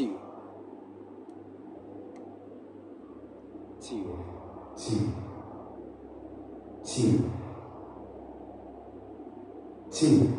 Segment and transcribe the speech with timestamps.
[0.00, 0.18] two,
[3.82, 4.24] two,
[4.78, 5.14] two,
[6.86, 7.32] two,
[9.92, 10.29] two.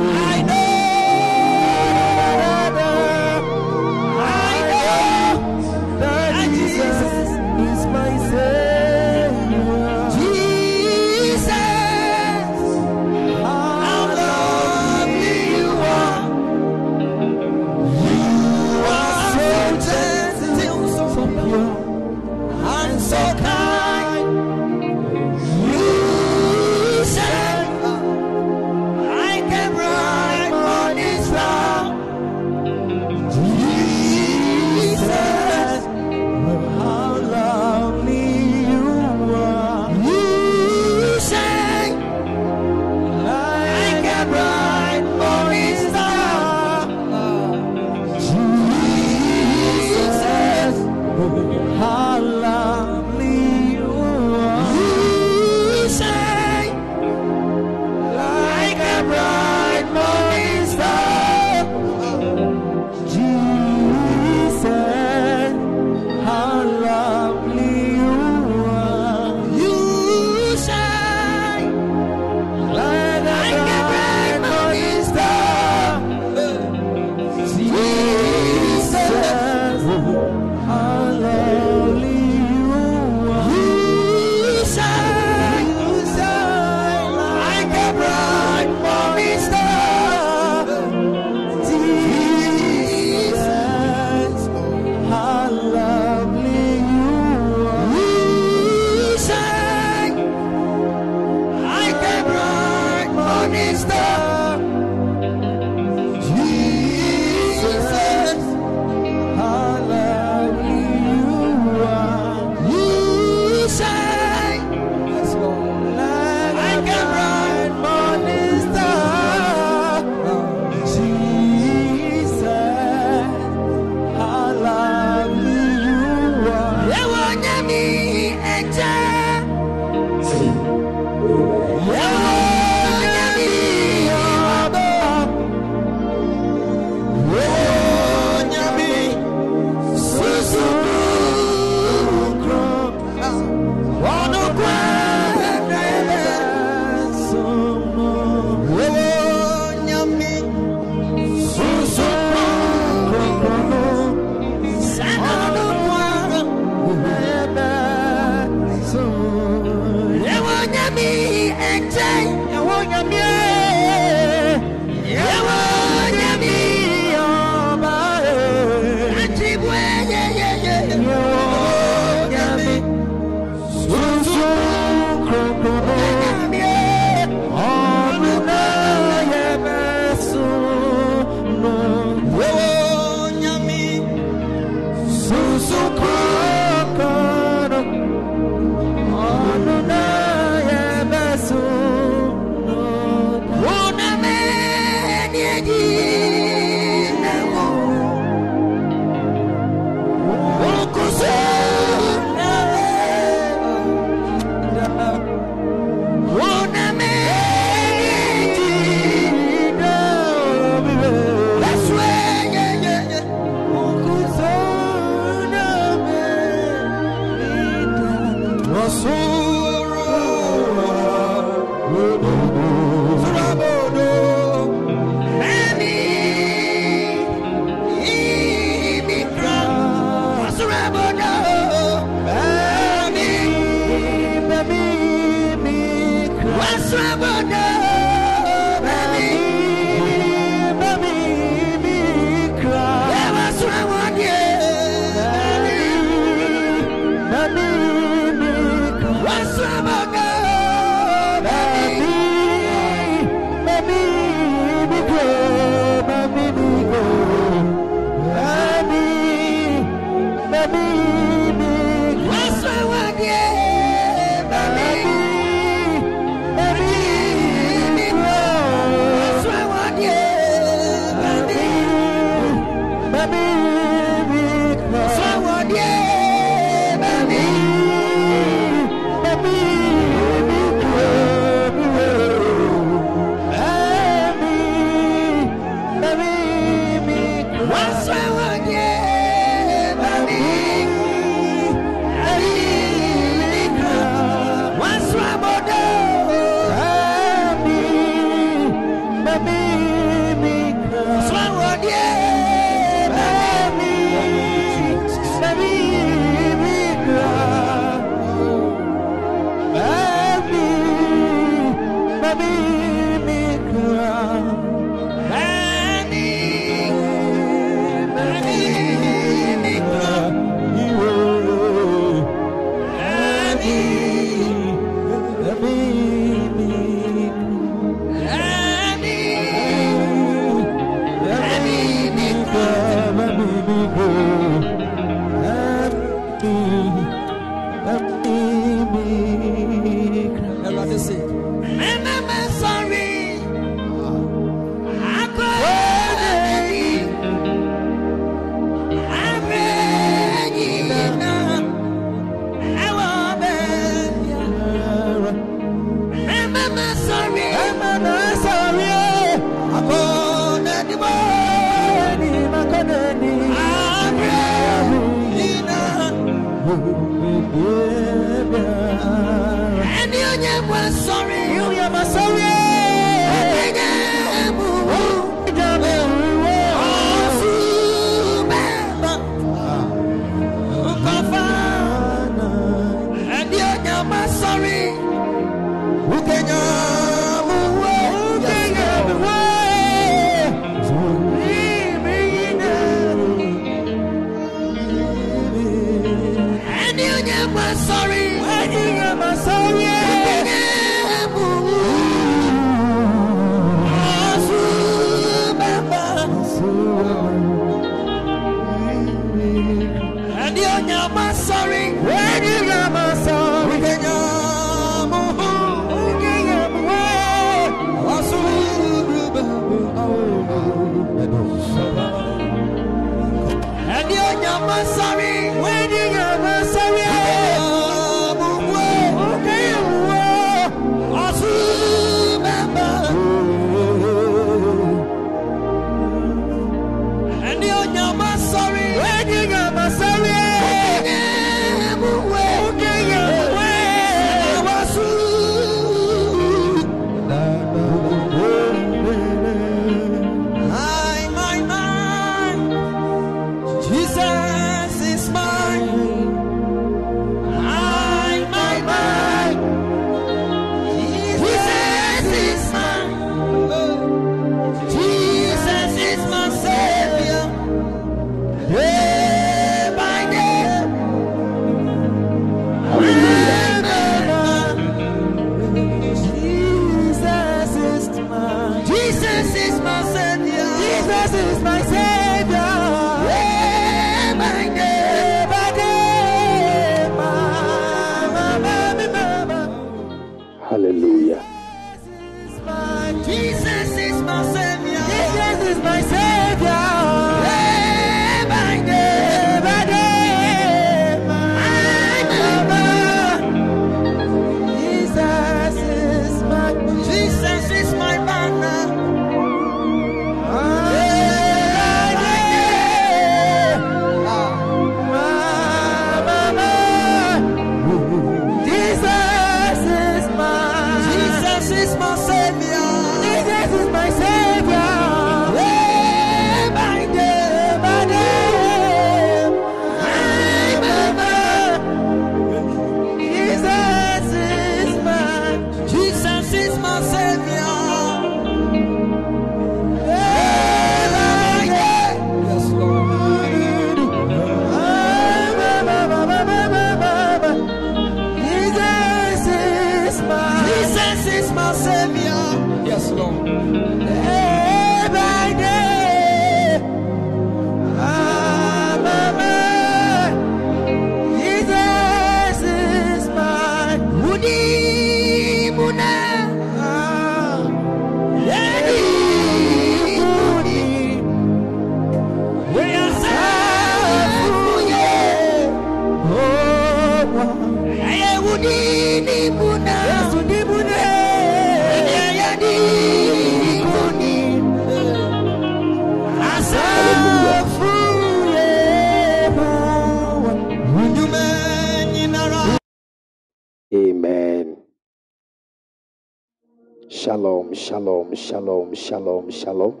[599.06, 600.00] Shalom, shalom,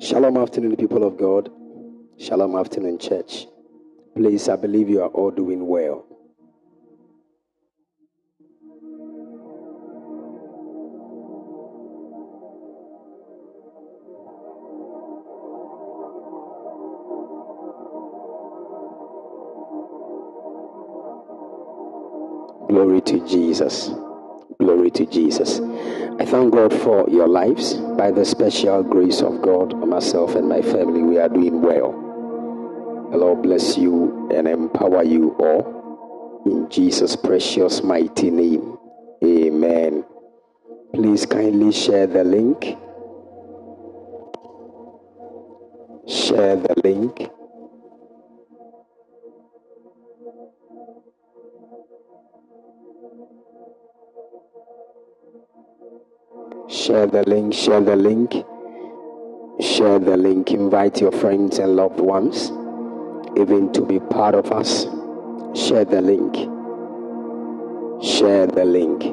[0.00, 0.36] shalom.
[0.36, 1.50] Afternoon, people of God.
[2.18, 3.46] Shalom afternoon, church.
[4.14, 5.57] Please, I believe you are all doing
[22.88, 23.90] Glory to Jesus.
[24.58, 25.60] Glory to Jesus.
[26.18, 27.74] I thank God for your lives.
[27.74, 31.92] By the special grace of God, myself and my family, we are doing well.
[33.12, 36.42] The Lord bless you and empower you all.
[36.46, 38.78] In Jesus' precious mighty name.
[39.22, 40.02] Amen.
[40.94, 42.74] Please kindly share the link.
[46.08, 47.28] Share the link.
[56.88, 58.32] Share the link, share the link,
[59.60, 60.52] share the link.
[60.52, 62.48] Invite your friends and loved ones
[63.38, 64.84] even to be part of us.
[65.54, 66.34] Share the link.
[68.02, 69.04] Share the link.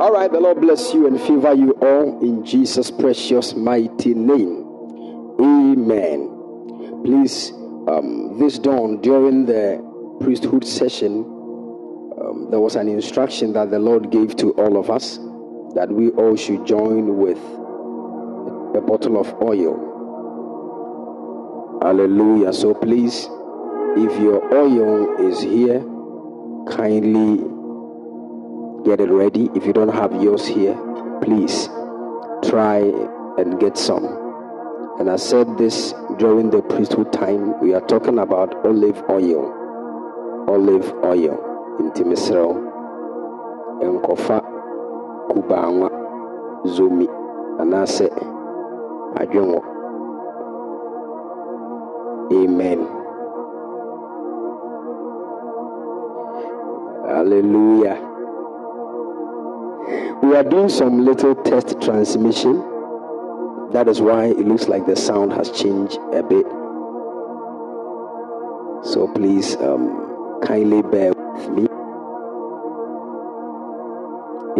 [0.00, 4.63] All right, the Lord bless you and favor you all in Jesus' precious mighty name.
[5.84, 7.02] Amen.
[7.04, 7.52] Please,
[7.88, 9.84] um, this dawn during the
[10.18, 11.24] priesthood session,
[12.18, 15.18] um, there was an instruction that the Lord gave to all of us
[15.74, 17.36] that we all should join with
[18.74, 19.76] a bottle of oil.
[21.82, 22.54] Hallelujah.
[22.54, 23.28] So please,
[23.98, 25.80] if your oil is here,
[26.74, 27.44] kindly
[28.86, 29.50] get it ready.
[29.54, 30.78] If you don't have yours here,
[31.20, 31.68] please
[32.42, 32.78] try
[33.36, 34.23] and get some.
[34.98, 37.60] And I said this during the priesthood time.
[37.60, 39.52] We are talking about olive oil.
[40.48, 41.36] Olive oil.
[41.82, 42.54] Nti mesrɛ wo,
[43.82, 44.36] nkɔfa
[45.30, 45.88] kubaanwa
[46.74, 47.06] zomi
[47.58, 48.06] anaasɛ
[49.20, 49.60] adwenwo.
[52.32, 52.80] Amen.
[57.08, 57.98] Hallelujah.
[60.22, 62.73] We are doing some little test transmission.
[63.74, 66.46] That is why it looks like the sound has changed a bit.
[68.86, 71.66] So please um, kindly bear with me.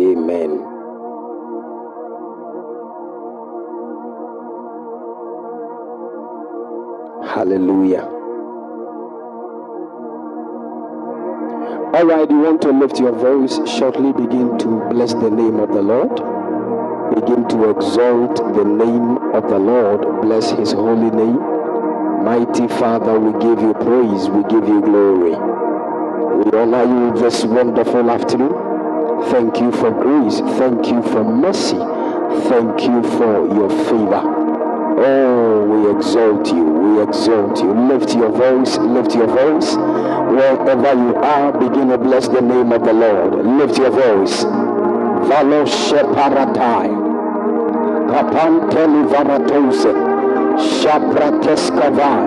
[0.04, 0.58] Amen.
[7.24, 8.02] Hallelujah.
[11.94, 15.68] All right, you want to lift your voice shortly, begin to bless the name of
[15.68, 16.43] the Lord.
[17.14, 20.22] Begin to exalt the name of the Lord.
[20.22, 21.38] Bless his holy name.
[22.24, 25.30] Mighty Father, we give you praise, we give you glory.
[25.30, 28.50] We honor you this wonderful afternoon.
[29.30, 31.76] Thank you for grace, thank you for mercy,
[32.48, 34.22] thank you for your favor.
[34.96, 37.72] Oh, we exalt you, we exalt you.
[37.74, 39.74] Lift your voice, lift your voice.
[39.76, 43.34] Wherever you are, begin to bless the name of the Lord.
[43.44, 44.44] Lift your voice.
[44.44, 47.03] Valo sheparatai.
[48.14, 49.90] Kapanteli varatose.
[50.78, 52.22] Shaprateskavai.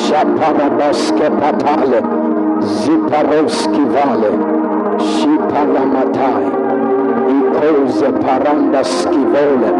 [0.00, 2.00] Shaparabaske patale.
[2.80, 4.30] Ziparoski vale.
[5.08, 6.46] Shipalamatai.
[7.36, 9.70] Ikoze paranda skivole.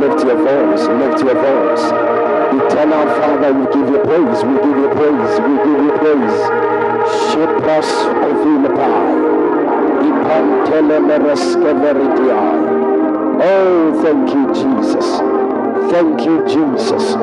[0.00, 1.84] Lift your voice, lift your voice.
[2.52, 6.79] Eternal Father, we give you praise, we give you praise, we give you praise.
[7.28, 7.90] Shipras
[8.26, 9.14] ovilipai.
[10.08, 12.60] Ipantele mereskeveridiai.
[13.42, 15.08] Oh, thank you, Jesus.
[15.90, 17.14] Thank you, Jesus.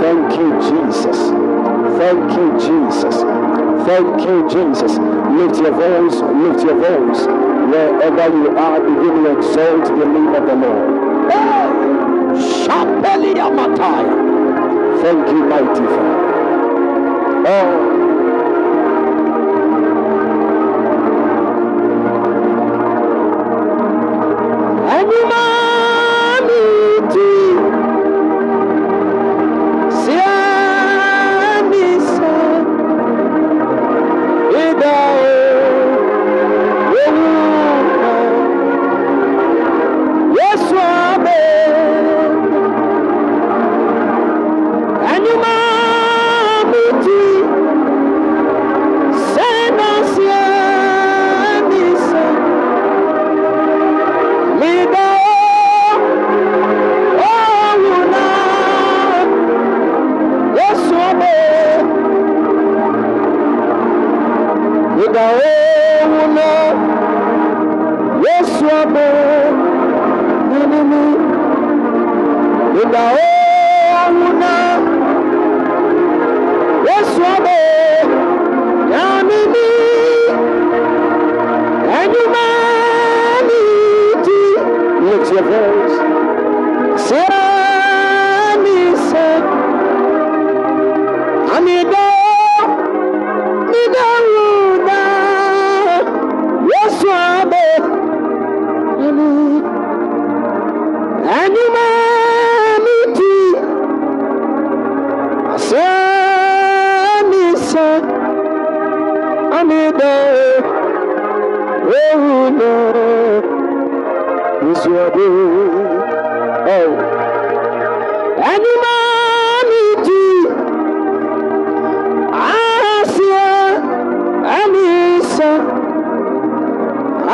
[0.00, 1.18] Thank you, Jesus.
[1.98, 3.16] Thank you, Jesus.
[3.86, 4.92] Thank you, Jesus.
[5.36, 7.26] Lift your voice, lift your voice.
[7.72, 11.02] Wherever you are, begin to exalt the name of the Lord.
[13.52, 15.02] Mataya.
[15.02, 17.44] Thank you, mighty Father.
[17.46, 17.91] Oh.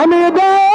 [0.00, 0.67] I'm a dog.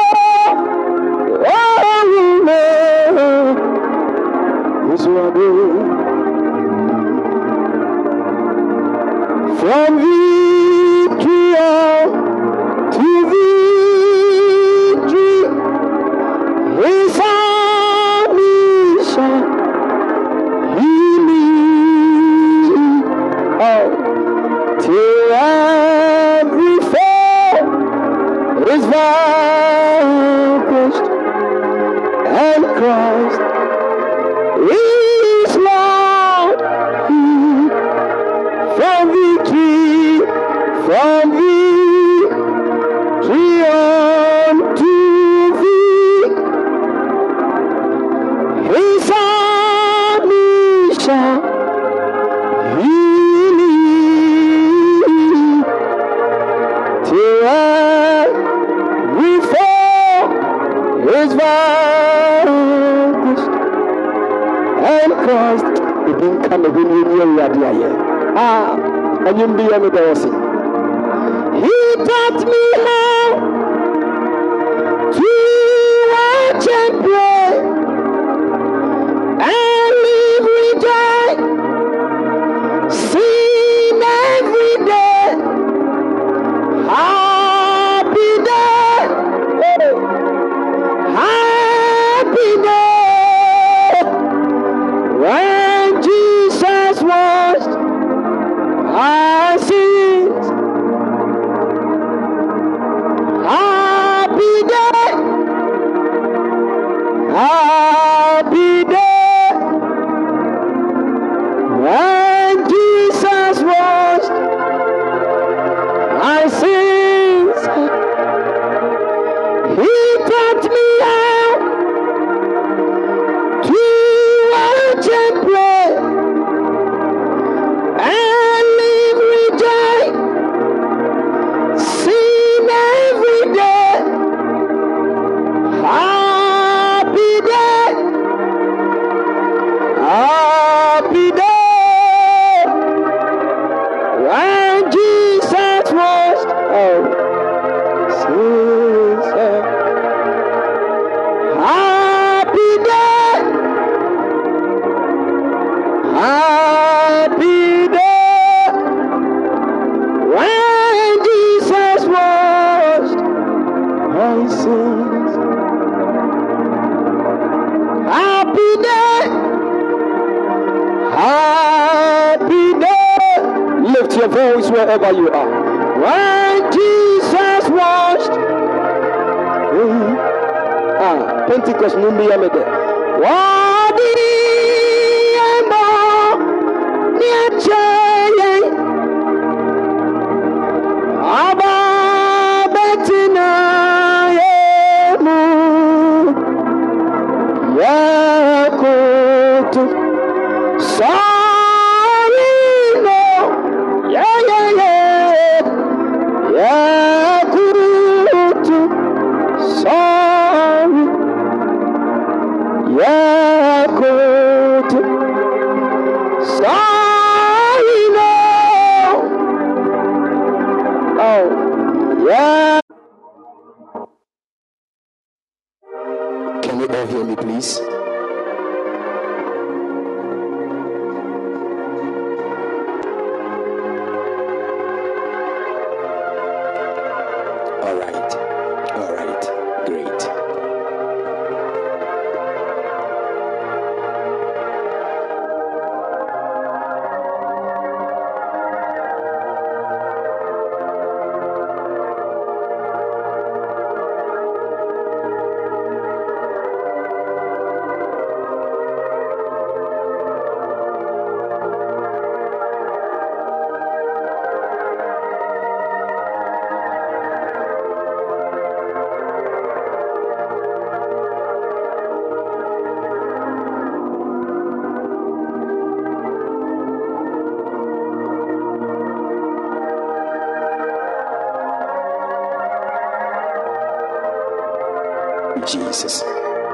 [285.93, 286.23] Jesus.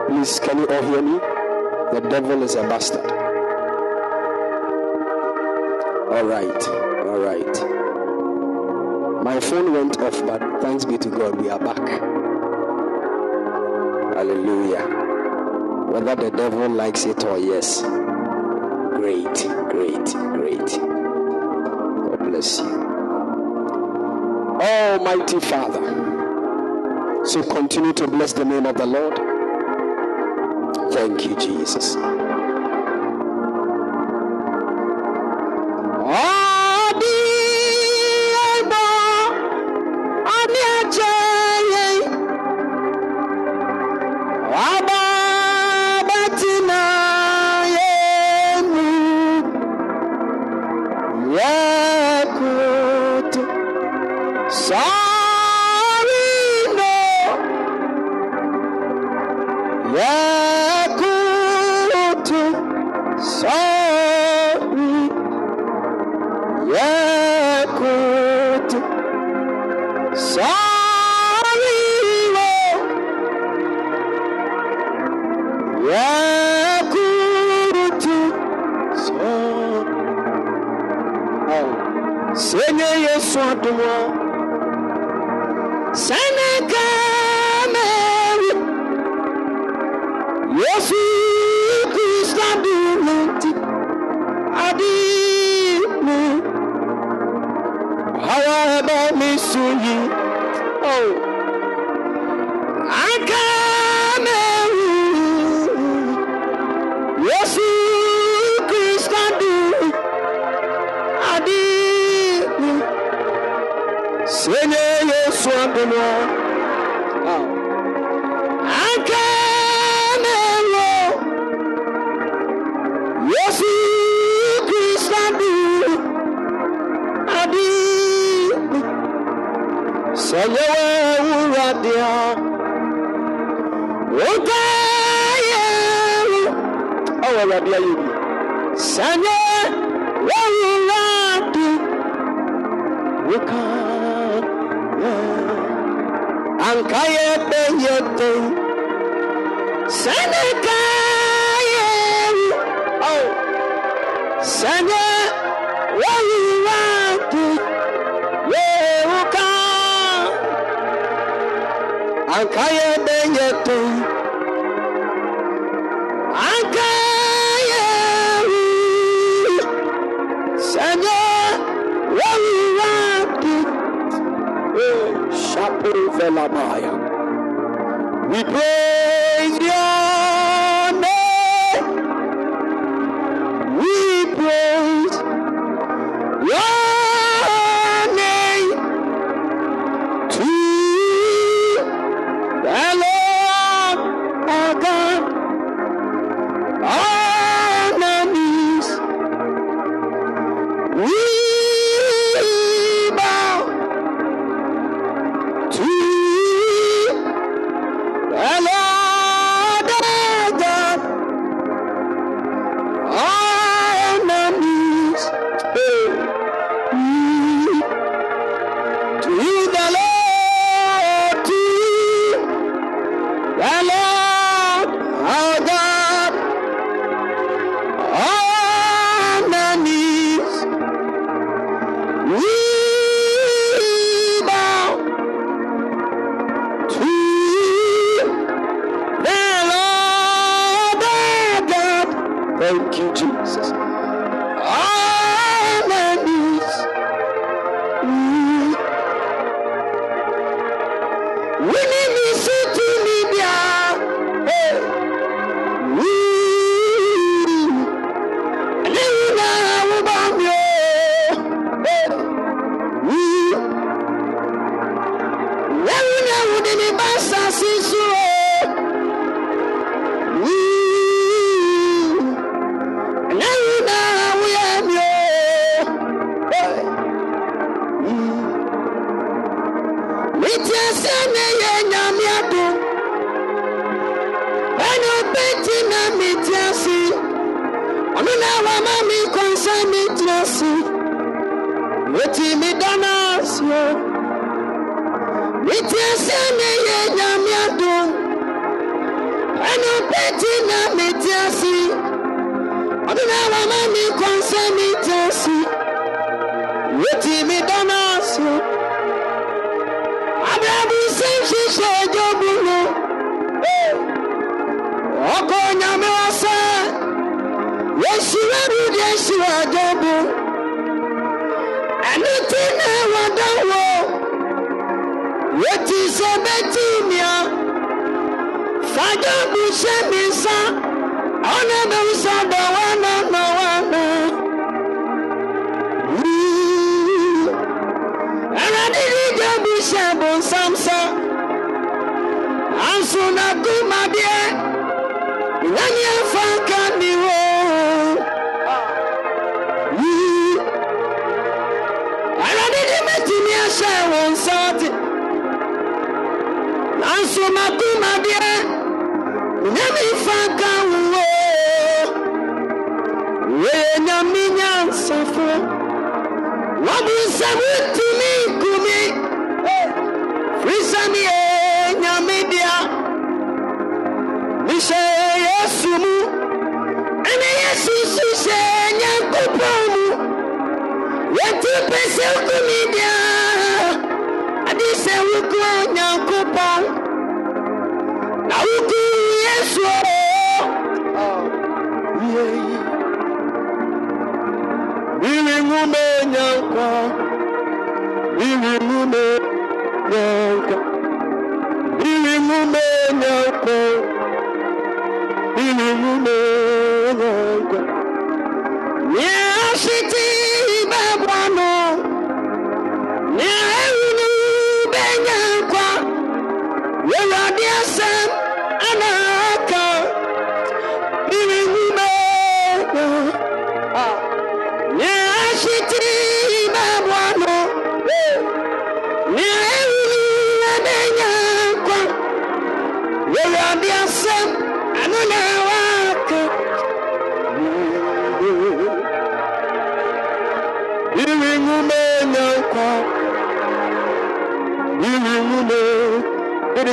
[0.07, 1.19] Please, can you all hear me?
[1.91, 3.05] The devil is a bastard.
[6.09, 6.67] All right,
[7.05, 7.55] all right.
[9.25, 11.85] My phone went off, but thanks be to God, we are back.
[14.15, 14.87] Hallelujah.
[15.91, 17.81] Whether the devil likes it or yes.
[17.81, 19.35] Great,
[19.69, 20.79] great, great.
[22.07, 22.85] God bless you.
[24.61, 26.18] Almighty Father.
[27.25, 29.15] So continue to bless the name of the Lord.
[30.93, 31.95] Thank you, Jesus.
[66.69, 68.69] Record.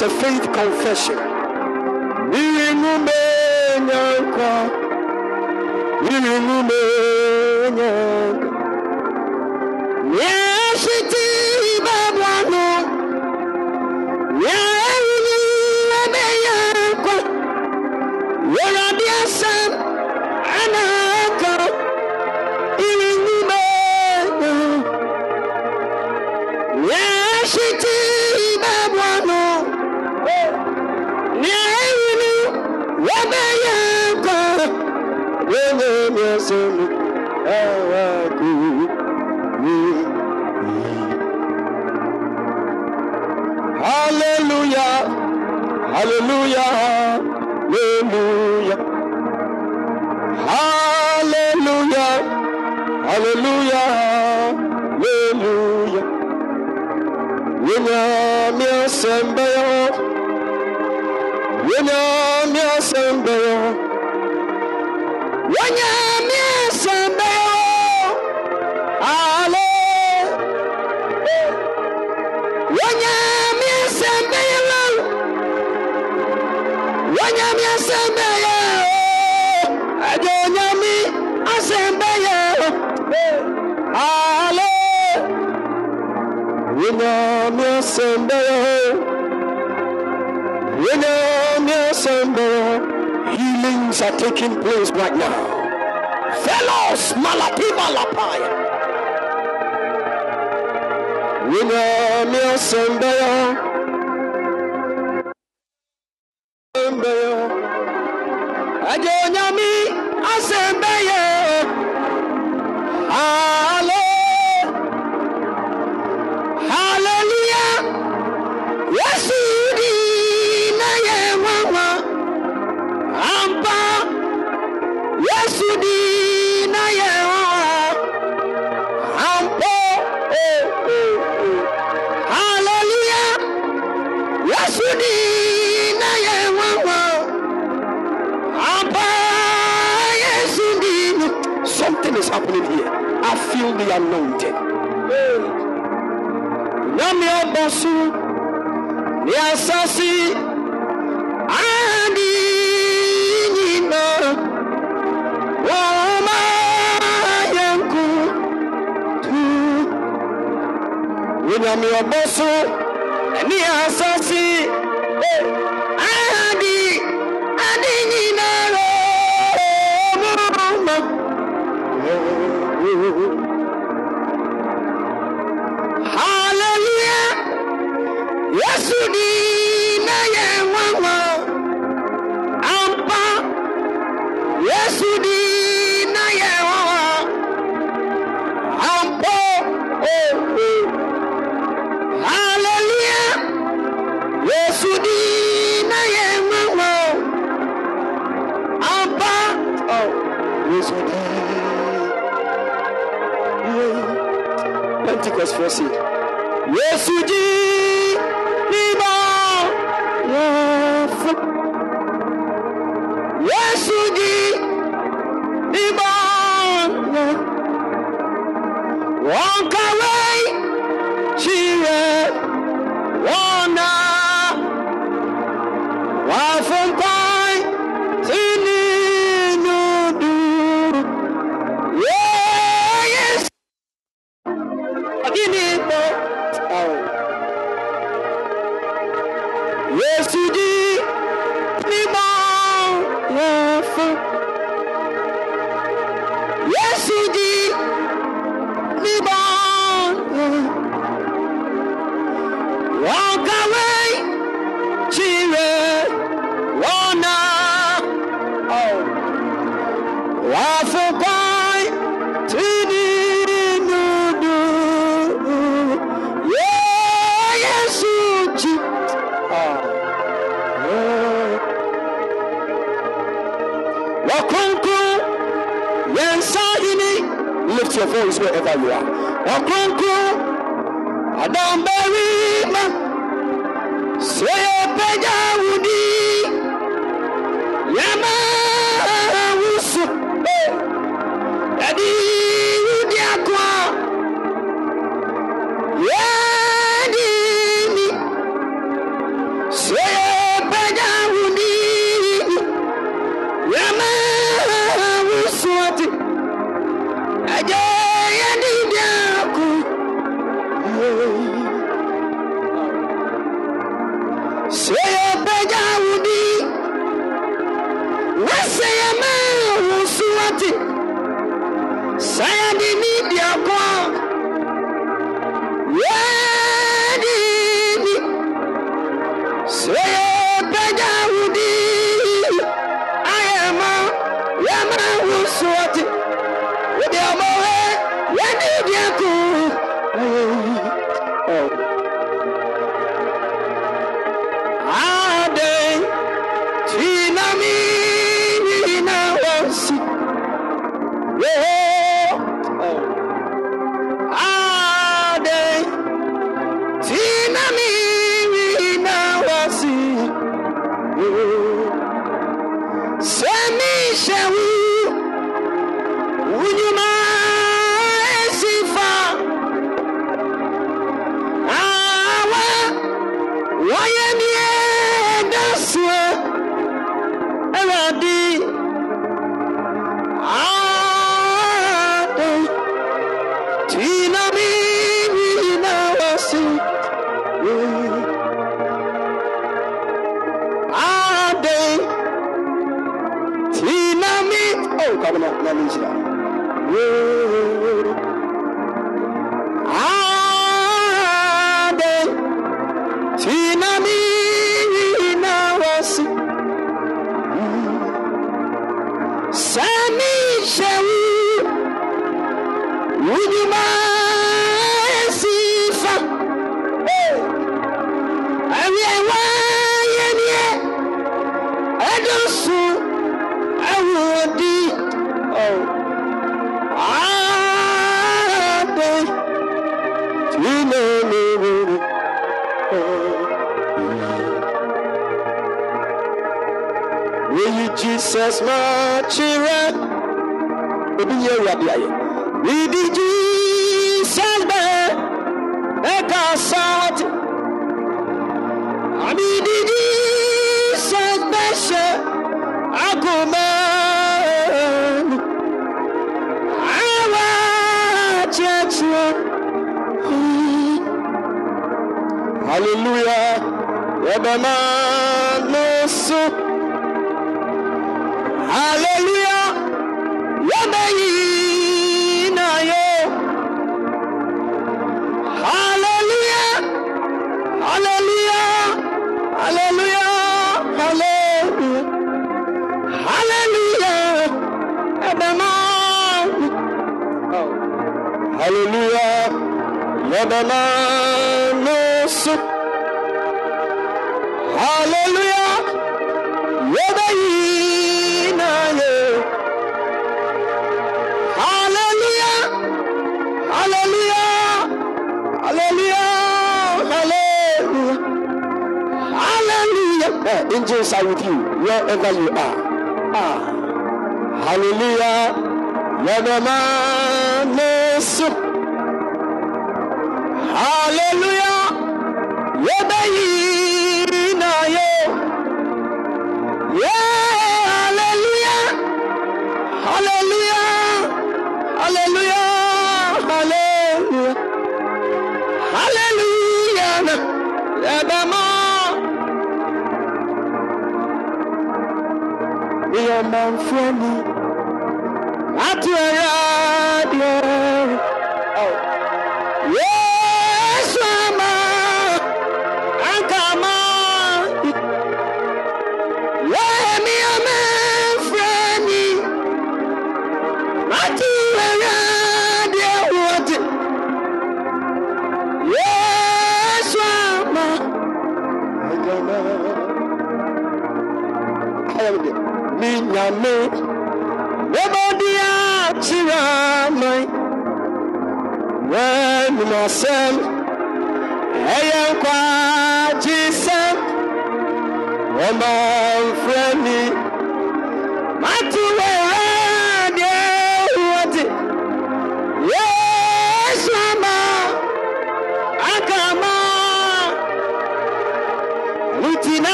[0.00, 1.27] It is a faith confession.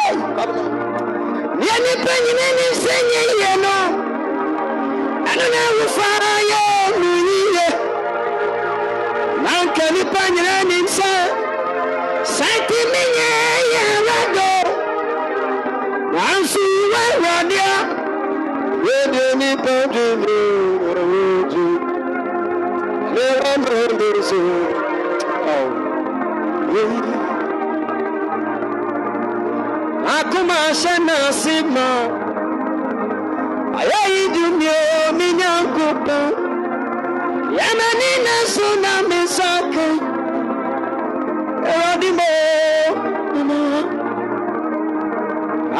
[0.00, 0.70] Hey, come on.
[1.60, 3.76] Neɛ nipa nyina ne sɛ nyɛ yie no.
[5.30, 6.08] Ɛno na awofa
[6.50, 6.62] yɛ
[7.00, 7.68] no yie
[9.44, 11.12] na nka nipa nyina nim sɛ
[12.36, 13.28] sɛ nti menyɛ
[13.72, 14.50] yɛ awurado
[16.14, 16.62] nanso
[16.92, 18.01] woawurade
[18.82, 20.36] a wode nipa dwene
[20.84, 21.66] wɔwɔgye
[23.14, 24.40] ne wɔmrɛde so
[30.16, 31.86] akoma hyɛ n'ase ma
[33.80, 36.28] ayɛ yi dumi o mi nyankopɔn
[37.56, 39.86] yɛmani na so na me nsa ka
[41.70, 42.30] awurade mo
[43.34, 43.60] mama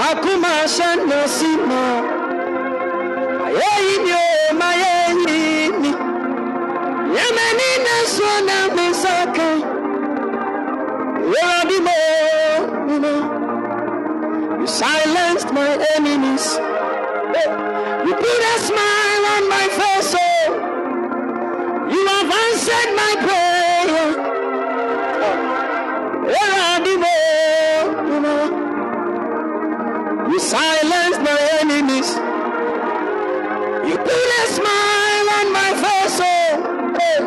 [0.07, 2.22] akoma hyɛ
[14.63, 16.57] You silenced my enemies.
[18.07, 20.15] You put a smile on my face.
[20.17, 20.49] Oh,
[21.91, 23.52] you have answered my prayer.
[34.07, 36.19] Put a smile on my face.
[36.23, 36.53] Oh,
[36.99, 37.21] hey.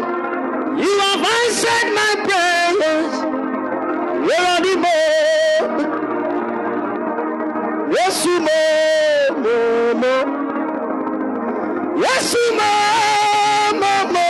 [0.82, 3.14] you have answered my prayers.
[4.28, 5.16] Where are the more?
[7.96, 8.62] Yesu mo
[9.44, 9.58] mo
[10.02, 10.16] mo
[12.04, 12.72] Yesu mo
[13.82, 14.30] mo mo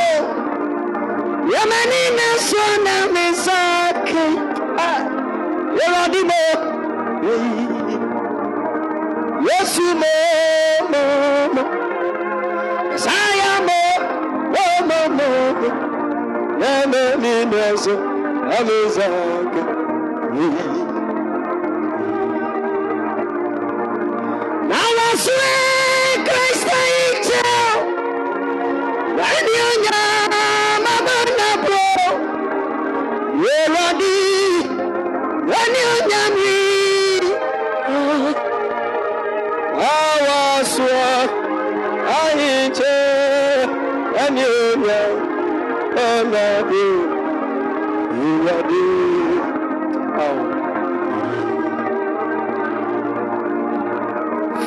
[1.53, 4.25] Yamani na so na me sake
[4.77, 5.01] ah
[5.79, 6.43] Yerodi mo
[9.47, 10.13] Yesu mo
[10.91, 11.03] mo
[11.55, 11.94] mo Saya
[13.67, 13.81] mo
[14.55, 15.29] mo mo mo
[16.61, 17.93] Yamani na so
[18.47, 19.61] na me sake
[24.69, 25.49] Nawaswe
[26.25, 26.77] Krista
[27.11, 27.43] icho.
[29.17, 29.99] Wani onya
[30.85, 31.87] mama na bro
[33.43, 34.17] Yerodi
[35.49, 36.44] Wani onya mi
[46.35, 46.85] ìwádé
[48.29, 48.83] ìwádé
[50.25, 50.49] àwọn.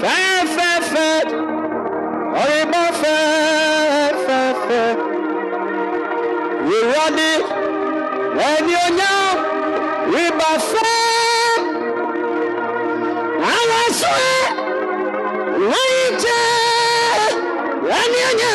[0.00, 1.12] Fẹ́fẹ́fẹ́
[2.40, 4.86] ọ̀rẹ́bọ̀ fẹ́fẹ́fẹ́
[6.78, 7.30] ìwádé
[8.50, 9.12] ẹni ọ̀nyá
[10.24, 10.96] ìbá fẹ́
[13.52, 14.44] àwọn ẹ̀ṣọ́ ẹ̀
[15.68, 16.40] wọ́n yìí jẹ́
[17.98, 18.52] ẹni ọ̀nyá.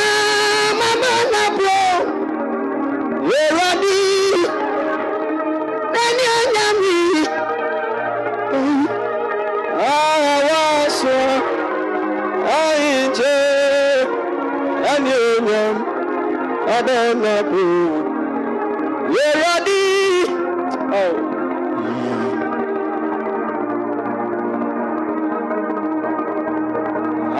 [16.78, 17.64] Adanapo
[19.16, 19.84] yeradi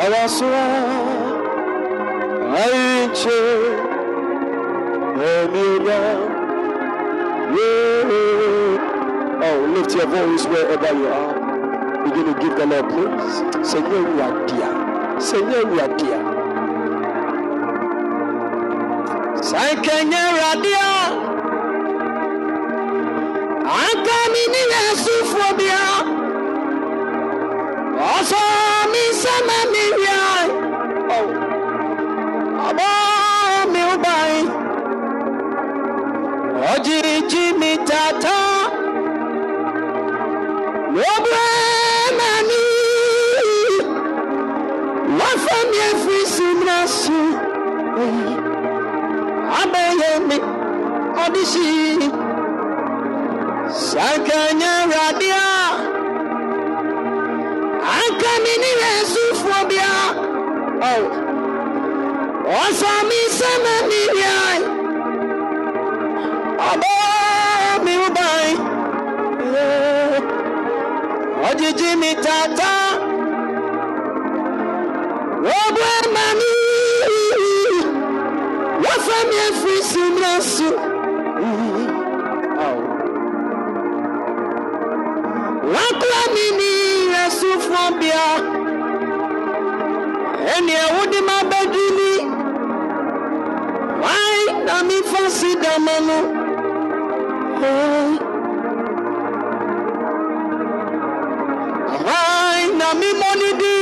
[0.04, 0.64] awasua
[2.64, 3.40] ayinje
[5.32, 6.22] ẹni onyam
[9.46, 12.04] Oh, lift your voice wherever you are.
[12.06, 13.70] Begin to give the Lord praise.
[13.70, 15.20] Seigneur, you are dear.
[15.22, 16.23] Seigneur, you are dear.
[19.74, 20.90] Sankenye radia.
[23.82, 25.86] Anka mi ni Yesu fobia.
[28.14, 28.44] Oso
[28.92, 30.22] mi sama mi ria.
[31.16, 31.28] Oh.
[32.68, 32.92] Abo
[33.72, 34.38] mi ubai.
[36.74, 38.38] Ojiji mi tata.
[40.98, 41.48] Nobre
[42.20, 42.64] mani.
[45.20, 47.20] Wafa mi efiri simra su.
[49.62, 50.38] abeyemi
[51.24, 51.68] ọdịshi
[53.88, 55.46] sakanye radia
[58.00, 59.60] aka mi nire esufuo
[62.62, 64.38] ọsọ mi sẹmẹ mi bịa.
[66.70, 66.92] Ọbọ
[67.86, 68.50] mi ụbai
[71.48, 72.74] ọjiji mi tata.
[75.58, 76.63] Obu ema mi.
[79.06, 79.10] Mí.
[79.10, 80.76] Wọ́n fẹ́ mi ẹ̀fí sí mi lọ́sùn.
[85.74, 86.70] Wọ́n kúrò mi ní
[87.24, 88.26] ẹ̀sùn fún bíà.
[90.54, 92.12] Ẹni ẹ̀wọ́n ní máa bẹ́ dún ní.
[94.04, 96.18] Wáyé na mi fọ́ sí dàmọ́ nù.
[97.68, 98.12] Ahai.
[102.16, 103.73] Ahai na mi moni di.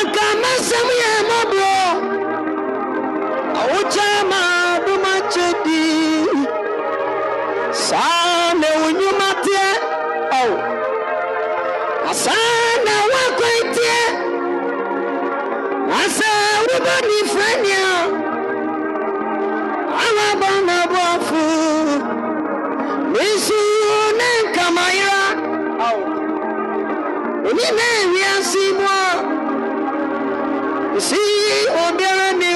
[0.00, 1.76] Aka masam ye mabro.
[3.60, 4.42] Awucha ma
[4.84, 5.86] duma chedi.
[7.86, 8.04] Sa
[8.60, 9.66] ne unyuma tie.
[10.40, 10.52] Oh.
[12.10, 12.36] Asa
[12.86, 14.00] na wakwentie.
[16.00, 16.30] Asa
[16.66, 17.86] wuba ni frenia.
[20.04, 21.44] Awa bana bofu.
[23.12, 23.60] Nisu
[24.20, 25.16] ne kamaya.
[25.88, 25.98] Oh.
[27.48, 28.98] Oni ne wiasi mwa.
[30.98, 31.16] Si
[31.86, 32.50] obiara ni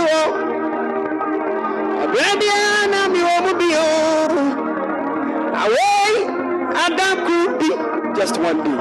[7.58, 7.68] bi.
[8.18, 8.78] Just one day.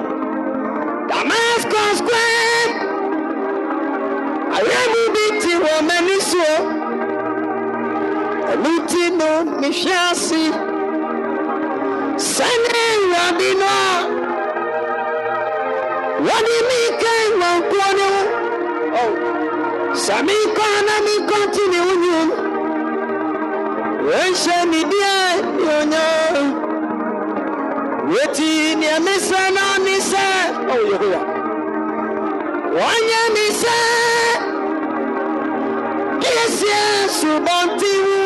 [1.10, 2.70] Damascus Square.
[4.58, 6.48] Ayé mi bi ti wọ mẹ́ni so.
[8.54, 10.44] Ẹ̀mí tí mo mi ṣe àsì.
[12.34, 13.94] Sẹ́ni ìwádìí náà.
[16.26, 18.08] Wọ́n ní mi kẹ́ ìwọ̀n kúọ́ ni
[19.92, 20.00] wọ́n.
[20.06, 22.30] Sàmì kọ́ aná mi kọ́ tí ni wọ́n yún.
[24.08, 25.20] Wọ́n ń ṣe mi díẹ̀
[25.66, 26.10] yọ̀nyọ́.
[28.12, 30.30] Wetí ni ẹ̀mí sẹ́ náà ní sẹ́.
[30.74, 31.26] Ọ̀wọ̀ yẹ̀ wọ́n.
[32.76, 33.80] Wọ́n yẹ mi sẹ́.
[36.22, 38.20] Kí ẹ sì ẹ̀ ṣùgbọ́n tí wú.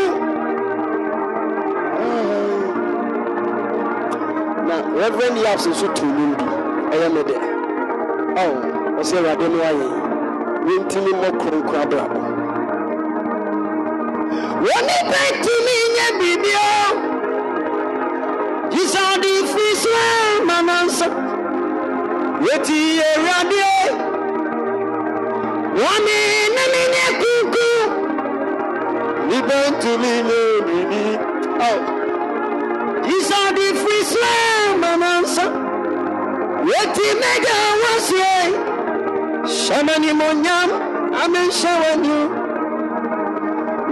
[4.67, 6.45] Na Reverend Yaps nso tù mí bi
[6.95, 7.41] ẹ̀yẹ mi dẹ̀.
[8.43, 8.47] Ọ̀
[9.01, 9.87] ọ̀sẹ̀ ìwádìí ni wáyé
[10.65, 12.19] wentumi mmɔ kronkron abrabɔ
[14.65, 16.67] wɔne bɛtumi nyɛ biribio
[18.71, 19.91] gisa ɔde firi so
[20.37, 21.07] ama no nsa
[22.45, 22.77] yɛti
[23.09, 23.63] awurade
[25.79, 26.17] wɔne
[26.55, 27.67] ne menyɛ kuku.
[29.27, 31.03] Ne bɛntumi nyɛ biribi
[33.05, 34.21] gisa ɔde firi so
[34.71, 35.45] ama no nsa
[36.71, 38.74] yɛti mɛgya wɔ soe
[39.47, 40.69] Shamani monyam
[41.23, 42.19] ameshawani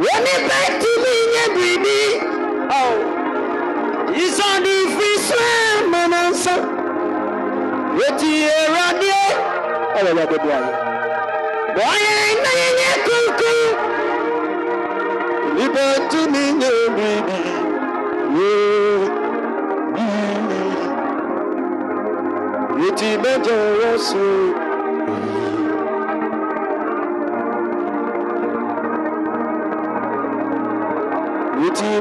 [0.03, 1.99] Wani beti minye bibi.
[2.79, 2.95] Oh.
[4.15, 5.45] Isani fiswe
[5.91, 6.51] manansa.
[7.97, 9.23] Weti eradie
[9.99, 10.73] Awa wade bwaye
[11.75, 13.53] Bwaye na yenye kuku.
[15.55, 17.43] Ni beti minye bibi
[22.85, 24.55] Yeti mejo wasu
[25.03, 25.42] Iti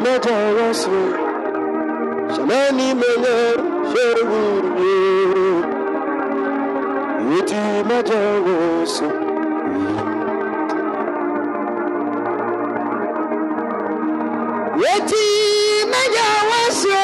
[0.05, 0.99] mẹ́jọ wọ́n sí
[2.35, 3.41] ṣẹlẹ́ni mẹ́lẹ́
[3.91, 4.43] ṣẹ́rù
[4.81, 5.51] yóò.
[7.39, 9.09] Iti mẹ́jọ wọ́n sí.
[14.95, 15.25] Iti
[15.93, 16.97] mẹ́jọ wọ́n sí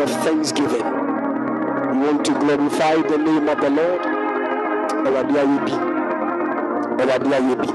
[0.00, 0.84] of thanksgiving
[1.90, 4.02] We want to glorify the name of the Lord.
[5.06, 5.74] Awurade ayɛ bi.
[7.00, 7.68] Awurade ayɛ bi.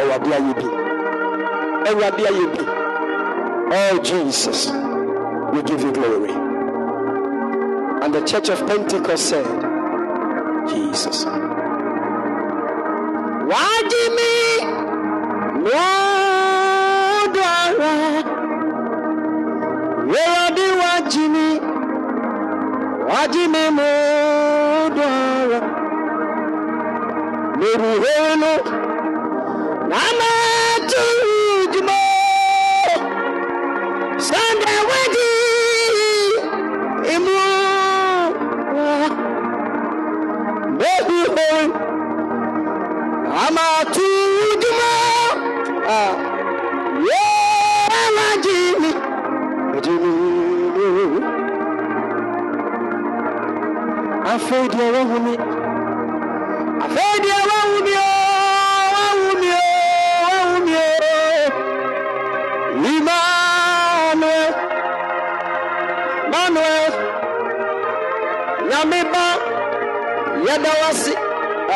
[0.00, 0.66] Awurade ayɛ bi.
[1.90, 2.64] Awurade ayɛ bi.
[3.72, 4.70] Oh Jesus,
[5.52, 6.32] we give you glory.
[8.02, 9.46] And the church of Pentecost said,
[10.68, 11.26] Jesus.
[20.10, 20.50] Where are
[21.10, 21.46] jí mi
[23.08, 23.88] wá jí mi mú
[24.96, 25.62] dùn ọ̀rọ̀
[27.60, 28.52] lórí ìhónú
[29.90, 30.30] nàmá
[30.90, 31.02] tó
[31.72, 32.02] jùmọ̀
[34.26, 35.26] sunday wájú
[37.14, 37.34] ìmú
[40.80, 41.76] lórí ìhónú
[43.32, 44.06] nàmá tó
[44.62, 44.94] jùmọ̀
[47.08, 49.09] yóò wá jí mi
[49.82, 51.50] me oo.
[63.00, 64.54] Emmanuel,
[66.26, 66.92] Emmanuel,
[68.68, 69.24] nyame ba,
[70.46, 71.12] yɛda wase.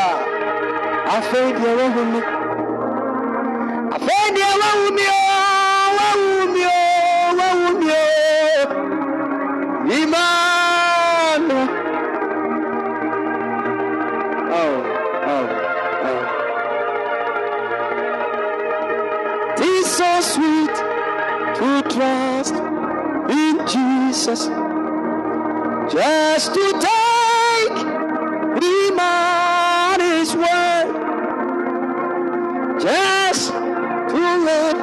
[0.05, 0.17] Ah,
[1.17, 2.21] afei deɛ wahu me.
[3.95, 5.34] afei deɛ wawu mi o wawu
[10.01, 11.61] imanu.
[14.61, 14.77] Oh,
[15.33, 15.47] oh,
[16.11, 16.21] oh.
[19.57, 20.77] Tis so sweet
[21.59, 22.57] to trust
[23.41, 24.43] in Jesus,
[25.93, 27.79] just to take
[28.63, 31.05] him at his word
[32.85, 34.79] just to live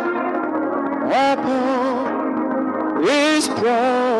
[1.05, 4.10] upon his promise,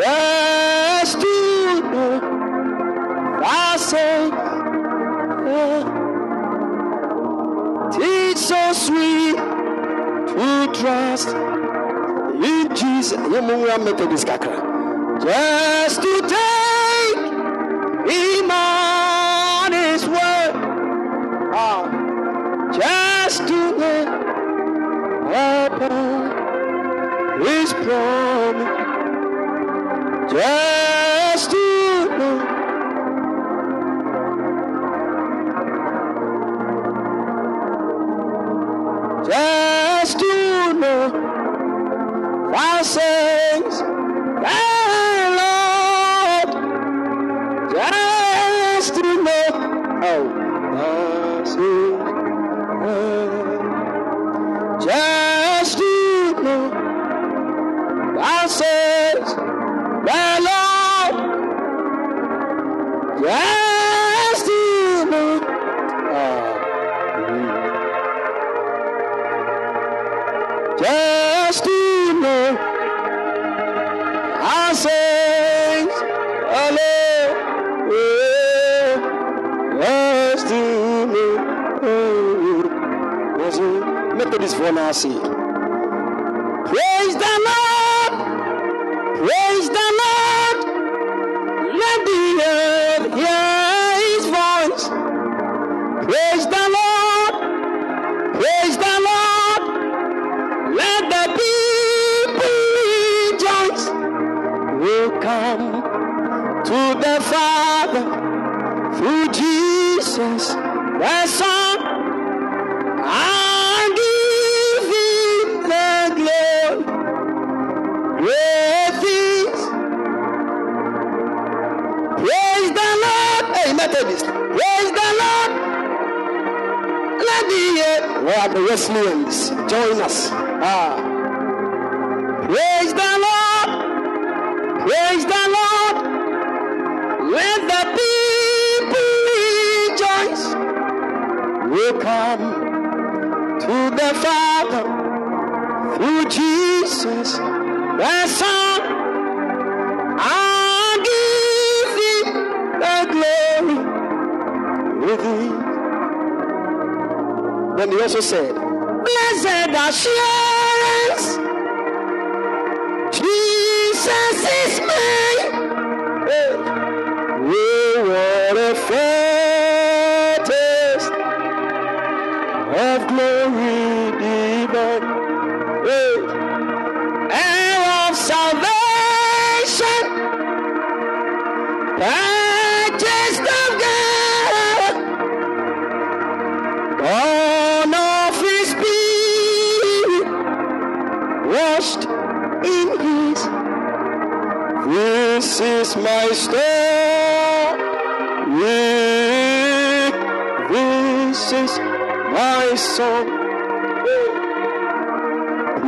[0.00, 4.30] just to know say,
[8.02, 13.18] it's so sweet to trust in Jesus.
[15.22, 17.18] Just to take
[18.10, 20.52] him on his word.
[21.52, 22.00] Ah
[22.72, 24.08] just to live
[25.26, 26.30] upon
[27.42, 28.79] his promise,
[30.32, 30.89] just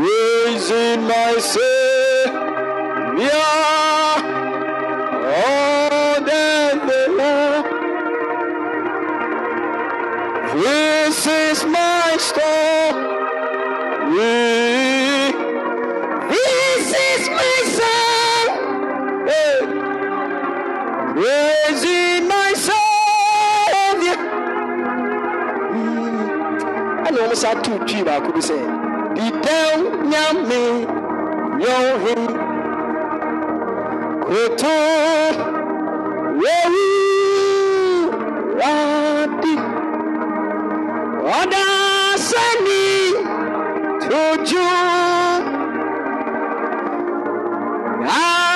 [0.03, 2.33] raising my Savior.
[5.35, 6.43] Oh, the
[10.63, 13.03] this is my story.
[16.31, 18.51] This is my song.
[19.29, 19.61] Hey.
[21.23, 24.19] Raising my Savior.
[25.73, 27.07] Mm.
[27.07, 28.92] I know what's sad two G i could be saying
[29.27, 29.79] ìdán
[30.11, 30.63] nyàmé
[31.65, 32.15] yọ̀hí
[34.27, 34.77] kòtò
[36.41, 36.85] wéwú
[38.59, 39.55] wádìí
[41.39, 41.67] ọ̀dà
[42.29, 42.83] sẹ́ni
[44.03, 44.67] tójú
[48.05, 48.52] náà.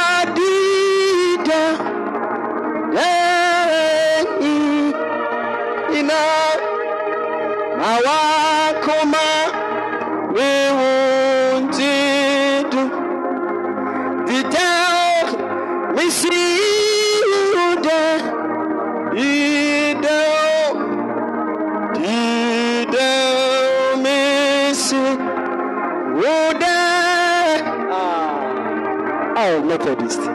[29.79, 30.21] Methodist.
[30.21, 30.27] And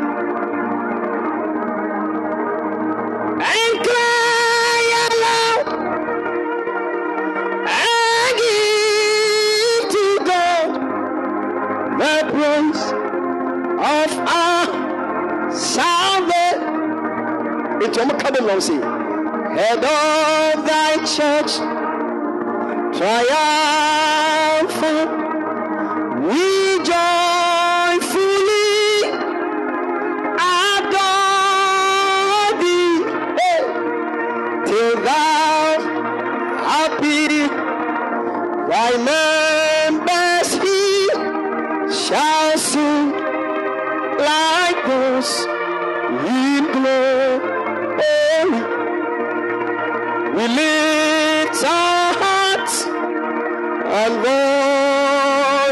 [7.65, 10.69] and give to God
[11.97, 12.84] the praise
[13.81, 14.69] of our
[15.51, 16.61] salvation.
[17.81, 18.61] It's your coming, Lord.
[19.57, 21.51] Head of thy church
[22.95, 23.72] triumphant.
[26.27, 26.61] We
[54.03, 54.15] and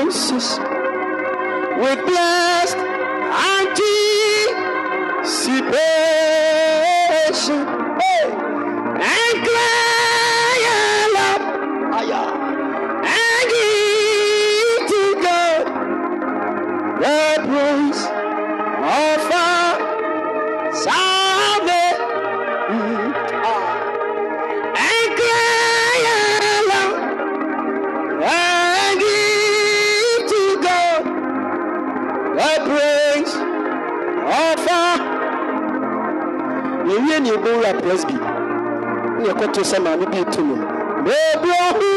[0.06, 0.48] voices
[1.82, 2.78] with blessed
[5.58, 6.09] anticipation.
[39.48, 40.56] to sɛ maame bi tu mu
[41.06, 41.92] beebi ohu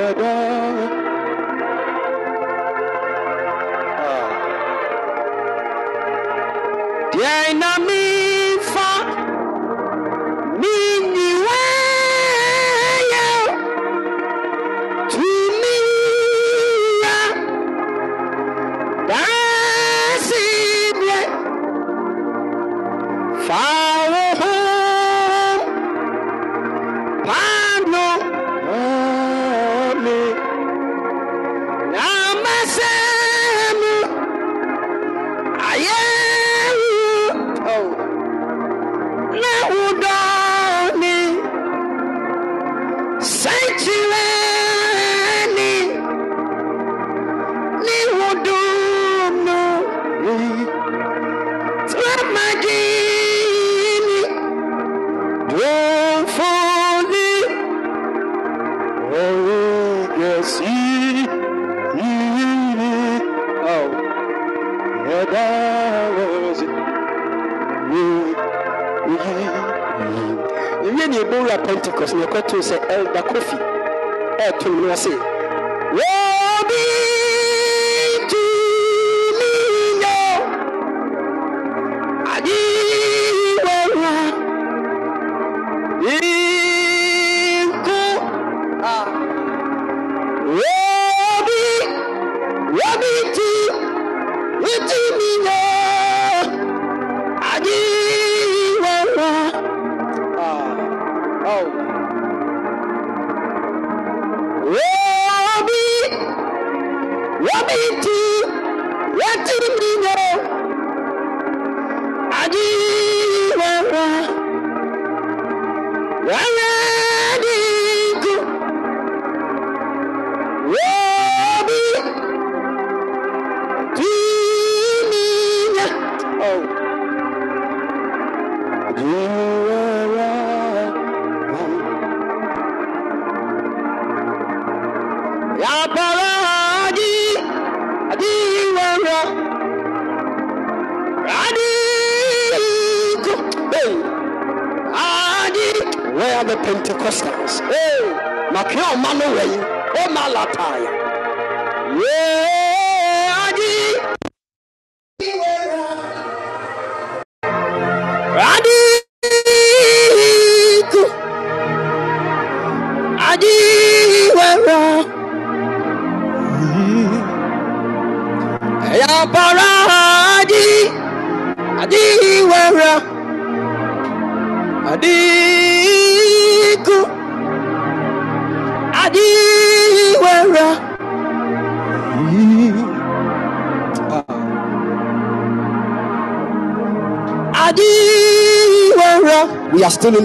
[0.00, 0.99] Wada.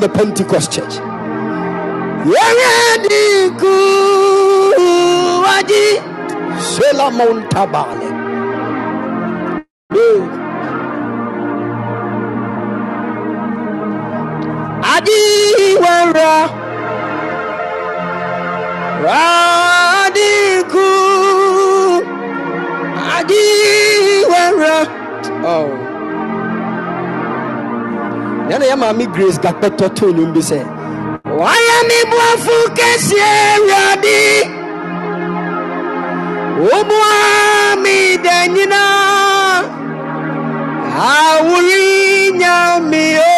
[0.06, 0.96] the Pentecost church.
[29.16, 30.60] grace gakpɛtɔ too nnwom bi sɛ
[31.40, 34.20] wɔyɛ me boafo kɛseɛ awurade
[36.66, 37.14] woboa
[37.84, 39.58] me da nyinaa
[41.14, 42.56] awori nya
[42.90, 43.35] me o.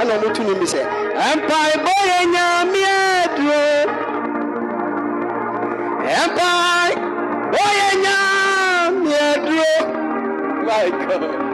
[0.00, 0.80] ɛna ɔmo tu ne mi sɛ
[1.38, 2.82] mpaebɔ yɛ nyame
[3.22, 3.62] aduro
[6.26, 9.70] mpaebɔ yɛ nyame aduro
[10.66, 11.44] my god.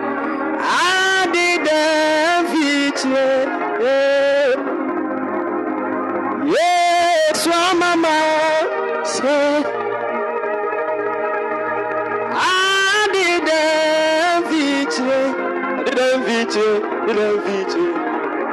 [6.54, 8.16] Yesu amama
[9.14, 9.36] se
[12.48, 13.60] adi dɛ
[14.48, 15.20] fikyire
[15.78, 17.89] adi dɛ fikyire.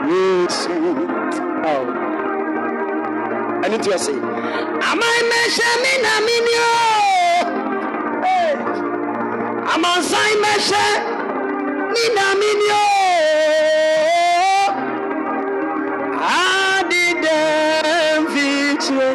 [0.09, 0.73] yesu.
[3.63, 4.13] Ɛne ti ɔse
[4.89, 6.75] aman mɛhyɛ me na meni o
[9.73, 10.84] amansan mɛhyɛ
[11.93, 12.85] me na meni o
[16.35, 19.09] adedɛm fikyire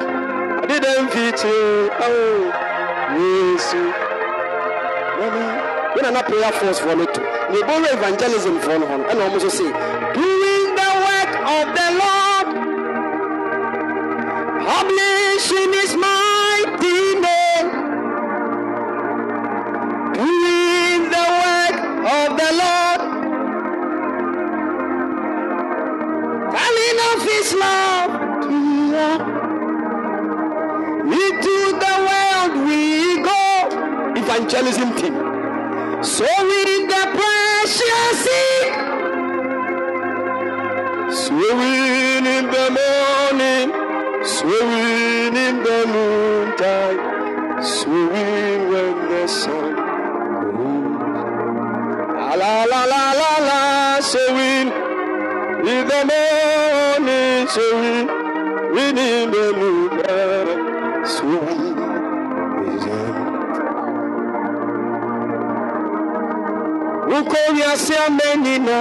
[0.62, 2.43] adedɛm fikyire oh.
[3.19, 3.77] Yesu.
[5.94, 7.20] Wona na prayer force fɔ no to.
[7.51, 9.64] Ne ɛbɔwura evangelism fɔ no hɔ no ɛna ɔmo so se
[67.57, 68.77] wiase ama nyina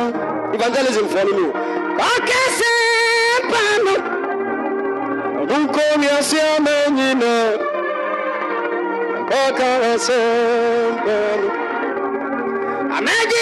[0.55, 1.47] evangelism fɔ no mu
[2.11, 2.71] ɔkɛsɛ
[3.51, 3.93] pa no
[5.49, 7.31] wokɔ wiase ama nyina
[9.43, 10.19] ɔkɛsɛ
[11.05, 11.47] pa no
[12.97, 13.41] amagye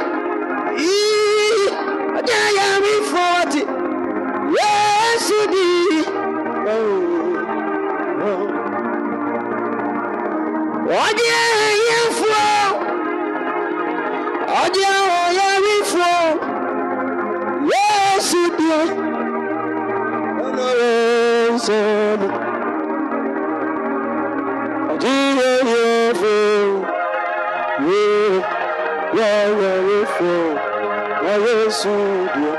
[2.21, 3.61] ọdí àyàrí fún ọtí
[4.55, 5.67] yéésù dí.
[11.05, 12.73] ọdí àyè fún
[14.61, 16.31] ọdí àyàrí fún.
[17.71, 18.79] Yesu die
[20.45, 22.27] ọlọ́run sọnù
[24.91, 25.85] ọjíyẹ yẹ
[26.19, 26.69] fún
[27.89, 28.03] yẹ
[29.17, 29.31] yẹ
[29.89, 30.50] yẹ fún
[31.37, 31.95] Yesu
[32.35, 32.53] die.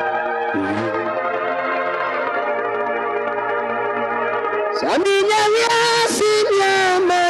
[4.80, 7.20] Sami nyami asi nyama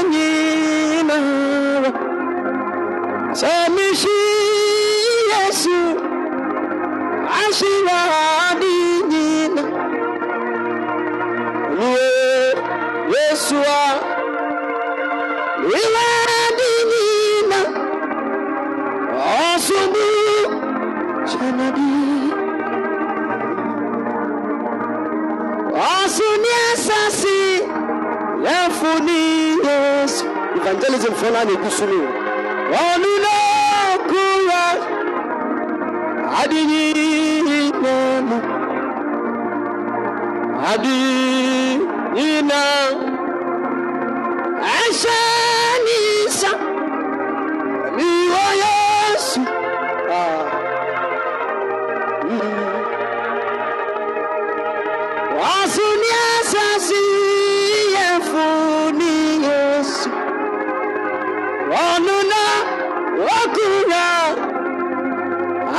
[3.40, 4.18] Sami shi
[5.32, 5.78] Yesu
[7.40, 9.54] aṣíwáàdì yìnyín
[11.70, 12.08] olùwé
[13.12, 13.80] yéṣùá
[25.90, 27.38] ọ̀sùn ní ẹ̀sẹ̀ sí
[28.44, 29.18] lẹ́fún ní
[29.66, 30.24] yéésù.
[30.58, 31.98] evangelism fún náà nìkú sunu
[32.88, 34.78] ọ̀nìlọ́kùnrin
[36.40, 38.36] adìyínlẹ́mu
[40.70, 43.06] adìyínlẹ́mu
[44.78, 45.22] ẹ̀ṣẹ̀
[45.86, 46.50] nìyíṣà.
[63.62, 64.06] Okura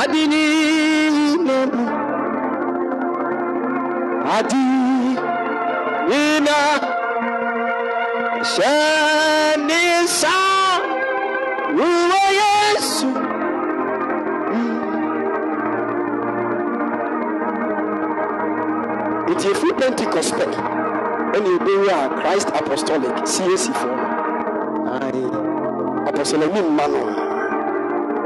[0.01, 0.45] adini
[1.45, 1.89] nemu
[4.37, 4.65] adi
[6.09, 6.59] nina.
[8.43, 10.33] Shanisa
[11.77, 13.07] ruwa yesu
[19.31, 20.45] nti efi pentecost pɛ
[21.35, 23.87] ɛna ebewu a christ apostolic cac fo
[25.01, 25.23] ayi
[26.09, 27.22] apostolic mi mma no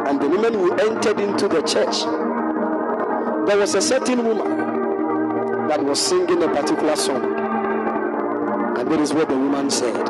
[0.07, 2.03] and the woman who entered into the church,
[3.47, 7.25] there was a certain woman that was singing a particular song.
[8.77, 10.09] And that is what the woman said.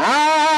[0.00, 0.57] Ah.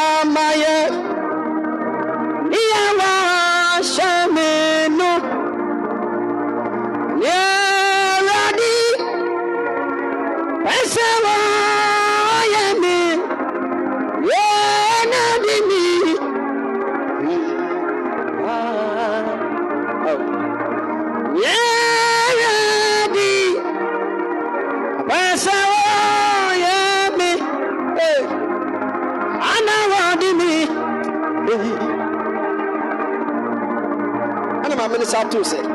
[35.33, 35.70] Màá mi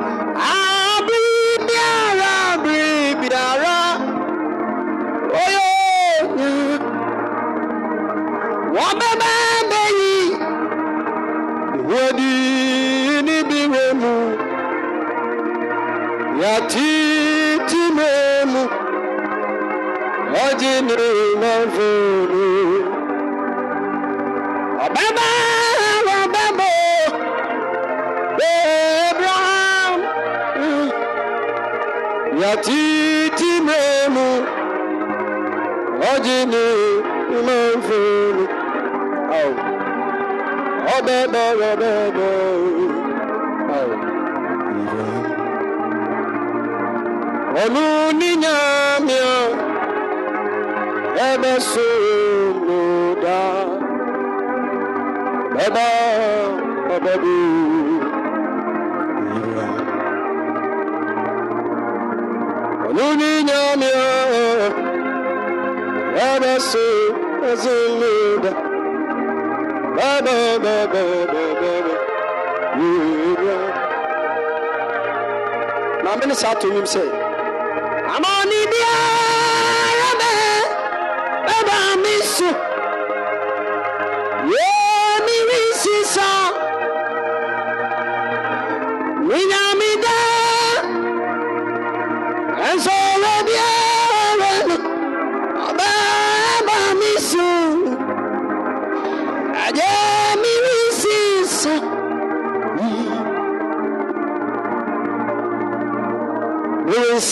[76.61, 77.14] to himself.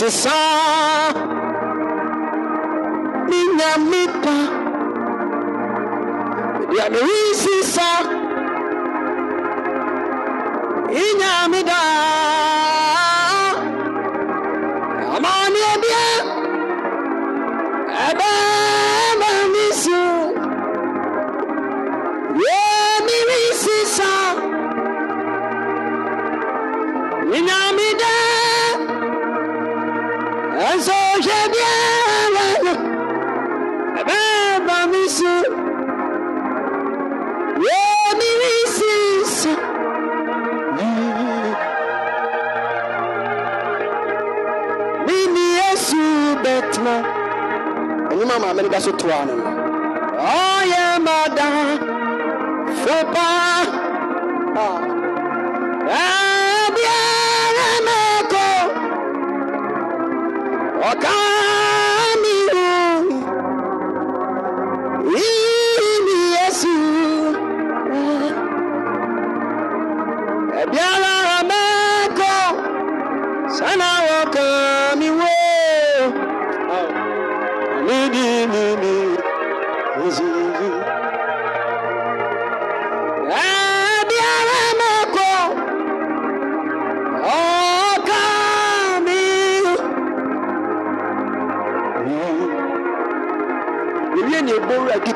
[0.09, 0.30] Só
[3.30, 4.30] minha mita,
[6.69, 7.22] minha.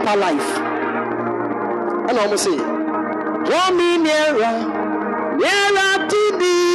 [0.07, 0.49] our life.
[2.09, 4.55] And I almost say, Draw me nearer,
[5.38, 6.66] nearer to thee.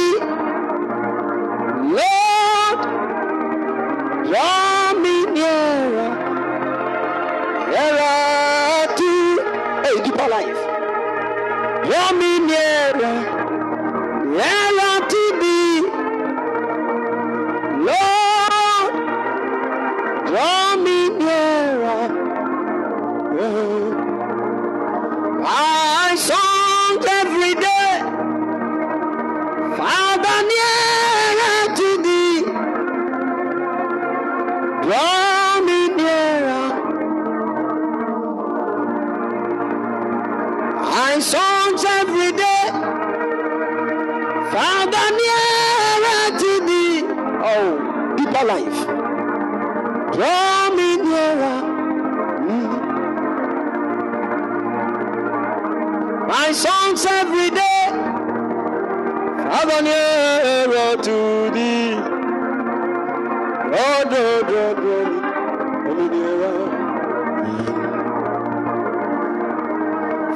[59.73, 61.93] ever nearer to thee.
[63.75, 64.97] Oh, no, no, no,
[65.89, 66.57] only nearer.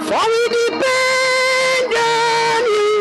[0.07, 2.93] For we depend on you,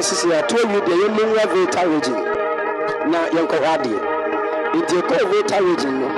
[0.00, 2.18] ade sisi yɛatoa wie deɛ yɛmmɛwura vital region
[3.10, 3.98] na yɛnkɔhɔ adeɛ
[4.78, 6.08] nti ɛkɔɔ vital region no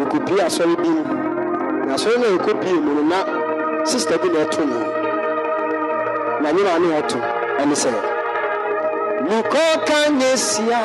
[0.00, 1.02] yɛkɔbie asɔre bi mu
[1.86, 3.18] na asɔre no a yɛkɔbie mu no na
[3.84, 4.78] sista bi na ɛto no
[6.42, 7.18] na nyɛ maa ne ɔto
[7.60, 7.90] ɛne sɛ
[9.28, 10.80] mekɔɔka nyɛ sia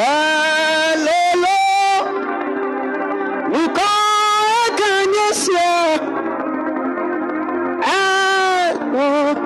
[0.00, 1.56] ɛlolo
[3.52, 5.68] mekɔɔka nyɛ sia
[7.92, 9.45] ɛlolo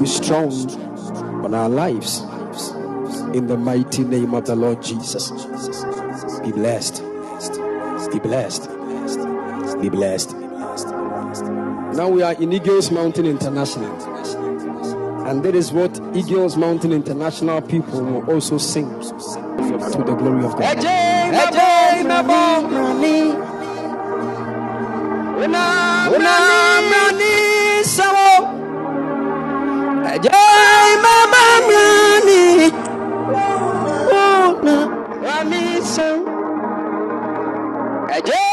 [0.00, 0.52] be strong
[1.44, 2.20] on our lives.
[3.34, 5.30] In the mighty name of the Lord Jesus.
[6.40, 7.02] Be blessed.
[8.12, 8.68] Be blessed.
[9.80, 10.36] Be blessed.
[11.96, 13.94] Now we are in Eagles Mountain International.
[15.26, 20.56] And that is what Eagles Mountain International people will also sing to the glory of
[20.56, 20.78] God.
[25.38, 27.07] Una, una,
[38.16, 38.47] Ejẹ́.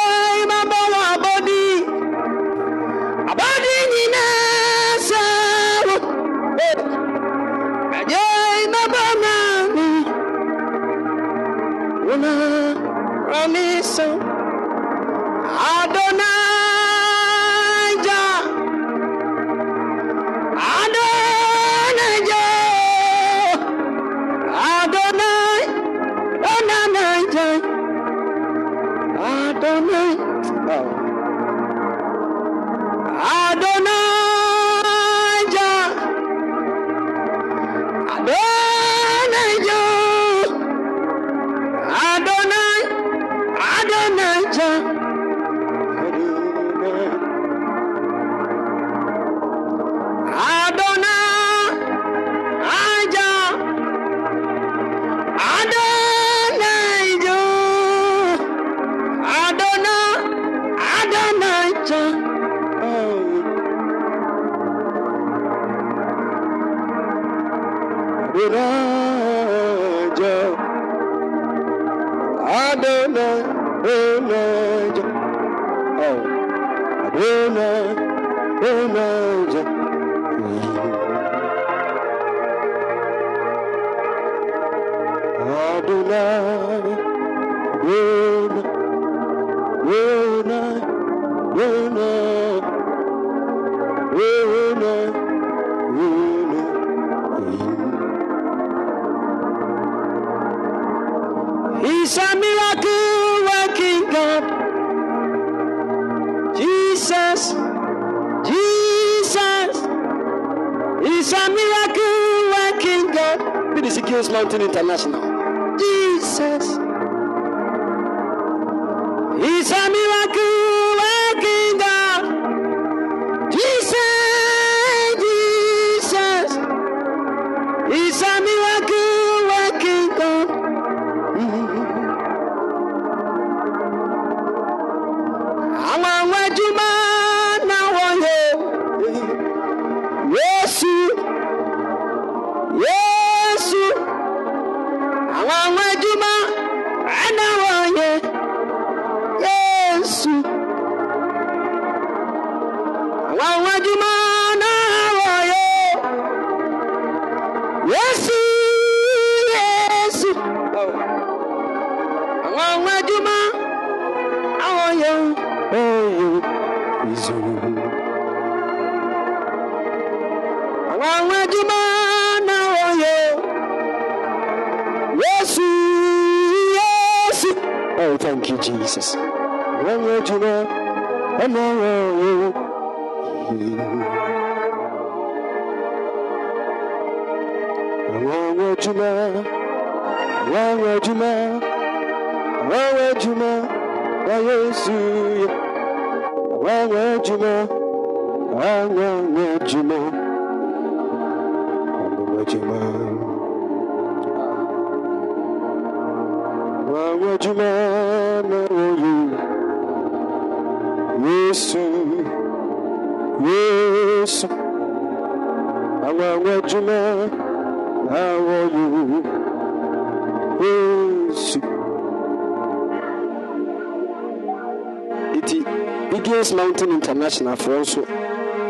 [227.58, 228.02] For also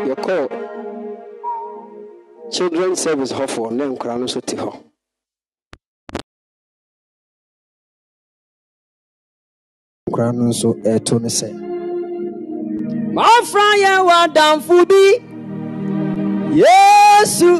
[0.08, 0.48] yɛkɔɔ
[2.52, 4.72] children service hɔ for ne nkora no nso te hɔ
[10.08, 11.48] nkora no nso ɛreto no sɛ
[13.16, 15.04] Mafra yɛn wɔ adamfo bi.
[16.62, 17.52] Yesu.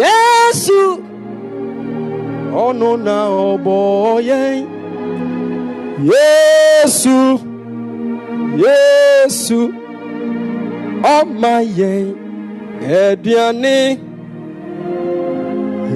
[0.00, 0.80] Yesu.
[2.64, 3.76] ɔno na ɔbɔ
[4.28, 4.56] yɛn
[6.10, 7.16] yesu
[8.56, 9.72] yesu
[11.16, 12.06] ɔma yɛn
[13.02, 13.98] aduane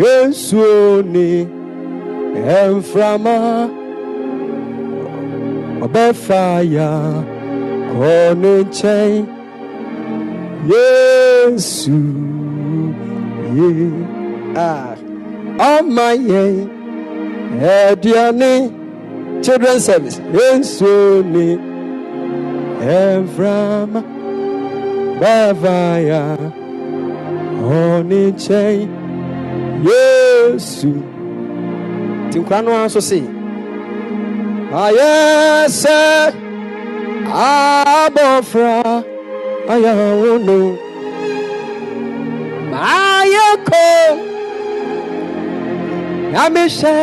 [0.02, 1.46] yesu ni
[2.58, 3.36] ɛmframa
[5.84, 6.42] ɔbɛfa
[6.74, 6.90] ya
[7.92, 8.12] kɔ
[8.42, 9.26] ne nkyɛn
[10.72, 11.98] yesu
[13.56, 13.70] ye
[14.56, 14.94] ah
[15.72, 16.68] ɔma yɛn
[17.60, 18.52] aduane
[19.42, 21.71] children service yesu ni
[22.82, 24.00] ɛmframa
[25.20, 26.22] bavaya ya
[27.62, 27.78] kɔ
[28.08, 28.88] ne nkyɛn
[29.88, 30.90] yesu
[32.26, 33.20] nti nkora no nso se
[34.82, 35.10] ayɛ
[35.80, 35.98] sɛ
[37.46, 38.74] abɔfra
[39.72, 40.58] ayawo no
[42.72, 43.84] Ayé kò.
[46.32, 46.94] na mehyɛ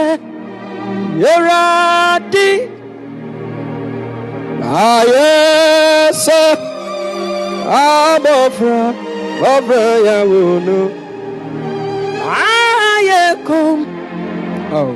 [1.22, 2.47] yɛwurade
[12.26, 13.86] Ayé kò.
[14.72, 14.94] Oh.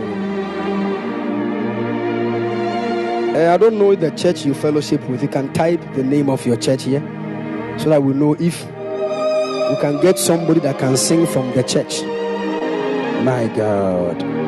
[3.35, 5.23] Eh, I don't know the church you fellowship with.
[5.23, 7.01] You can type the name of your church here
[7.77, 12.03] so that we know if you can get somebody that can sing from the church.
[13.23, 14.42] My God.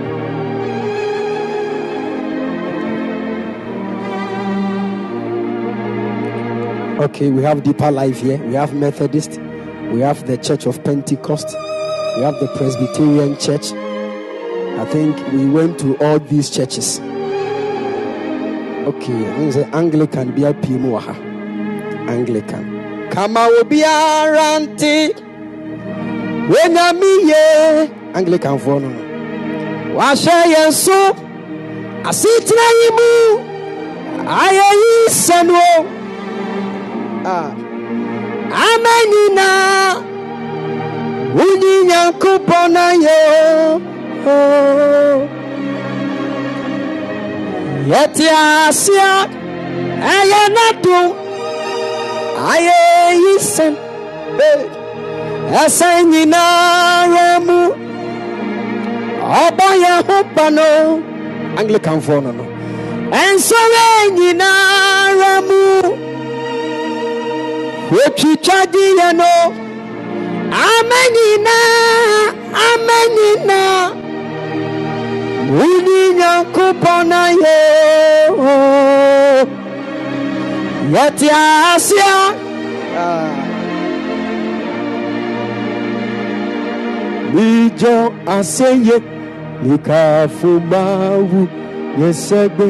[6.98, 8.38] Okay, we have Deeper Life here.
[8.48, 9.32] We have Methodist.
[9.92, 11.54] We have the Church of Pentecost.
[12.16, 13.74] We have the Presbyterian Church.
[14.80, 17.02] I think we went to all these churches.
[18.88, 21.14] Okay, I think Anglican be a PM wɔ ha.
[22.08, 23.10] Anglican.
[23.12, 25.16] Kama obiara nte
[26.48, 29.02] wenyame ye Anglican foɔ no no.
[29.98, 31.14] Wahyɛ yɛn so
[32.08, 32.90] asetena yi
[37.26, 38.66] mu ayɛ yi sɛn o.
[38.66, 38.66] Ah.
[38.70, 39.94] Ama nyinaa.
[41.36, 43.18] Wunyi Nyankopɔn na yɛ
[44.26, 44.38] o.
[47.90, 48.26] Yɛte
[48.68, 49.12] aseɛ.
[50.14, 51.08] Ɛyɛ n'adom.
[52.52, 52.78] Ayɛ
[53.24, 53.74] yi sɛn.
[55.64, 57.60] Ɛsɛn nyinaa mu
[59.44, 61.02] ɔbɔ yɛn ho ba no.
[61.58, 62.46] No no.
[63.34, 63.86] Nsɔre
[64.18, 66.15] nyinaa mu.
[67.94, 69.34] Wotwitwa di yɛn no.
[70.68, 72.34] Ama nyinaa.
[72.68, 73.84] Ama nyinaa.
[75.56, 77.58] Wunyi Nyankopɔn na yɛ
[78.54, 78.56] o.
[80.94, 81.28] Yɛte
[81.74, 82.16] aseɛ.
[87.34, 88.98] Mijo aseye
[89.64, 91.42] nikafumawu
[92.00, 92.68] yesegbe.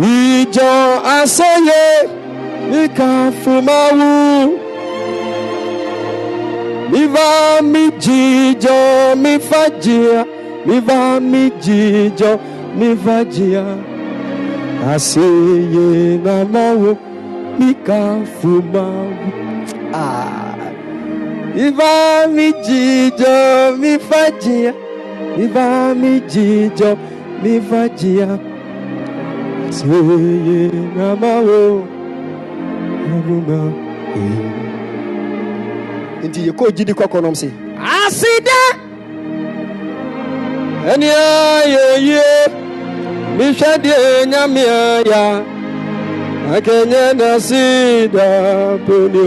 [0.00, 0.70] Mijo
[1.16, 1.82] aseye
[2.70, 4.58] nikafumawu
[6.92, 8.78] miva mijijo
[9.22, 10.24] mifajia
[10.66, 12.38] miva mijijo
[12.78, 13.64] mifajia
[14.94, 16.96] aseye namawo
[17.58, 19.14] mikafumawu
[19.94, 20.54] ah.
[21.54, 24.74] miva mijijo mifajia
[25.38, 26.96] miva mijijo
[27.42, 28.38] mifajia
[29.68, 31.86] aseye namawo.
[36.24, 37.48] Nti yɛ kɔɔ gyidi kɔkɔ nom se
[37.78, 38.88] Asida.
[40.90, 42.26] ɛne ayɛyie
[43.36, 45.22] mehwɛ deɛ nyame aya
[46.54, 48.26] akɛnyɛ nasida
[48.86, 49.26] ponio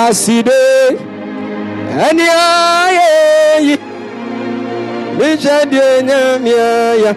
[0.00, 0.58] aside
[2.06, 3.74] ɛne ayɛyi
[5.18, 7.12] mehwɛ deɛ nyame aya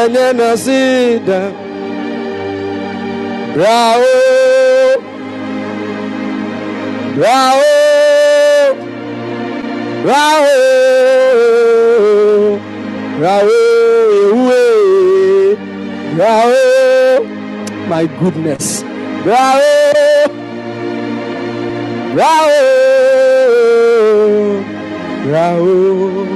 [0.00, 0.24] ɛnyɛ
[3.54, 4.00] brao
[7.16, 7.60] brao
[13.18, 13.42] brao
[14.30, 15.56] ewue
[16.14, 16.72] brao
[17.92, 18.82] my goodness.
[19.22, 19.60] Bravo!
[22.14, 22.58] Bravo!
[25.24, 26.26] Bravo!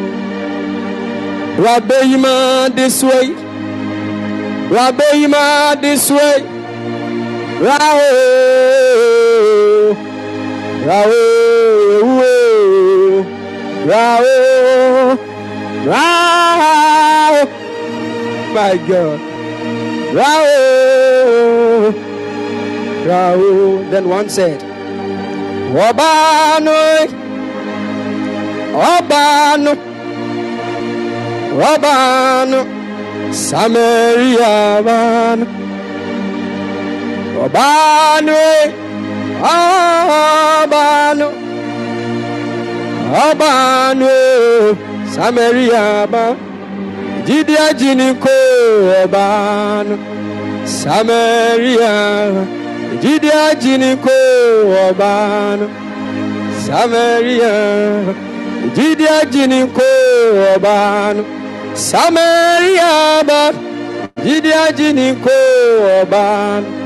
[1.56, 3.34] Rabbeima this way.
[4.70, 6.55] Rabbeima this way.
[7.58, 8.06] Bravo!
[10.84, 11.20] Bravo!
[13.86, 15.16] Bravo!
[15.84, 17.50] Bravo!
[18.52, 19.20] My God.
[20.12, 21.92] Bravo!
[23.04, 23.90] Bravo!
[23.90, 24.60] Then one said,
[25.72, 27.08] Wabano!
[28.76, 29.74] Obano!
[31.56, 32.60] Wabano!
[33.32, 34.82] Samaria!
[34.82, 35.65] Wabano!
[37.44, 38.36] ọbaanu
[40.62, 41.26] ọbaanu
[43.26, 44.08] ọbaanu
[45.14, 46.24] samaria ba
[47.26, 48.34] jíde ajínigbó
[49.02, 49.94] ọbaanu
[50.80, 51.94] samaria
[53.02, 54.16] jíde ajínigbó
[54.88, 55.66] ọbaanu
[56.66, 57.52] samaria
[58.76, 59.88] jíde ajínigbó
[60.54, 61.22] ọbaanu
[61.90, 62.90] samaria
[63.28, 63.40] ba
[64.24, 65.36] jíde ajínigbó
[66.00, 66.85] ọbaanu.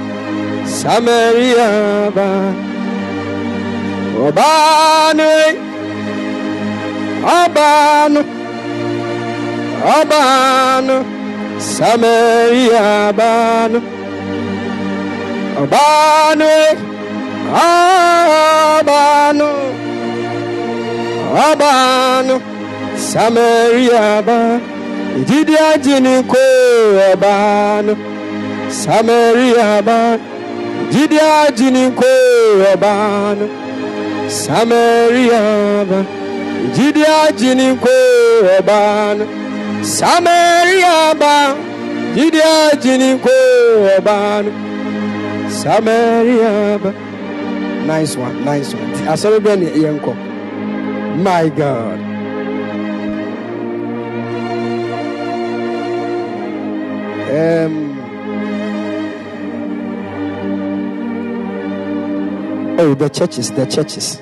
[0.79, 1.69] Samaria
[2.17, 2.29] ba.
[4.27, 5.29] Ọbaanu
[7.41, 8.21] ọbaanu.
[9.83, 11.05] Abano,
[11.59, 13.81] Samaria Abano,
[15.57, 16.51] Abano,
[18.77, 19.49] Abano,
[21.35, 22.43] Abano,
[22.97, 24.61] Samaria Abano,
[25.27, 26.37] Didia Jiniko
[27.13, 27.97] Abano,
[28.69, 30.21] Samaria Abano,
[30.93, 32.11] Didia Jiniko
[32.73, 33.47] Abano,
[34.29, 35.41] Samaria
[35.83, 36.07] Abano,
[36.75, 37.95] Didia Jiniko
[38.59, 39.41] Abano.
[39.83, 41.57] Samaria ba
[42.15, 42.43] Jide
[42.83, 43.31] jini ko
[43.97, 44.51] obanu
[45.49, 46.93] Samaria ba
[47.87, 48.93] Nice one, nice one.
[49.13, 50.13] Asọrọ bẹ́ẹ̀ ni ẹ̀yẹ nkọ.
[51.25, 51.99] My God.
[57.33, 57.90] Um,
[62.81, 64.17] oh, the churches, the churches.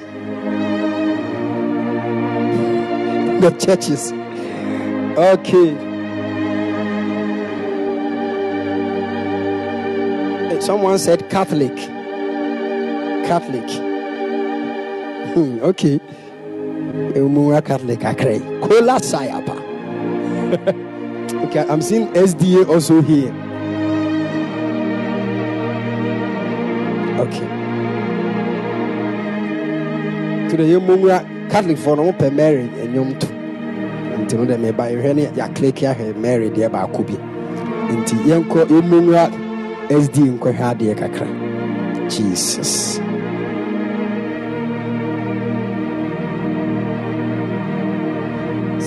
[3.40, 4.12] The churches.
[5.16, 5.76] Okay.
[10.60, 11.76] Someone said Catholic.
[13.26, 13.70] Catholic.
[15.34, 16.00] Hmm, okay.
[17.62, 18.40] Catholic akray.
[18.60, 19.56] Kola sayapa.
[21.44, 23.32] okay, I'm seeing SDA also here.
[27.20, 27.57] Okay.
[30.48, 33.38] Today, Umura Catholic for no marriage and yom too.
[34.28, 35.10] nti no dɛ meba yɛhwɛ
[35.90, 37.16] ahwɛ mary deɛ baako bi
[37.96, 38.60] nti yɛnkɔ
[40.02, 41.28] sd nkɔhwɛ adeɛ kakra
[42.08, 43.00] jesus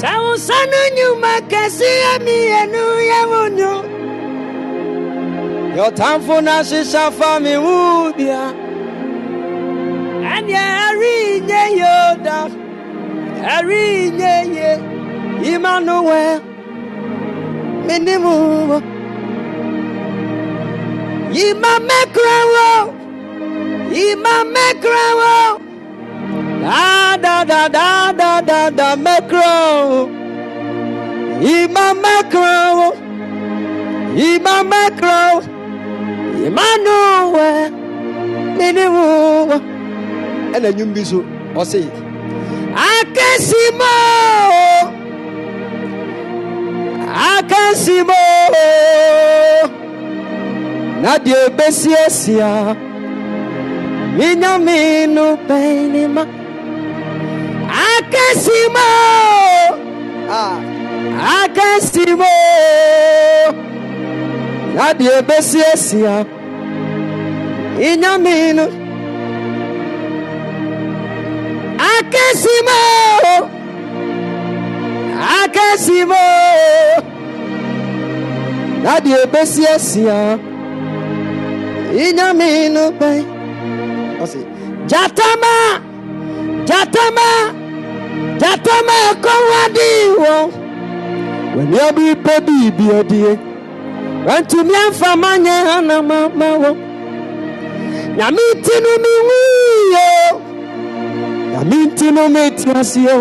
[0.02, 3.74] Sawusanu nyuma kɛse ya mmienu yɛ wo nyo.
[5.76, 7.30] yɛɔtamfo no ahyehyɛ fa
[10.42, 12.38] wo Ɛneɛ ɛri nye yoda,
[13.54, 14.70] ɛri nye ye.
[15.54, 16.42] Emmanuel,
[17.88, 18.82] minimu.
[21.36, 22.94] Yima mekrawo,
[23.92, 25.62] yima mekrawo.
[26.62, 30.10] Da da da da da da da mekrawo.
[31.42, 32.88] Yima mekrawo,
[34.16, 35.42] yima mekrawo.
[36.46, 37.72] Emmanuel,
[38.58, 39.71] minimu.
[40.56, 41.20] Ɛna nnwom bi so
[41.56, 41.82] ɔse
[42.72, 43.94] Akesimo.
[47.32, 48.22] Akesimo.
[51.02, 52.50] na deɛ ɛbɛsiesia
[54.18, 56.24] Minyaminu penima.
[57.90, 58.88] Akesimo.
[60.30, 60.58] ah,
[61.42, 62.34] Akesimo.
[64.76, 66.14] na deɛ ɛbɛsiesia
[71.90, 72.82] akẹ́sìmọ́
[75.40, 76.28] akẹ́sìmọ́
[78.86, 80.38] láti ebesi ẹ̀sìn hàn
[82.06, 83.16] inyami inú pẹ́
[84.24, 84.44] ọ̀sẹ̀
[84.92, 85.54] jatama
[86.70, 87.28] jatama
[88.42, 89.90] jatama ẹ̀kọ́ wádì
[90.22, 93.32] wọ́n be ọbí pẹ́ bí ibi ọdíye
[94.26, 96.02] wẹ̀ntumi ẹ̀fọ́má yẹn hàn náà
[96.40, 96.76] máa wọ́n
[98.18, 100.51] nyàmí tinú mi wúyọ̀
[101.62, 103.16] nyame nti no meti aseɛ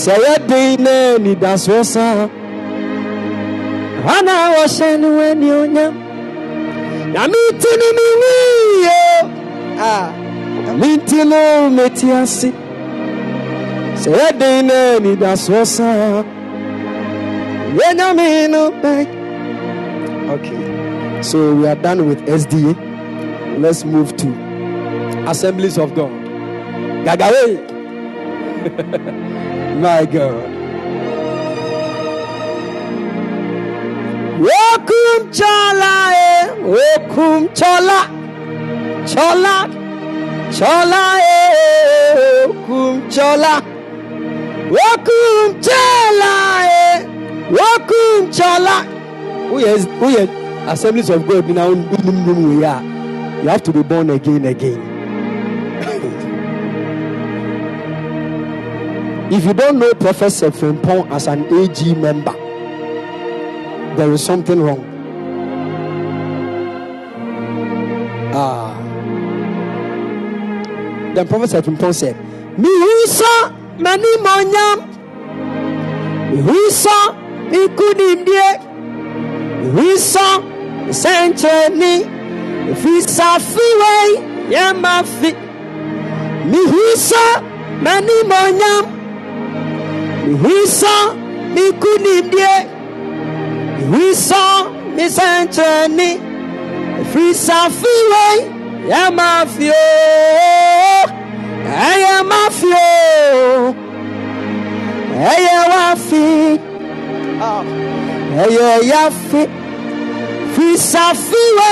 [0.00, 2.28] sɛ yɛden na anidasoɔ saa
[4.06, 5.94] Hana wɔhyɛ no anuonyam.
[7.12, 8.98] na meti no mewie
[9.78, 10.12] a
[10.66, 12.50] na menti no meti ase
[14.00, 16.22] sɛ yɛden na anidasoɔ saa
[17.78, 19.06] yɛnyame no bɛn
[20.34, 22.74] okay so we are done with sda
[23.58, 24.28] let's move to
[25.26, 26.25] assemblies of god
[27.06, 27.46] gagawe
[29.82, 30.48] my god
[34.46, 35.92] wokum chola
[36.22, 36.30] e
[36.74, 38.00] wokum chola
[39.12, 39.54] chola
[40.58, 43.54] chola e wokum chola
[44.76, 46.32] wokum chola
[46.80, 47.06] e
[47.56, 48.76] wokum chola
[49.52, 50.22] woyɛ woyɛ
[50.72, 52.82] assemblies of god na wonim nom wei a
[53.42, 54.95] you have to be born again again
[59.30, 62.32] if you don't know professor frimpong as an ag member
[63.96, 64.84] there is something wrong.
[68.34, 68.76] Ah.
[71.14, 72.16] Then professor frimpong said
[72.56, 74.78] mihusa manimonyam
[76.32, 76.98] mihusa
[77.50, 78.48] mikunimdie
[79.74, 80.26] mihusa
[80.90, 81.94] sɛnkyɛni
[82.80, 84.10] fisafiwei
[84.54, 85.30] yɛmafi
[86.50, 87.24] mihusa
[90.26, 91.14] Ihuiso
[91.54, 92.54] miku nimdie
[93.80, 94.44] ihuiso
[94.96, 96.10] misencheni
[97.00, 98.24] efirisafiwe
[98.90, 101.04] yẹ máa fi ooo
[101.90, 103.74] ẹyẹ máa fi ooo
[105.32, 106.24] ẹyẹ wá fi.
[108.44, 109.42] Ẹyẹ yá fi.
[110.54, 111.70] Firisafiwe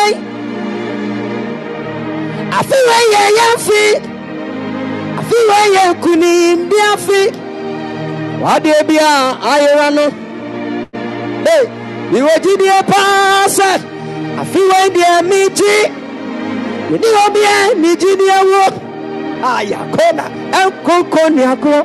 [2.58, 3.82] àfiwe yẹ yẹ fi.
[5.20, 7.20] Àfiwe yẹ kùnìmdíà fi.
[8.88, 10.04] Bi a ayera no
[11.46, 11.64] hey,
[12.10, 13.70] mewɔ gyidie paa sɛ
[14.40, 15.76] afiwei deɛ megye
[16.90, 18.64] mene obiɛ ne gyidie wo
[19.54, 20.24] ayakona
[20.60, 21.80] ɛnkonko neakorɔ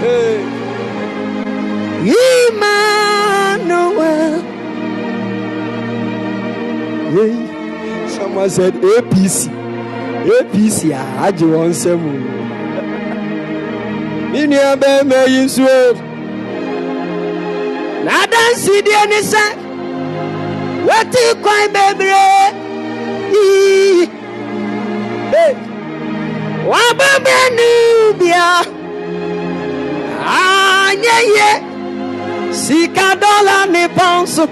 [0.00, 0.40] Hey.
[2.50, 3.80] Emmanuel.
[7.12, 7.34] Hey.
[8.08, 9.48] someone said APC
[10.38, 12.39] APC a agye wɔn nsam o
[14.32, 15.82] me nua bɛrima yi nso o
[18.04, 19.44] n'adansideɛ ne sɛ
[20.86, 22.46] wɔte kwan bebree
[23.34, 24.08] yii
[27.24, 27.68] brɛnu
[28.18, 28.46] bia
[30.38, 31.50] anyɛ yie
[32.62, 34.44] sika dɔla ne pɔn so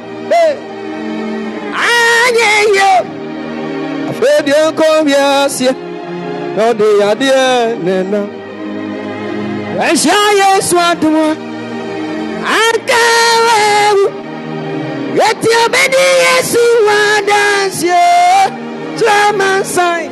[1.88, 2.90] anyɛ yie
[4.08, 5.72] afei deɛ nkɔ wiaseɛ
[6.56, 7.42] na ɔde yadeɛ
[7.84, 8.37] ne nam
[9.86, 11.28] ɛhyɛ yesu adom a
[12.62, 14.04] ankawawu
[15.18, 18.04] yɛti obɛdi yesu wɔ adanseɛ
[18.98, 20.02] tuamansan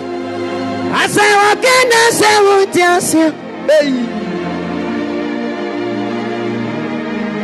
[1.00, 3.26] asɛ wɔka na sɛ wote aseɛ
[3.78, 3.94] ei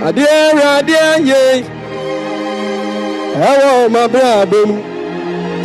[0.06, 1.42] adeɛ awuradeɛ ye
[3.48, 4.76] ɛwɔ ɔmabrabɔ mu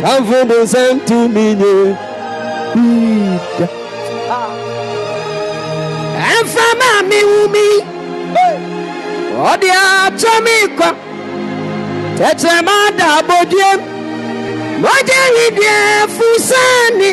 [0.02, 1.72] tamfo de nsɛm tumi nye
[2.74, 3.77] bida
[6.38, 7.66] ɛmfa ma me wu mi
[9.50, 9.68] ɔde
[10.04, 10.90] atɔ me kwa
[12.18, 13.80] tɛkyerɛma da abɔduam
[14.82, 15.76] mogya wedeɛ
[16.16, 17.10] fusani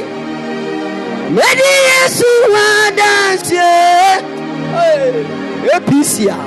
[1.36, 4.14] mɛde yesu wɔ adanseɛ
[5.76, 6.38] apc a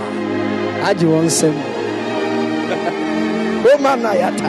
[0.89, 1.57] agye wɔn nsɛm
[3.73, 4.49] oma na yata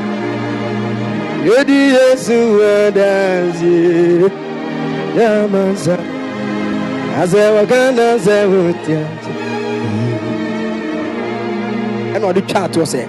[1.48, 4.28] yɛdi yesu wɔ adanseɛ
[5.18, 6.19] yamansa
[12.14, 13.02] ɛna ɔde twa atoɔ sɛ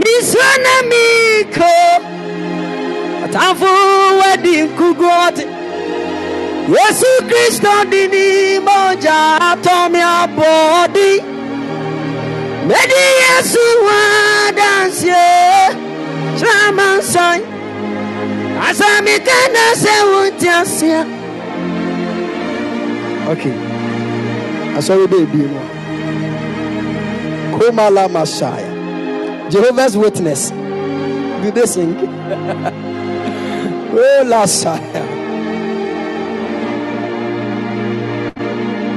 [0.00, 1.72] misua na miko
[3.24, 3.70] ɔtamfo
[4.20, 5.44] wadi nkugu ɔde
[6.74, 8.24] yesu kristo di ni
[8.66, 9.18] mogya
[9.50, 11.08] atɔ me abɔɔde
[12.68, 13.96] medi yesu ho
[14.46, 15.26] adanseɛ
[16.38, 17.40] kyerɛ amansan
[18.66, 21.21] asɛ meka na sɛ wonte aseɛ
[23.30, 23.54] Okay.
[24.76, 25.60] Asɔre bɛ ebi mu.
[27.58, 28.72] Komala Messiah.
[29.50, 30.50] Jehovah's Witness.
[31.42, 31.94] Do they sing?
[33.94, 35.06] oh, Messiah.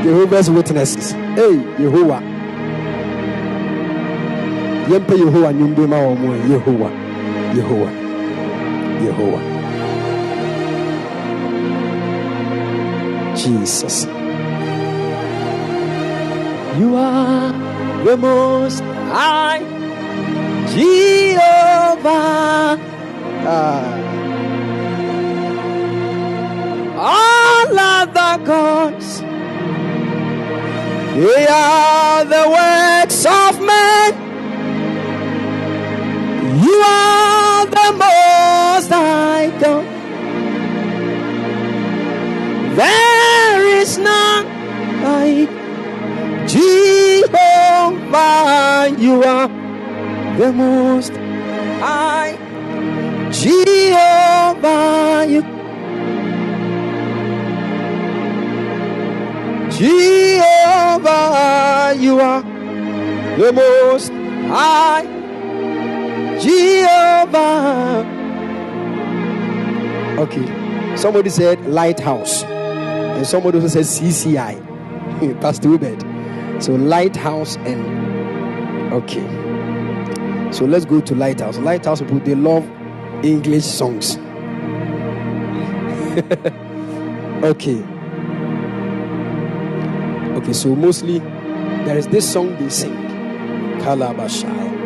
[0.03, 1.11] Jehovah's Witnesses.
[1.37, 2.21] Hey, Yehovah.
[4.89, 6.91] Yɛmpɛ Yehovah bi ma mu Yehovah.
[7.55, 7.93] Yehovah.
[9.05, 9.54] Yehovah.
[13.45, 14.05] Jesus.
[16.79, 17.51] You are
[18.03, 18.79] the most
[19.13, 19.59] high
[20.73, 22.79] Jehovah.
[23.47, 24.01] Ah,
[26.97, 29.19] All other gods,
[31.13, 34.11] they are the works of men.
[36.65, 39.85] You are the most high God.
[42.75, 43.04] There
[43.85, 44.45] is none
[45.03, 45.49] like
[46.47, 47.29] Jehovah.
[48.99, 49.49] You are
[50.37, 51.13] the most
[51.85, 52.37] high
[53.31, 55.25] Jehovah.
[55.29, 55.41] You
[59.77, 61.23] Jehovah,
[61.99, 62.43] you are
[63.37, 64.11] the most
[64.49, 65.05] high.
[66.39, 68.05] Jehovah.
[70.19, 70.45] okay.
[70.97, 72.43] Somebody said lighthouse,
[73.15, 74.61] and somebody also says CCI.
[75.21, 76.03] Eh, Pastor Obed.
[76.63, 79.23] So lighthouse and okay.
[80.51, 81.57] So let's go to lighthouse.
[81.57, 82.63] Lighthouse people they love
[83.23, 84.17] English songs.
[87.43, 87.83] okay.
[90.37, 91.19] Okay, so mostly
[91.85, 92.93] there is this song they sing.
[93.79, 94.84] Kalabashai.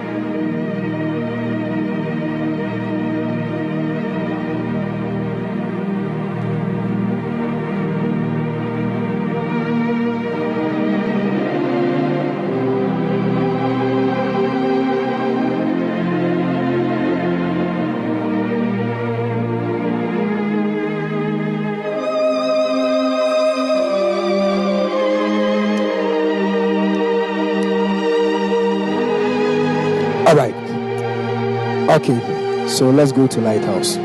[32.80, 33.98] So let's go to lighthouse.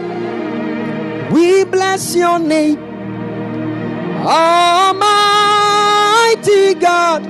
[1.32, 2.76] We bless your name,
[4.26, 5.14] Almighty
[6.74, 7.22] God.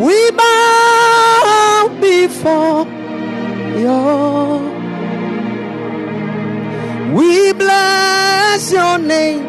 [0.00, 2.86] We bow before
[3.78, 4.60] your.
[7.12, 9.44] We bless your name,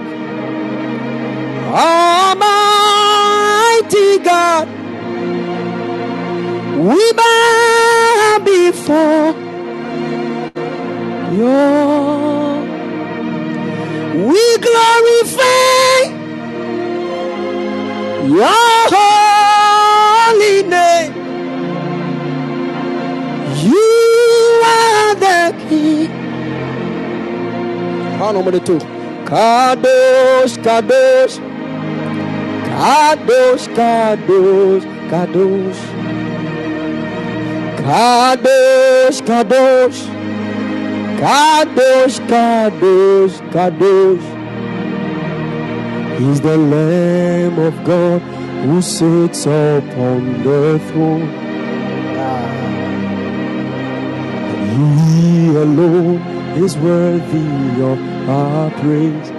[1.73, 2.60] Almighty
[4.19, 4.68] God.
[6.77, 9.40] We bow before
[11.41, 12.61] your
[14.30, 15.99] we glorify
[18.39, 21.13] your holy name.
[23.72, 23.88] You
[24.73, 26.11] are the king.
[28.19, 28.80] How number two?
[29.31, 31.35] Kadosh, Kadosh,
[32.69, 35.81] Kadosh, Kadosh, Kadosh,
[37.81, 40.11] Kadosh, Kadosh,
[41.22, 44.27] Kadosh, Kadosh, Kadosh.
[46.18, 48.22] He's the Lamb of God
[48.65, 51.30] who sits upon the throne.
[54.49, 56.22] And he alone
[56.57, 59.30] is worthy of our praise.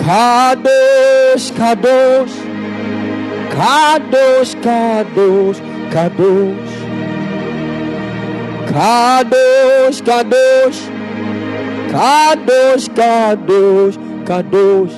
[0.00, 2.36] Kadosh, Kadosh,
[3.56, 5.60] Kadosh, Kadosh,
[5.92, 6.65] Kadosh,
[8.76, 10.80] Kadosh, Kadosh,
[11.92, 13.96] Kadosh, Kadosh,
[14.28, 14.96] Kadosh.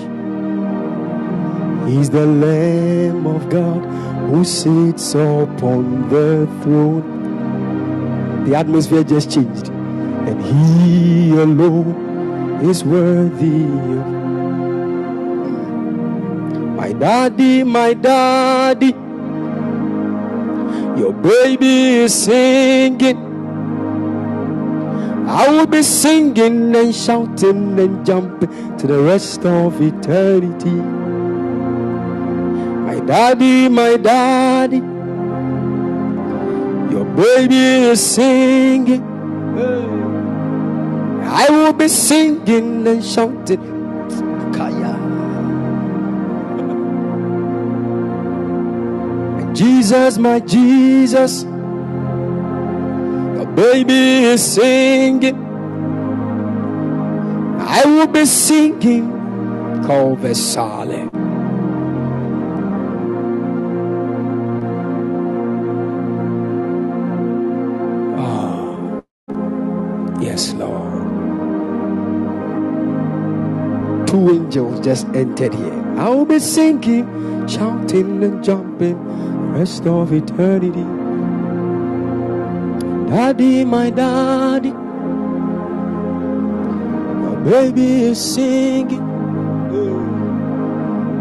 [1.89, 3.85] He's the Lamb of God
[4.31, 8.45] who sits upon the throne.
[8.47, 14.07] The atmosphere just changed, and He alone is worthy of
[16.75, 18.91] my daddy, my daddy.
[21.01, 23.28] Your baby is singing.
[25.29, 30.71] I will be singing and shouting and jumping to the rest of eternity.
[32.87, 34.79] My daddy, my daddy.
[36.91, 39.03] Your baby is singing.
[41.25, 43.77] I will be singing and shouting.
[49.59, 51.45] Jesus, my Jesus.
[53.59, 55.35] Baby is singing.
[57.59, 59.11] I will be singing.
[59.83, 61.11] Conversale.
[68.17, 69.03] Ah,
[70.21, 71.03] yes, Lord.
[74.07, 75.85] Two angels just entered here.
[75.99, 77.09] I will be singing,
[77.49, 78.97] shouting, and jumping
[79.53, 80.98] rest of eternity.
[83.09, 84.71] Daddy, my daddy,
[87.25, 89.03] My baby is singing.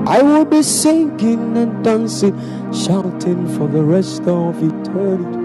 [0.05, 2.35] I will be singing and dancing,
[2.73, 5.39] shouting for the rest of eternity.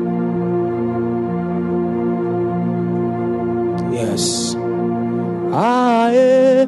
[3.94, 4.56] Yes.
[5.52, 6.66] Ah, yeah.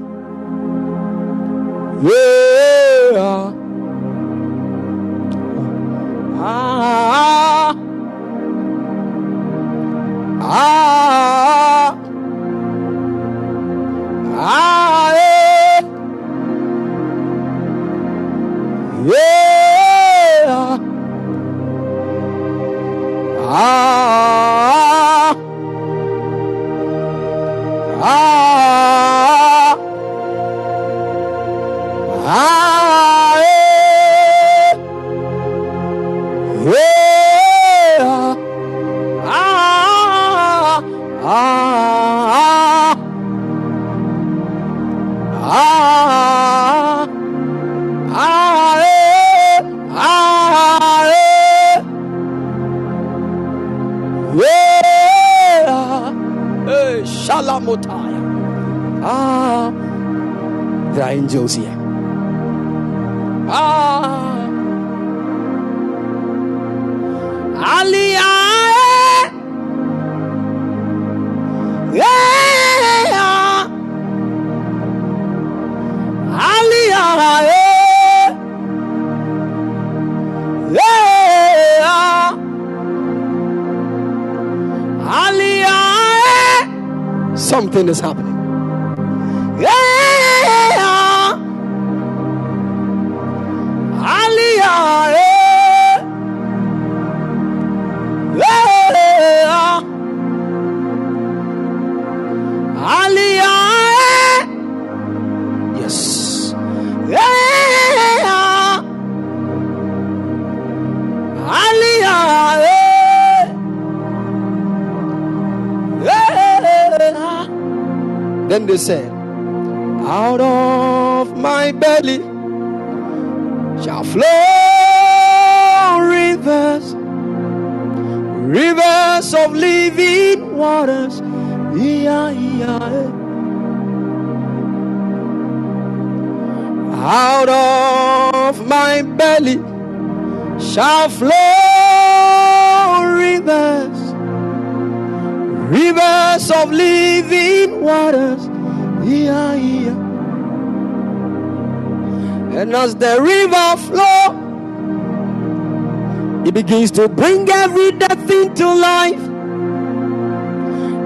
[156.93, 159.21] To bring every death into life.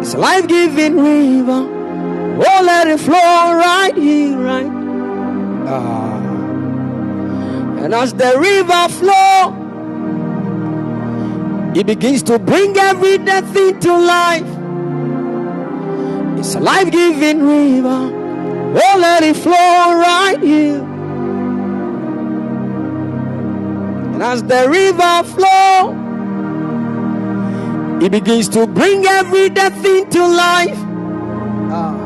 [0.00, 1.66] It's a life-giving river.
[2.40, 4.70] Oh, let it flow right here, right.
[5.66, 6.16] Ah.
[7.82, 9.54] And as the river flow,
[11.74, 14.48] it begins to bring every death into life.
[16.38, 18.14] It's a life-giving river.
[18.80, 20.87] Oh, let it flow right here.
[24.28, 25.96] As the river flow,
[28.04, 30.80] it begins to bring every death into life.
[31.72, 31.96] Ah.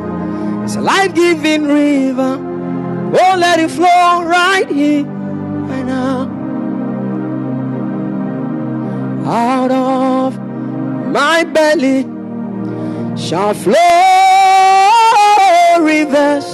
[0.62, 2.38] It's a life-giving river.
[3.20, 6.30] Oh, let it flow right here, right now.
[9.26, 10.38] Out of
[11.18, 12.06] my belly
[13.16, 13.74] shall flow
[15.90, 16.46] rivers,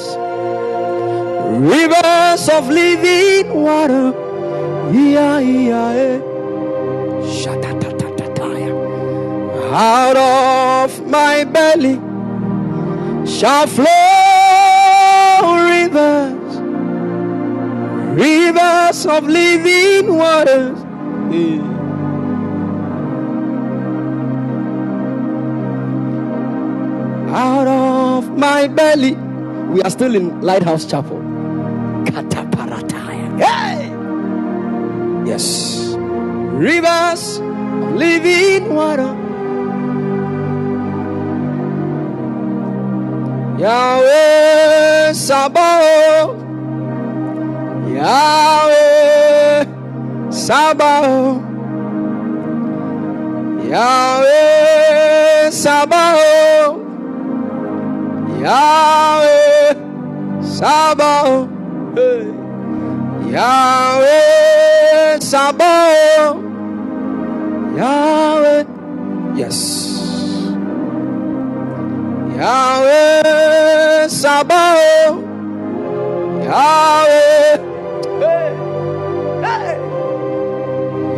[1.75, 4.18] rivers of living water.
[4.91, 6.21] Eh.
[9.71, 11.97] Out of my belly
[13.27, 13.87] shall flow
[15.69, 16.57] rivers,
[18.19, 20.79] rivers of living waters.
[27.31, 29.17] Out of my belly.
[29.69, 31.28] We are still in Lighthouse Chapel.
[36.59, 39.15] Rivers of living water.
[43.63, 46.43] Yahweh Sabaoth.
[47.95, 49.67] Yahweh
[50.31, 51.43] Sabaoth.
[53.71, 56.83] Yahweh Sabaoth.
[58.43, 59.75] Yahweh
[60.43, 61.51] Sabaoth.
[63.31, 66.48] Yahweh Sabaoth.
[67.79, 68.65] Yahweh.
[69.39, 69.59] Yes.
[72.35, 75.23] Yahweh Sabaoth.
[76.43, 77.55] Yahweh.
[78.23, 78.51] Hey.
[79.47, 79.79] Hey.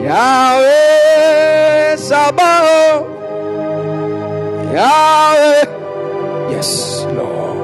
[0.05, 3.09] Yahweh Sabaoth.
[4.77, 5.65] Yahweh.
[6.53, 7.57] Yes, Lord.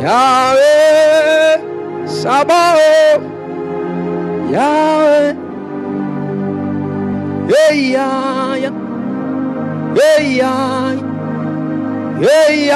[0.00, 1.60] Yahweh
[2.08, 3.24] Sabaoth.
[4.56, 5.49] Yahweh.
[7.50, 8.70] Yeah, yeah.
[9.96, 10.94] Hey, yeah.
[12.20, 12.66] Hey,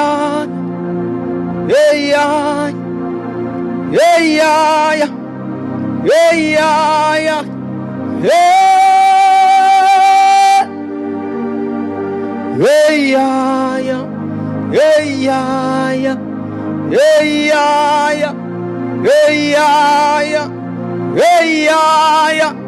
[22.37, 22.64] yeah.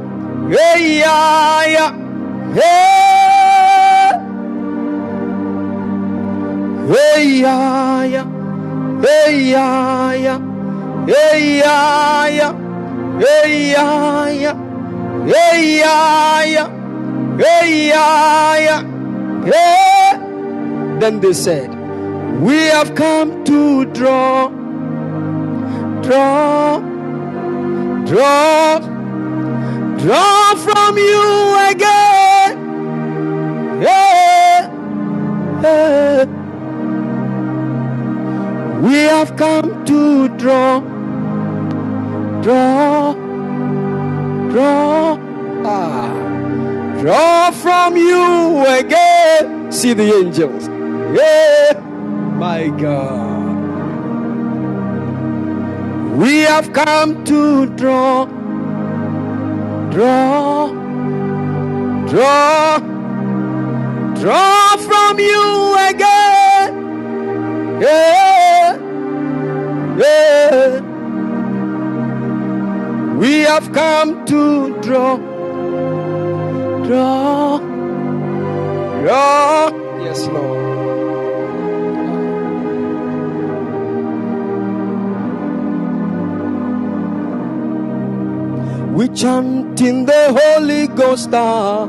[0.48, 1.90] Hey, yeah, yeah.
[2.55, 4.12] Hey.
[6.86, 8.27] Hey, yeah, yeah.
[9.02, 10.39] Hey, yeah, yeah.
[11.06, 12.55] Hey, yeah, yeah.
[15.27, 16.68] Hey, yeah, yeah.
[17.39, 18.82] Hey, yeah, yeah.
[19.44, 21.01] Hey.
[21.01, 21.74] Then they said,
[22.40, 24.48] We have come to draw,
[26.02, 26.78] draw,
[28.06, 28.95] draw,
[30.07, 32.53] draw from you again.
[33.83, 34.70] Yeah,
[35.62, 36.24] yeah.
[38.87, 40.78] We have come to draw,
[42.41, 43.15] draw,
[44.53, 45.19] draw,
[45.65, 46.09] ah,
[47.01, 49.73] draw from you again.
[49.73, 50.69] See the angels.
[51.19, 51.81] Yeah,
[52.39, 53.35] my God.
[56.16, 58.27] We have come to draw,
[59.97, 60.68] draw,
[62.06, 62.78] draw,
[64.20, 67.81] draw from you again.
[67.81, 68.77] Yeah,
[69.97, 70.81] yeah.
[73.16, 75.16] We have come to draw,
[76.86, 77.59] draw,
[79.01, 79.70] draw.
[80.05, 80.65] Yes, Lord.
[88.97, 91.31] We chant in the Holy Ghost.
[91.35, 91.89] Ah,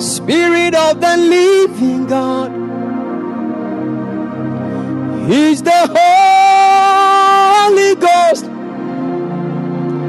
[0.00, 2.50] Spirit of the living God.
[5.30, 8.46] Is the Holy Ghost,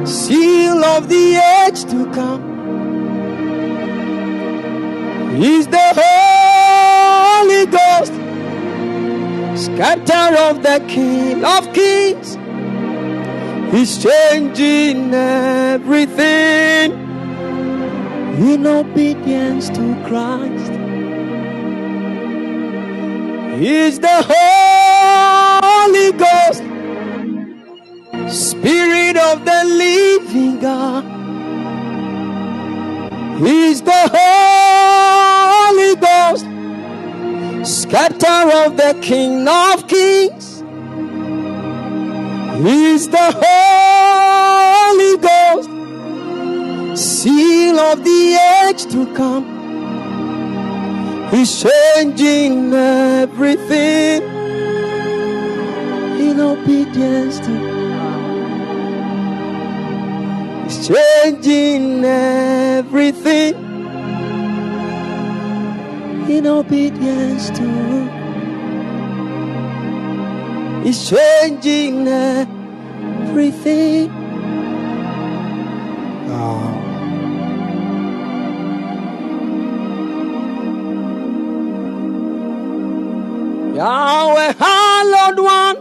[0.07, 1.35] seal of the
[1.67, 2.52] age to come.
[5.35, 8.13] Is the Holy Ghost,
[9.65, 12.37] scatter of the King of Kings.
[13.73, 16.91] He's changing everything
[18.37, 20.71] in obedience to Christ.
[23.59, 26.63] He's the Holy Ghost,
[28.31, 31.22] Spirit of the living God.
[33.37, 36.45] He's the Holy Ghost,
[37.67, 40.61] scepter of the King of Kings.
[42.63, 45.69] He's the Holy Ghost,
[46.95, 48.37] seal of the
[48.67, 49.45] age to come.
[51.31, 54.21] He's changing everything
[56.29, 57.72] in obedience to
[60.73, 63.53] He's changing everything
[66.27, 68.09] in obedience to
[70.83, 74.09] He's changing everything.
[76.29, 76.79] Oh.
[83.75, 85.77] Yahweh, hallowed one.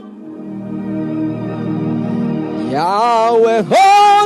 [2.70, 4.21] Yahweh, holy one.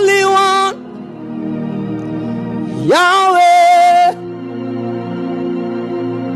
[2.86, 4.12] Yahweh,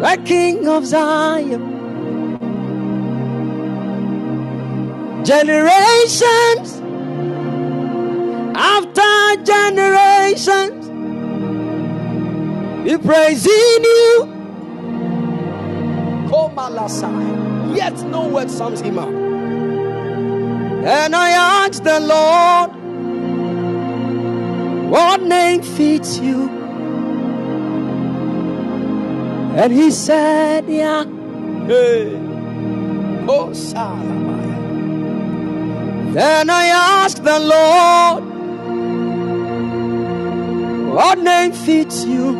[0.01, 1.79] the King of Zion.
[5.25, 6.81] Generations
[8.57, 10.89] after generations,
[12.85, 14.51] we praising you.
[16.29, 17.77] Komalasai.
[17.77, 19.09] Yet no word sums him up.
[19.09, 22.71] And I asked the Lord,
[24.91, 26.49] what name fits you?
[29.61, 31.05] And he said, Yeah.
[31.67, 32.17] Hey.
[33.29, 34.59] Oh, Salamaya.
[36.13, 38.25] Then I asked the Lord,
[40.95, 42.37] what name fits you?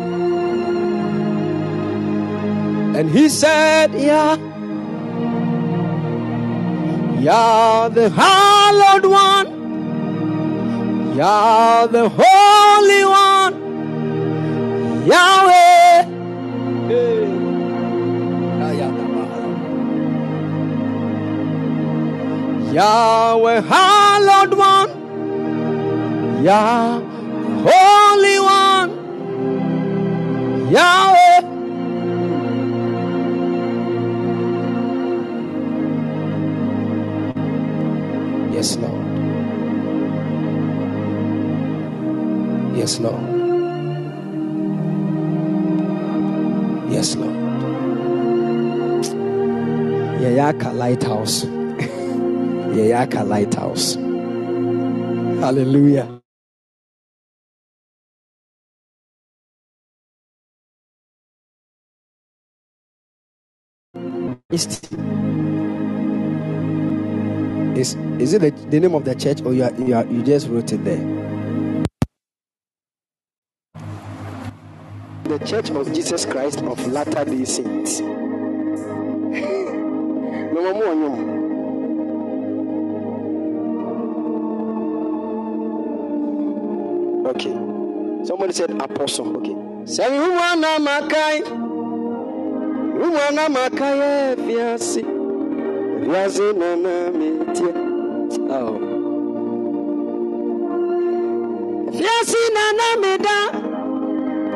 [2.97, 4.35] And he said, Yeah.
[7.21, 9.60] You're the hallowed one.
[11.15, 13.53] You're the holy one.
[15.05, 15.71] Yahweh.
[22.71, 24.89] Yahweh, hallowed one.
[26.41, 27.01] Yah,
[27.67, 28.89] holy one.
[30.71, 31.41] Yahweh.
[38.53, 39.00] Yes, Lord.
[42.81, 43.21] Yes, Lord.
[46.89, 47.35] Yes, Lord.
[50.05, 51.45] Yayaka Lighthouse.
[52.77, 53.95] Yayaka Lighthouse.
[55.25, 56.21] Hallelujah.
[64.51, 64.65] Is,
[67.75, 70.23] is, is it the, the name of the church or you, are, you, are, you
[70.23, 71.20] just wrote it there?
[75.31, 78.01] The Church of Jesus Christ of Latter day Saints.
[87.31, 87.53] Okay.
[88.25, 89.37] Somebody said apostle.
[89.37, 89.55] Okay.
[93.01, 95.01] Wúwo náà máa ká yẹ́ fíàsì.
[96.05, 96.47] Fíàsì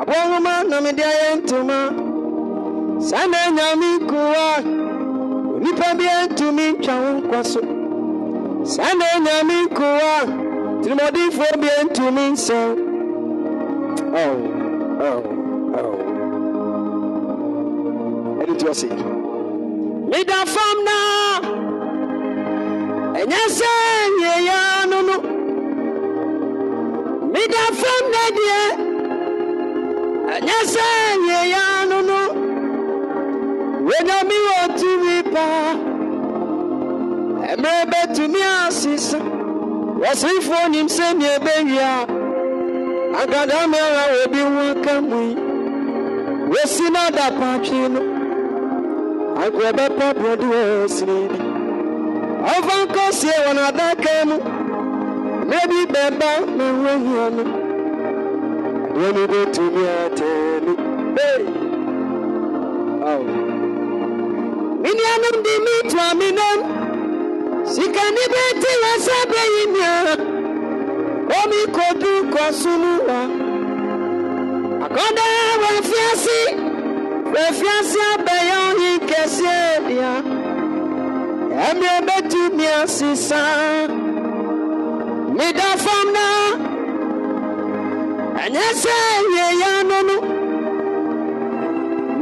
[0.00, 1.80] Àbọ̀ ọ̀húnmá nà mí di ayé ntoma.
[3.08, 4.46] Sana nyame nkuwa
[5.56, 7.60] onipa bi ntumi ntwa wo nkwa so
[8.74, 10.14] sana nyame nkuwa
[10.82, 12.68] tirimɔdenfoɔ bi ntumi nsɛw
[14.22, 14.36] Oh,
[15.08, 15.20] oh,
[15.80, 16.05] oh.
[18.46, 18.88] Tí wọ́n sè.
[20.10, 20.96] meda fam na
[23.20, 23.70] ɛnyɛ sɛ
[24.20, 24.58] nyɛya
[24.90, 25.16] no no.
[27.32, 28.60] Meda fam na deɛ
[30.34, 30.86] ɛnyɛ sɛ
[31.26, 32.18] nyɛya no no.
[33.86, 35.72] Wenyame wɔ tumi paa
[37.50, 39.18] ɛmmerɛ bɛtumi asesa.
[40.00, 41.90] Wɔsefoɔ nim sɛnea ɛbɛwia.
[43.20, 45.34] Agadame ara obi ho aka mu yi.
[46.52, 47.26] Wɔsi no ada
[47.88, 48.15] no
[49.42, 50.60] agorɔ bɛpɛ borɔde wɔ
[50.94, 51.38] sini bi
[52.52, 54.36] ɔmfa nkɔ sie wɔ n'adaka mu
[55.50, 57.44] na bi bɛba na ɛho ahia no
[58.94, 60.32] adeɛ no bɛtumi atɛɛ
[60.64, 60.72] no
[61.28, 61.42] ei
[64.82, 66.58] mi nuanom de metoa me nam
[67.72, 70.14] sikani bɛte wɔ sɛ bɛyi nyaa
[71.38, 73.20] omi kodu kɔ so no wa
[74.86, 75.26] akɔda
[75.60, 76.65] wɔ afiase
[77.58, 79.44] fiasi abeyo hi kesi
[79.88, 80.12] dia.
[81.66, 83.42] Emi betu mi asisa.
[85.36, 86.26] Mi da famna.
[88.42, 88.98] Anyase
[89.36, 90.16] ye ya nonu.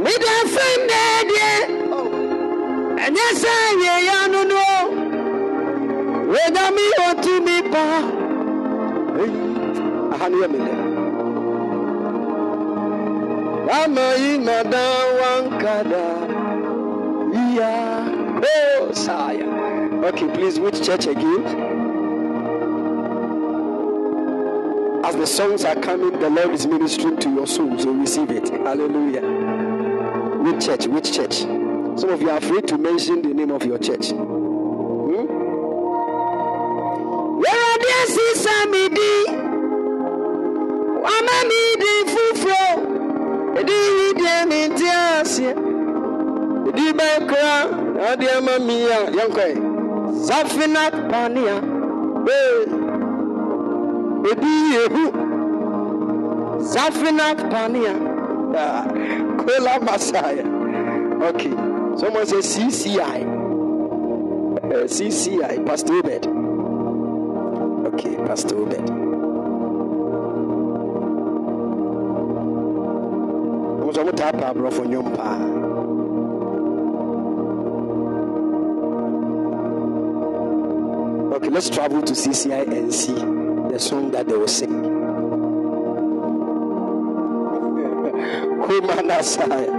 [0.03, 1.85] Mi da famna dia
[3.05, 3.53] ɛnyɛ sɛ
[3.83, 4.61] yɛya no no
[6.31, 7.83] wɔnyame ɔtumi pa
[10.13, 10.59] Aha ni yẹ mi
[13.67, 13.83] lẹ.
[13.83, 16.05] Amaina da wankada.
[17.55, 18.41] Yeah.
[18.79, 19.45] Oh, Saya.
[20.05, 21.45] Okay, please, which church again?
[25.03, 28.49] As the songs are coming, the Lord is ministering to your soul, so receive it.
[28.49, 29.21] Hallelujah.
[30.41, 30.87] Which church?
[30.87, 31.35] Which church?
[31.35, 34.09] Some of you are afraid to mention the name of your church.
[34.11, 35.25] Hmm?
[37.39, 37.77] Where
[38.89, 39.25] di?
[41.01, 41.35] Wama.
[43.59, 45.49] Edi yi di mi ti ase.
[46.69, 47.57] Edi bɛ kura
[48.09, 49.47] adi ama mi a yankɔ.
[50.27, 51.55] Zafinat pania.
[52.27, 52.65] Ee.
[54.31, 55.05] Edi yehu.
[56.73, 57.39] Zafinat
[58.55, 60.45] Kola Masaya.
[61.29, 61.51] Okay.
[61.97, 63.21] Someone say CCI.
[64.63, 65.65] Uh, CCI.
[65.65, 66.27] Pastor Obed.
[67.93, 69.04] Okay, Pastor Obed.
[73.85, 75.37] Nso mo taa pa aborɔfo nnwom paa.
[81.35, 83.13] Okay, let's travel to CCI and see
[83.71, 84.73] the song that they will sing.
[88.65, 89.69] Kumana Saya.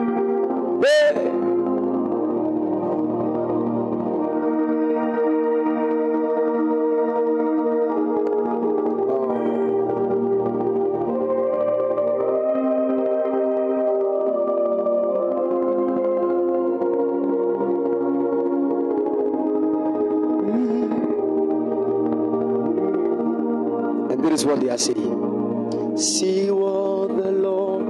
[24.67, 25.97] They are saying.
[25.97, 27.87] See what the Lord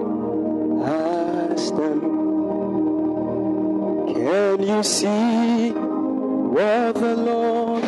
[0.84, 2.00] has done.
[4.12, 7.84] Can you see what the Lord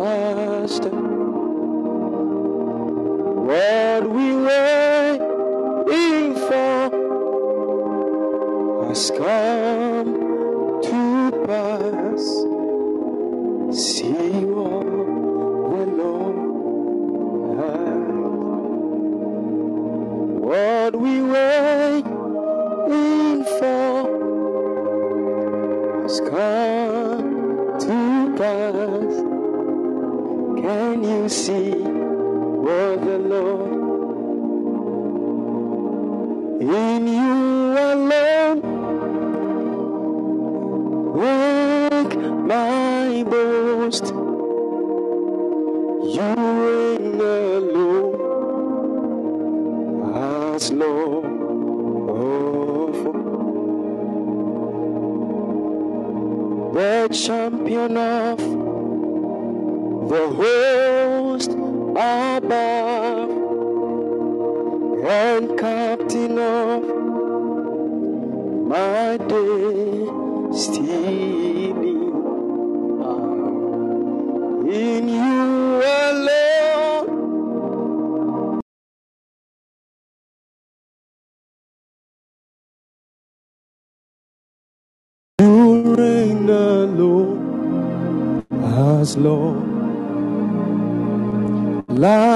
[0.00, 1.02] has done?
[3.46, 3.83] What
[26.30, 29.14] come to pass.
[30.62, 33.72] Can you see what the Lord
[36.62, 38.60] in you alone
[41.14, 43.53] make my boast?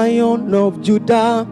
[0.09, 1.45] Lion of Judah.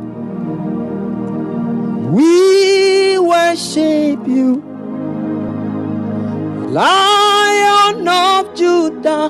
[2.12, 4.64] We worship you,
[6.78, 9.30] Lion of Judah.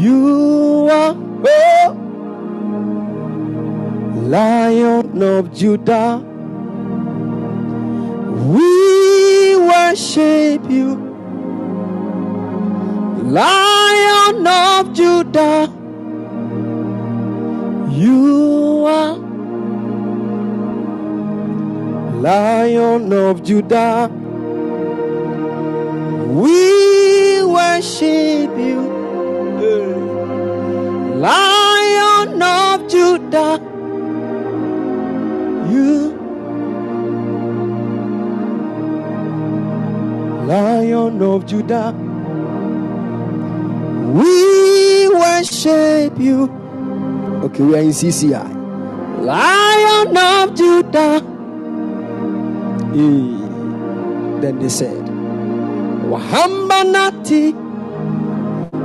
[0.00, 1.92] You are oh,
[4.24, 6.24] Lion of Judah.
[8.48, 10.96] We worship you,
[13.28, 15.77] Lion of Judah.
[17.98, 19.16] You are
[22.26, 24.08] Lion of Judah.
[26.30, 28.82] We worship you,
[31.24, 33.58] Lion of Judah.
[35.72, 36.14] You
[40.46, 41.92] Lion of Judah.
[44.14, 46.67] We worship you.
[47.44, 48.48] Okay, we are in CCI.
[49.24, 51.22] Lion of Judah.
[52.94, 55.04] Eh, Then they said,
[56.10, 57.54] Wahambanati.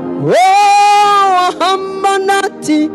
[0.09, 2.89] Oh, Wahambanati.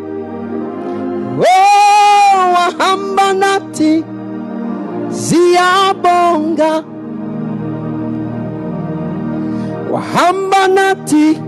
[1.26, 4.04] Oh, Wahambanati.
[5.10, 6.84] Ziabonga.
[9.90, 11.47] Wahambanati.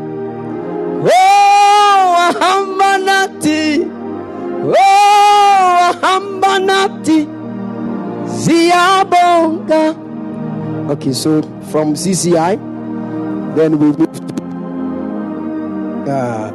[10.90, 11.40] Okay, so
[11.70, 12.56] from CCI,
[13.54, 14.20] then we move to
[16.10, 16.50] uh,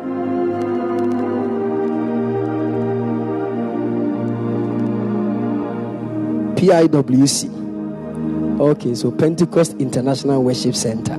[6.55, 7.49] PIWC.
[8.59, 11.13] Okay, so Pentecost International Worship Center.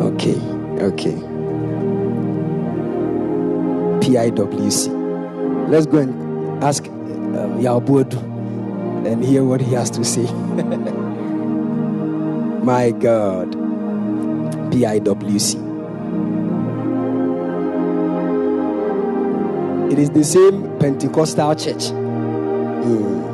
[0.00, 0.34] Okay,
[0.80, 1.14] okay.
[4.00, 4.88] PIWC.
[5.68, 6.84] Let's go and ask
[7.66, 10.22] um, and hear what he has to say.
[12.62, 13.52] My God.
[14.70, 15.70] PIWC.
[19.92, 21.90] It is the same Pentecostal church.
[21.90, 23.30] Mm.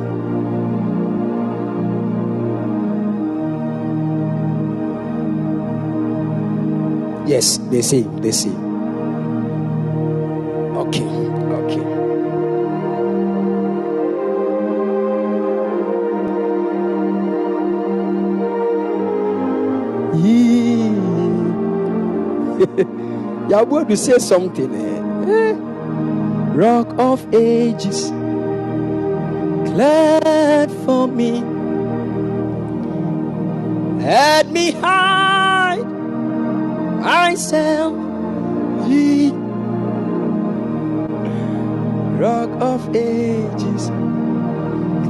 [7.27, 8.49] Yes, they say, they say.
[23.49, 24.75] Y'all want to say something.
[24.75, 25.31] Eh?
[25.31, 25.53] eh?
[26.53, 28.09] Rock of ages,
[29.71, 31.39] glad for me.
[34.03, 35.85] Let me hide
[36.99, 37.95] myself.
[38.89, 39.31] Ye
[42.19, 43.89] Rock of ages,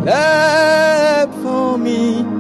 [0.03, 2.36] glad for me.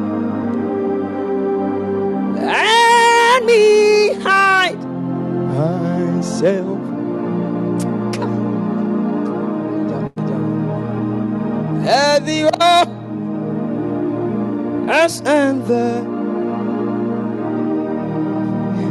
[15.07, 16.17] Us and the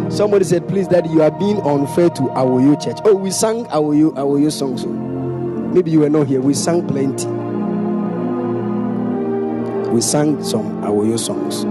[0.09, 2.97] Somebody said, please, that you are being unfair to Awoyo Church.
[3.05, 4.81] Oh, we sang Awoyo, Awoyo songs.
[4.83, 6.41] So maybe you were not here.
[6.41, 7.27] We sang plenty.
[9.91, 11.67] We sang some Awoyo songs.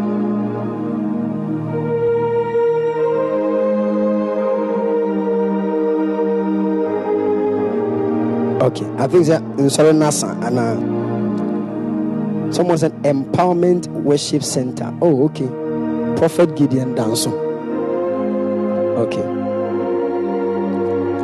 [8.61, 14.93] Okay, I think that in Nasa and uh, someone said empowerment worship center.
[15.01, 15.47] Oh, okay.
[16.17, 17.33] Prophet Gideon Danso.
[19.03, 19.25] Okay.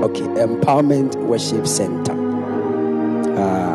[0.03, 2.13] Okay, empowerment worship center.
[3.37, 3.70] Uh,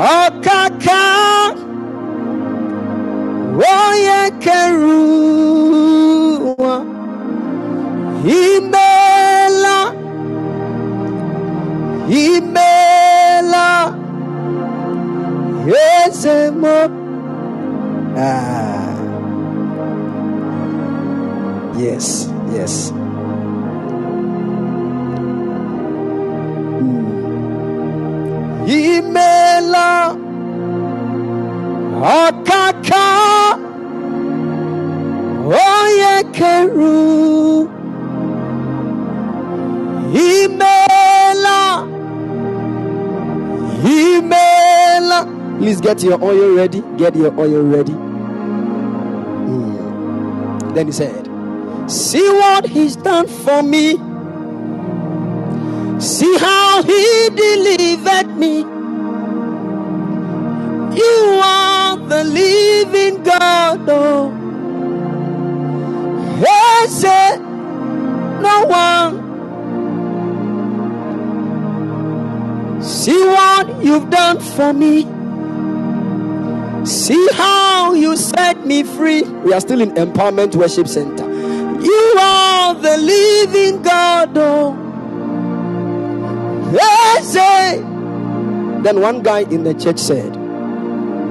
[0.00, 1.02] ọkaka
[3.72, 4.96] onye kere
[6.48, 6.74] ụwa
[8.40, 9.78] imela.
[12.24, 13.68] Imela.
[15.66, 16.64] Eze m
[18.16, 18.96] ah.
[21.78, 22.74] Yes yes
[29.70, 30.16] imela
[32.02, 33.06] ọkaka
[35.46, 37.68] onye keru.
[40.12, 41.86] Imela.
[43.84, 45.26] Imela.
[45.58, 46.82] Please get your oil ready.
[46.96, 47.92] Get your oil ready.
[49.52, 50.74] Mm.
[50.74, 51.26] then he said
[51.90, 53.96] see what he's done for me.
[56.00, 58.69] See how he delivered me.
[62.10, 63.88] The living God.
[63.88, 64.32] Oh,
[66.40, 67.04] yes,
[68.42, 69.14] no one.
[72.82, 75.06] See what you've done for me.
[76.84, 79.22] See how you set me free.
[79.22, 81.24] We are still in Empowerment Worship Center.
[81.80, 84.36] You are the living God.
[84.36, 84.76] Oh.
[88.82, 90.39] Then one guy in the church said,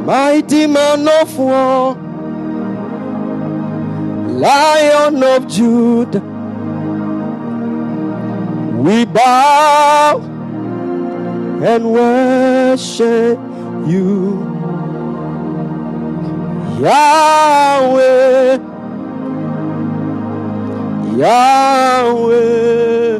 [0.09, 1.93] Mighty man of war,
[4.43, 6.19] Lion of Judah,
[8.81, 10.17] we bow
[11.63, 13.37] and worship
[13.85, 14.41] you.
[16.81, 18.57] Yahweh,
[21.17, 23.19] Yahweh,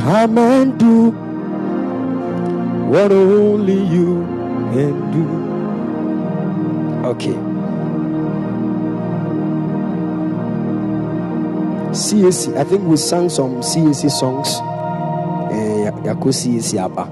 [0.00, 1.10] come and do
[2.88, 4.43] what only you
[4.74, 4.90] Okay.
[11.94, 14.58] CAC, I think we sang some CAC songs.
[15.52, 17.02] Eh, Yako CAC Abba.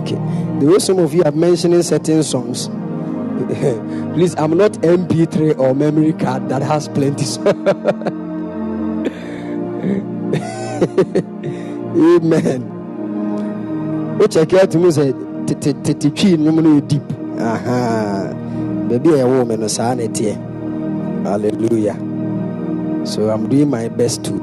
[0.00, 0.18] Okay.
[0.58, 2.66] The way some of you are mentioning certain songs,
[4.14, 7.24] please, I'm not MP3 or memory card that has plenty.
[11.96, 12.88] Amen.
[14.30, 15.12] Check out to me say,
[15.46, 15.74] "Titi
[16.38, 17.02] no deep."
[17.38, 18.32] Aha.
[18.88, 20.36] Baby, a woman, son, it here.
[21.24, 21.96] Hallelujah.
[23.06, 24.34] So I'm doing my best to.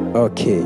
[0.16, 0.64] okay.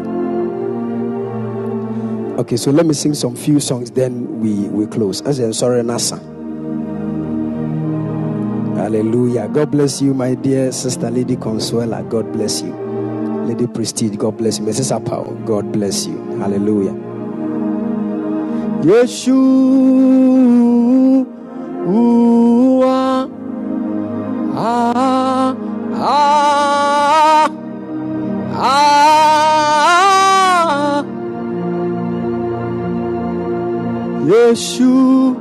[2.38, 5.22] Okay, so let me sing some few songs, then we we close.
[5.22, 6.20] As I said, sorry, Nasa.
[8.80, 9.46] Hallelujah.
[9.48, 12.02] God bless you, my dear sister, Lady Consuela.
[12.08, 12.72] God bless you.
[13.46, 14.64] Lady Prestige, God bless you.
[14.64, 14.90] Mrs.
[14.98, 16.16] Apau, God bless you.
[16.40, 16.94] Hallelujah.
[18.82, 19.36] Yeshua.
[24.56, 25.54] Ah,
[25.94, 27.48] ah,
[28.56, 31.04] ah.
[34.24, 35.36] Yeshua.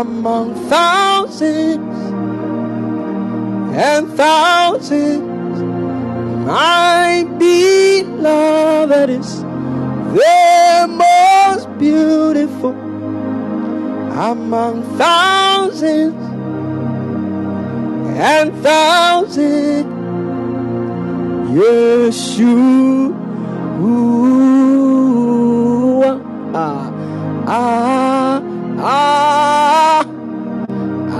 [0.00, 1.96] Among thousands
[3.76, 5.62] and thousands.
[6.44, 9.42] My beloved is
[10.18, 12.74] the most beautiful
[14.30, 16.14] among thousands
[18.18, 19.92] and thousands.
[21.54, 22.94] Yeshua.
[26.52, 26.90] Ah,
[27.46, 27.93] ah,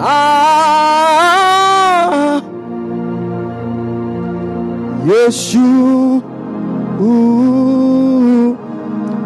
[0.06, 1.24] ah.
[5.04, 6.22] Yeshua.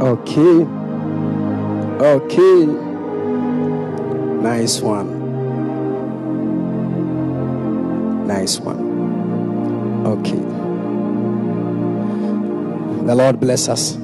[0.01, 0.67] Okay.
[2.01, 2.67] Okay.
[4.41, 5.09] Nice one.
[8.27, 8.81] Nice one.
[10.07, 10.39] Okay.
[13.07, 13.98] The Lord bless us.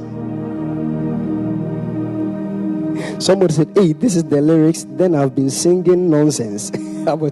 [3.24, 4.84] Somebody said, Hey, this is the lyrics.
[4.86, 6.70] Then I've been singing nonsense.
[7.04, 7.14] So,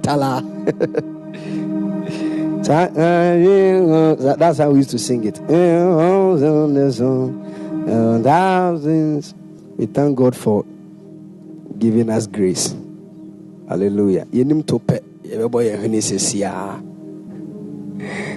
[2.73, 5.39] uh, uh That's how we used to sing it.
[5.41, 9.35] Uh, uh, thousands.
[9.77, 10.65] We thank God for
[11.79, 12.75] giving us grace.
[13.69, 14.25] Hallelujah.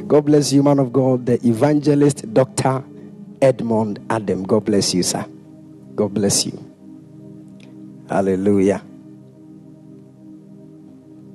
[0.08, 2.84] God bless you, man of God, the evangelist, Dr.
[3.42, 4.43] Edmond Adam.
[4.43, 5.25] God bless you, sir.
[5.95, 6.65] God bless you.
[8.09, 8.82] Hallelujah.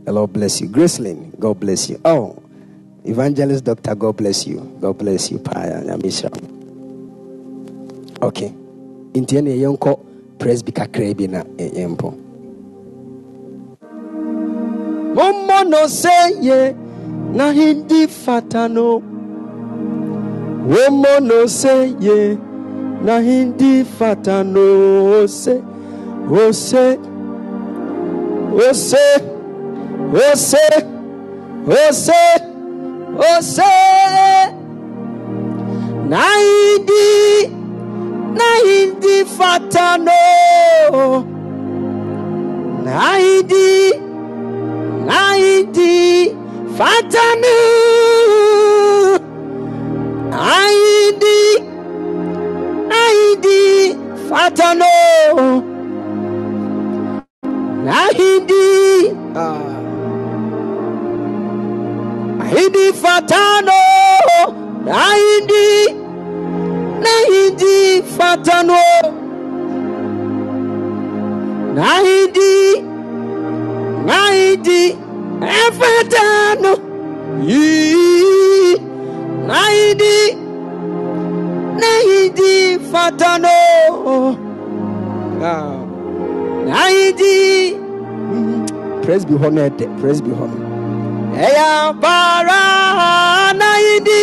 [0.04, 0.68] The Lord bless you.
[0.68, 2.00] Gracelyn, God bless you.
[2.04, 2.42] Oh,
[3.04, 4.60] evangelist, Doctor, God bless you.
[4.80, 6.30] God bless you, Paya Yamisha.
[8.22, 8.52] Okay.
[9.14, 10.00] Intiani yonko
[10.38, 12.14] presby kakra bi na eh, eh, yempo.
[15.14, 16.72] Momo no say ye
[17.34, 19.02] na hindi fatano.
[20.66, 22.36] Womo no say ye
[23.02, 25.26] na hindi fatano
[26.28, 26.98] se o se
[28.52, 28.96] o se
[30.12, 30.86] o se
[31.66, 32.12] o se
[33.16, 33.80] o se
[57.84, 59.46] na hindi na
[62.50, 63.80] hindi fatano.
[64.84, 65.68] Na hindi
[67.02, 68.80] na hindi fatano.
[71.80, 72.86] Aidi, Fatano,
[74.10, 74.96] Aidi, Aidi, Fatano, Aidi, Aidi, Fatano, Aidi, Aidi,
[75.78, 76.72] Fatano,
[77.42, 78.76] Yee.
[79.46, 80.36] Naidi,
[81.80, 83.56] Naidi Fatano,
[85.42, 85.79] Ah.
[86.70, 87.74] Naidi,
[88.32, 90.58] mm, presby hɔ no ɛdɛ presby hɔ no
[91.46, 91.68] ɛyà
[92.02, 92.60] para
[93.60, 94.20] n'ayidi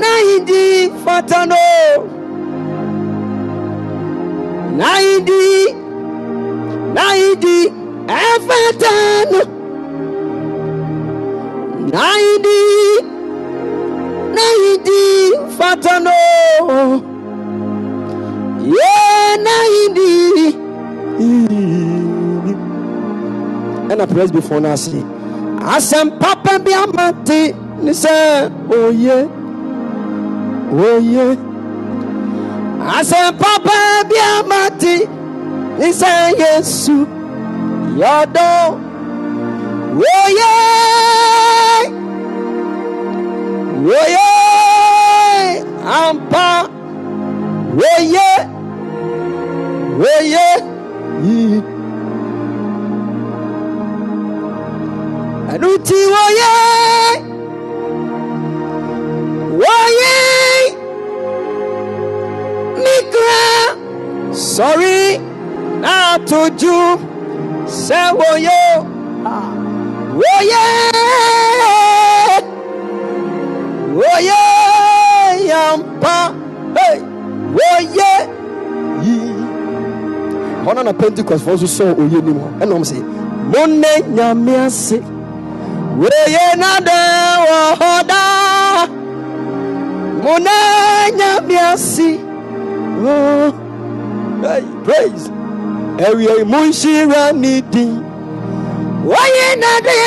[0.00, 0.62] n'ayidi
[1.04, 1.62] fatano
[4.78, 5.42] n'ayidi
[6.94, 7.56] n'ayidi
[8.22, 9.40] ɛfatano
[11.92, 12.60] n'ayidi
[14.34, 15.00] n'ayidi
[15.58, 16.16] fatano
[18.74, 18.92] yé
[19.44, 20.63] n'ayidi.
[21.18, 22.74] Mm-hmm.
[23.90, 24.98] ɛna presbyfoɔ no ase
[25.74, 27.40] asɛm papa bi amate
[27.84, 28.14] ne sɛ
[28.78, 29.16] oye
[30.72, 31.36] oh, oye oh,
[32.98, 33.76] asɛm papa
[34.10, 34.94] bi amate
[35.78, 36.10] ne sɛ
[36.42, 36.96] yesu
[38.00, 38.48] yɔdɔ
[40.00, 40.52] woye
[43.86, 44.26] woye
[46.02, 46.46] ampa
[47.78, 48.28] woye
[50.02, 50.73] yii
[55.52, 56.52] ɛnu ti woye
[59.60, 60.14] woye
[62.82, 63.42] mikra
[64.52, 64.98] sɔri
[65.82, 66.76] n'atoju
[67.84, 68.58] sɛ woye
[70.20, 70.64] woye
[73.98, 74.40] woye
[75.50, 76.16] yampa
[76.76, 76.96] hey,
[77.56, 78.43] woye yii
[80.64, 82.48] hɔ no na pentecostfoɔ nso sɔɔ oye nim hɔ.
[82.60, 82.96] Ɛna ɔm sɛ
[83.52, 84.98] mo ne nyame ase.
[86.00, 86.98] Woye nade
[87.48, 88.86] wɔ hɔ daa
[90.22, 90.54] mo na
[91.18, 92.18] nyame ase.
[93.06, 93.52] Oh,
[94.42, 95.28] hey, praise.
[95.98, 98.02] Ɛwiɛ mu nhyira ne din.
[99.04, 99.98] Woye nade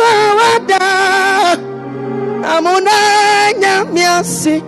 [0.00, 1.56] wɔ hɔ daa
[2.40, 2.96] na mo na
[3.60, 4.62] nyame ase.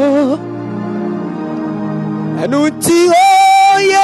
[0.00, 0.38] Oh,
[2.42, 2.98] ɛno nti
[3.76, 4.02] oye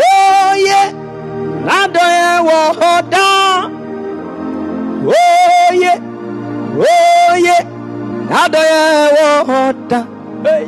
[0.00, 0.80] oye
[1.66, 3.56] nadɔyɛ wɔ hɔ daa
[5.18, 5.92] oye
[7.30, 7.56] oye
[8.30, 8.80] nadɔyɛ
[9.16, 10.04] wɔ hɔ daa
[10.44, 10.66] hey.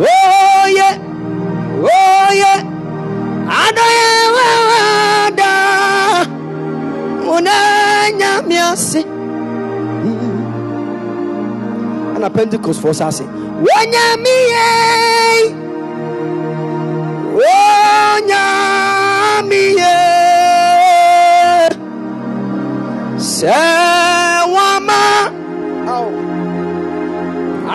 [0.00, 0.88] oye
[1.94, 2.52] oye
[3.62, 4.80] adɔyɛ wɔ hɔ
[5.38, 6.24] daa
[7.24, 7.54] mo na
[8.18, 9.00] nyame ase
[12.14, 13.24] ɛna pentecostfoɔ sɛ
[19.80, 19.96] yɛ
[23.34, 23.58] sɛ
[24.54, 25.02] wama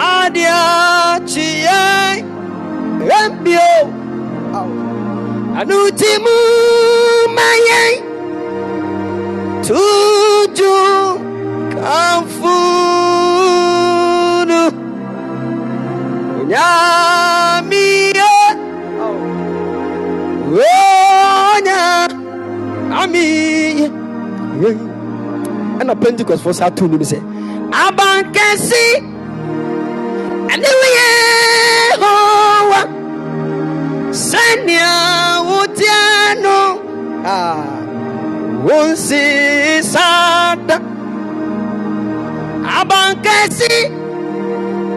[0.10, 0.60] adeɛ
[1.30, 1.84] kyeɛ
[3.20, 3.70] ɛmbio
[5.60, 6.36] ɛno nti mu
[7.36, 7.94] ma yɛn
[9.66, 10.74] tuju
[23.16, 23.90] amiye
[25.80, 27.18] ɛna pentecostfoɔ sɛ ato nim sɛ
[27.86, 28.84] abankɛse
[30.52, 31.08] ɛne woyɛ
[32.02, 32.82] howa
[34.30, 34.92] sɛnea
[35.48, 36.00] wotia
[36.44, 36.58] no
[38.66, 40.76] wo nsesada
[42.80, 43.72] abankɛse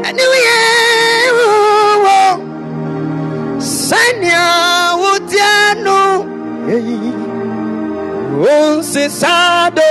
[0.06, 0.56] ɛne woyɛ
[1.38, 2.18] howa
[3.86, 4.77] sɛnea wotia
[8.42, 9.82] wo nsesado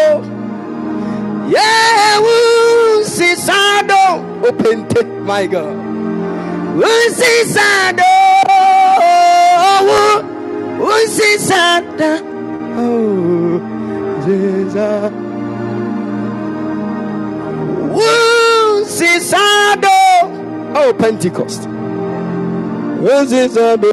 [1.49, 5.75] Yeah, wusi sado, opente my god.
[6.75, 8.03] Wusi sado,
[10.79, 12.21] wusi oh, sada,
[12.77, 13.61] oh,
[14.25, 15.11] Jesus.
[17.95, 19.97] wusi sado,
[20.75, 21.67] oh pentecost.
[23.01, 23.91] Wozezado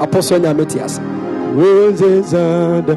[0.00, 0.64] apostle nyame
[1.50, 2.96] te ase wozezada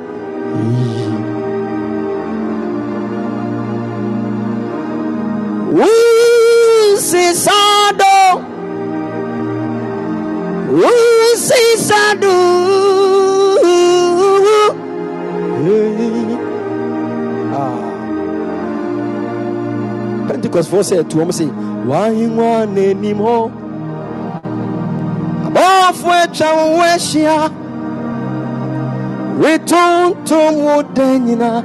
[5.72, 8.41] wusi sado,
[10.72, 12.33] wusi sado,
[20.27, 21.45] pentecostfoɔ sɛ ɛtoɔm se
[21.88, 23.51] wahengua n'anim hɔ
[25.48, 27.62] abɔɔfo atwa wo ho ahyia
[29.42, 30.68] retontom oh.
[30.68, 30.78] ah, ah.
[30.78, 31.64] wo da nyinaa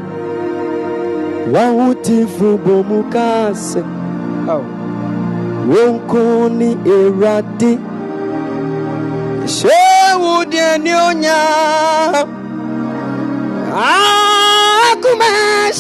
[1.53, 3.81] wahotifo bɔ mu kaa sɛ
[5.71, 6.23] wonko
[6.59, 7.73] ne awurade
[9.55, 9.83] hyɛ
[10.23, 11.39] wo deɛ ne onya,
[14.91, 15.31] akoma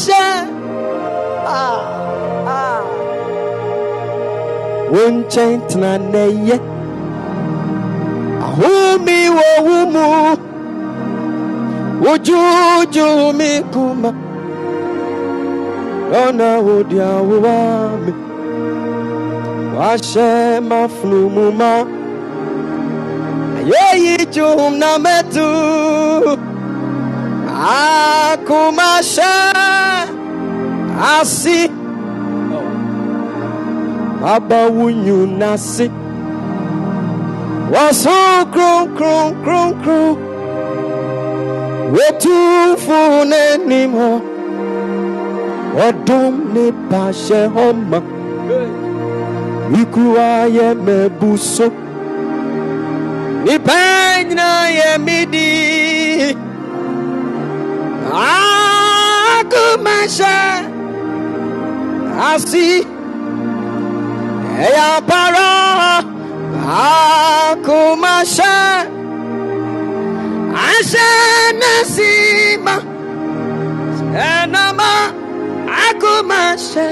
[0.02, 0.24] hyɛ.
[4.92, 6.56] wo nkyɛn tena nnɛyɛ
[8.46, 10.47] ahome wɔ wo mu
[12.00, 14.10] Ujuju mi kuma
[16.12, 16.98] Lọ́nà òde
[24.04, 25.46] yìí jùm na mẹ́tù
[34.76, 35.86] wunyu nasi.
[37.72, 40.27] Wasun krum krum krum krum
[41.94, 42.98] Wetufu
[43.30, 44.10] n'anim hɔ
[45.86, 47.98] Ɔdom ne pahyɛ hɔ ma
[49.80, 51.66] Iku ayɛ mɛbu so
[53.44, 53.78] Nipa
[54.28, 55.48] nyinaa yɛ midi
[59.30, 60.36] Akumahyɛ
[62.30, 62.66] Asi
[64.64, 64.88] Ɛyɛ
[70.58, 71.08] para Akumahyɛ Ahyɛ
[71.60, 72.74] n'asima
[74.14, 74.90] Ɛnama
[75.86, 76.86] Akumahyɛ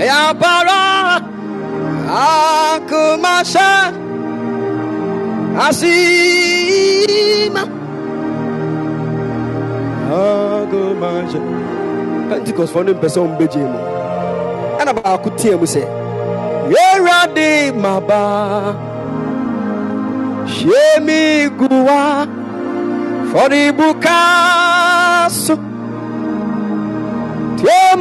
[0.00, 0.80] Ɛyɛ para
[2.24, 3.68] Akumahyɛ
[5.66, 7.62] Asima.
[10.10, 11.40] Akumahyɛ
[12.28, 13.78] Pentecost fɔ ne mpɛ sɛ ɔmbɛgye mu
[14.80, 15.82] ɛna baako teɛ mu sɛ
[16.72, 17.48] yɛwurade
[17.82, 18.20] maba
[20.52, 22.26] hyɛ me guwa
[23.30, 24.18] fɔrebuka
[25.42, 25.54] so
[27.58, 27.94] tie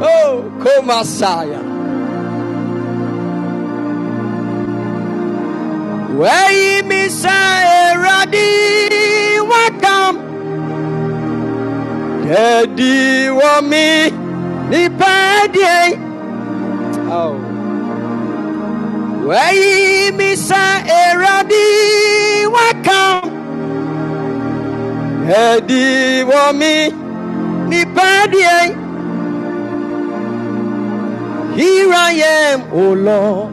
[0.00, 0.32] oh
[0.62, 1.60] komasaya.
[6.18, 7.36] Wɔayi me sɛ
[7.78, 8.48] awurade
[9.50, 10.14] wakam.
[12.28, 14.10] Daddy want me
[14.70, 15.14] nipa
[17.10, 17.47] oh
[19.28, 21.68] Wai mi sa eradi
[22.48, 23.28] wakam
[25.28, 26.88] Daddy want me
[27.68, 28.08] nipa
[31.58, 33.52] Here I am, oh Lord,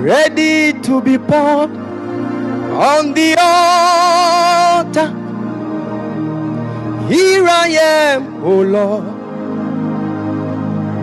[0.00, 1.76] ready to be poured
[2.72, 5.08] on the altar.
[7.12, 9.04] Here I am, oh Lord,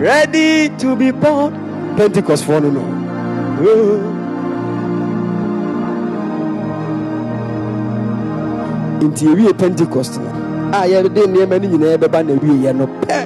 [0.00, 1.52] ready to be born.
[1.96, 3.03] Pentecost for no.
[9.04, 10.28] Nti ewie Pentecost no
[10.72, 13.18] a yɛde nneɛma no nyinaa bɛba na ewie yɛ no pɛ.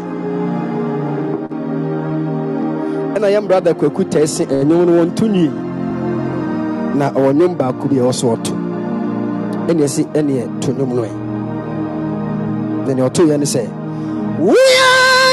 [3.14, 5.50] Ɛna yɛn brother kwaku tɛɛse ɛnwom no wɔn to nwi
[6.98, 8.52] na ɔwɔ nnwom baako bi a ɛwɔ ɔto
[9.68, 11.14] ɛna ɛsi ɛna ɛto nnwom no yɛ.
[12.86, 13.62] Then ɔto yɛ sɛ
[14.38, 14.90] Wuya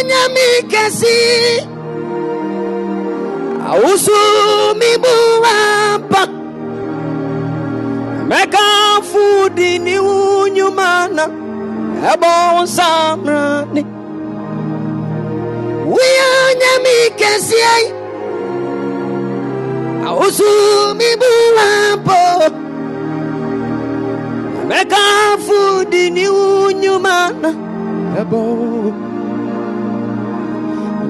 [0.10, 1.75] nyami kesi
[3.72, 4.12] Awusu
[4.80, 6.22] mi buwapa
[8.30, 8.66] mɛka
[9.10, 10.16] fudi ni wo
[10.48, 11.24] nnwuma na
[12.12, 13.82] ɛbɔ wo nsamrane
[15.92, 16.30] Wuya
[16.62, 17.60] nyami kesi
[20.08, 20.50] Awusu
[21.00, 21.10] mi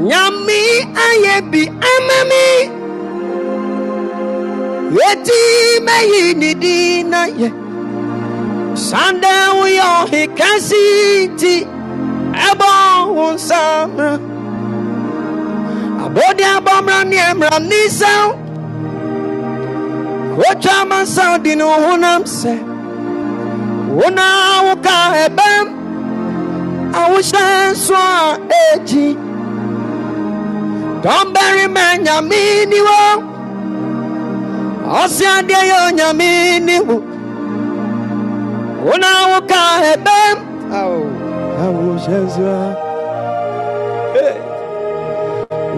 [0.10, 0.62] Nyami
[1.06, 1.62] ayɛ bi
[1.92, 2.18] ama
[5.86, 6.76] meyi ni di
[7.12, 7.50] na yɛ
[8.88, 10.82] sanda woyɛ ɔhekɛse
[11.34, 11.54] nti
[12.48, 12.70] ɛbɔ
[13.16, 14.12] wo nsamra
[16.04, 18.26] abɔde abɔmmra ne mmara ne sɛw
[20.40, 22.54] wotwa ma nsaw de ne wo honam sɛ
[23.98, 24.08] wo
[24.66, 25.66] woka ɛbɛm
[27.00, 29.25] a nso a
[31.06, 33.00] dɔmbarima nyame ni wɔ
[35.00, 36.30] ɔse adeɛ yɛ onyame
[36.68, 36.96] ni wo
[38.86, 39.60] wo na woka
[39.94, 40.38] ɛbɛm
[41.62, 42.62] a wohyɛ nso a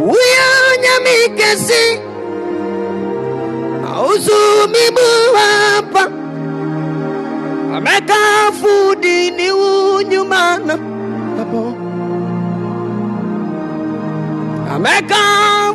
[0.08, 0.48] Wuya
[0.84, 1.84] nyami kesi
[3.94, 4.38] Awusu
[4.74, 6.04] mi buwapa
[7.76, 8.20] Amẹ́ka
[8.60, 10.78] fúdi ní wúnyúmá náà.
[14.78, 15.22] Amẹ́ka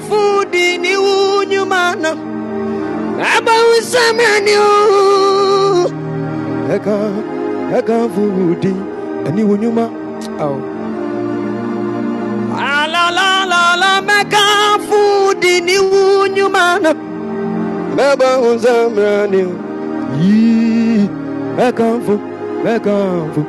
[0.09, 2.15] fúdi ní wúnyúmá náà.
[3.33, 4.73] Aba usamra ni o
[6.75, 6.97] Ẹ̀ka
[7.79, 8.73] ẹ̀ka fúdi
[9.27, 9.85] ẹni wúnyúmá.
[12.75, 14.45] Alalala mẹ́ka
[14.89, 16.95] fúdi ní wúnyúmá náà.
[17.97, 19.53] Bẹ́ẹ̀ ń sẹ́mìíràn ni o.
[20.23, 21.07] Yìí
[21.67, 22.21] ẹ̀ka fún
[22.73, 22.95] ẹ̀ka
[23.33, 23.47] fún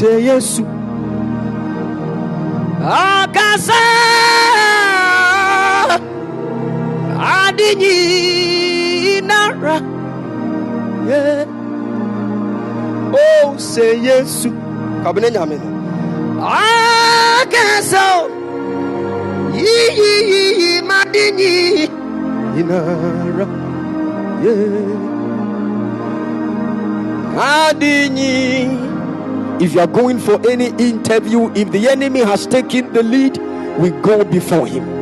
[0.00, 0.04] yìí.
[0.04, 0.64] Ọ̀sẹ̀sẹ̀ Yéṣu
[2.86, 3.80] akasa
[7.42, 9.76] ade nyinara
[11.08, 11.46] yeah.
[13.24, 14.50] oh sɛ yesu
[15.02, 15.68] kabene nyame no
[16.44, 18.04] akasa
[19.64, 21.54] yiyiyiyi made nyi
[22.54, 23.46] nyinara
[24.44, 25.06] yeah.
[27.50, 28.34] adinyi
[29.60, 33.38] if you are going for any interview if the enemy has taken the lead
[33.78, 34.96] we go before him.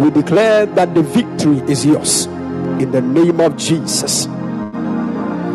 [0.00, 2.26] We declare that the victory is yours.
[2.80, 4.26] In the name of jesus.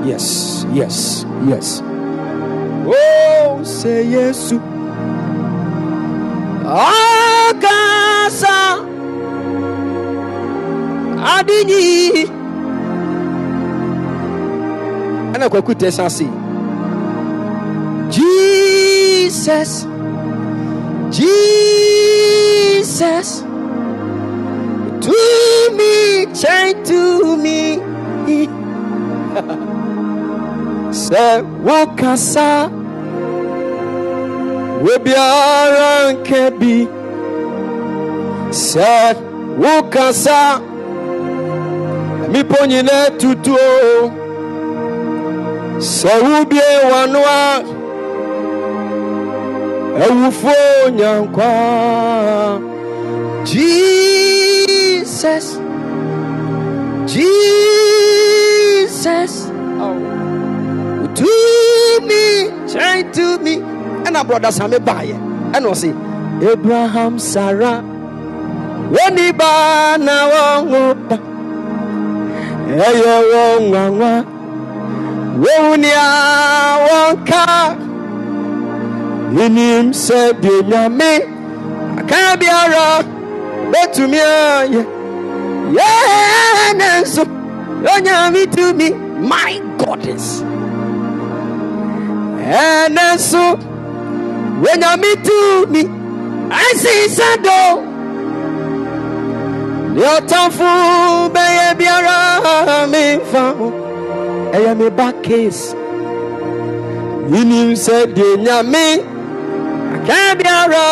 [0.05, 1.81] Yes yes yes.
[2.85, 4.53] Oh say yes
[6.65, 8.57] akasa
[11.37, 12.25] ade nyi
[15.33, 16.25] ɛna kwaku tɛ sa se
[18.09, 19.85] Jesus,
[21.17, 23.41] Jesus,
[25.05, 25.17] to
[25.77, 27.59] me, shine to me.
[31.05, 31.25] sɛ
[31.65, 32.47] wokasa
[34.83, 36.75] wobiara nkɛ bi
[38.67, 38.89] sɛ
[39.61, 40.39] wokasa
[42.31, 43.67] mipo nyina tutuo
[45.95, 47.41] sɛ wobie wano a
[50.03, 51.51] awufoɔ nyankwa
[53.45, 55.45] Jesus,
[57.13, 59.33] Jesus,
[61.15, 61.31] to
[62.07, 62.23] me,
[62.71, 63.75] shine to me.
[64.05, 65.15] ɛna brɔda same baeɛ
[65.55, 65.89] ɛna ɔse
[66.51, 67.73] abraham sara
[68.93, 71.17] wɔni baa na wɔho ba
[72.87, 74.11] ɛyɛ wɔn nwanwa
[75.43, 76.05] wɔhu nea
[76.87, 77.43] wɔnka
[79.35, 81.11] menim sɛ deɛ nyame
[81.99, 82.85] aka biara
[83.71, 84.81] bɛtumi ayɛ
[85.77, 87.23] yɛne nso
[87.93, 88.87] onyame tumi
[89.29, 90.25] my goddess.
[92.63, 93.43] Ɛnɛ nso
[94.63, 95.81] wɔnyame tumi
[96.61, 97.61] asesa do
[99.95, 100.69] deɛ ɔtamfo
[101.35, 102.17] bɛyɛ biara
[102.91, 103.67] memfa ho
[104.55, 105.73] ɛyɛ me ba case
[107.29, 109.14] menim sɛ deɛ nyame
[109.95, 110.85] aka biara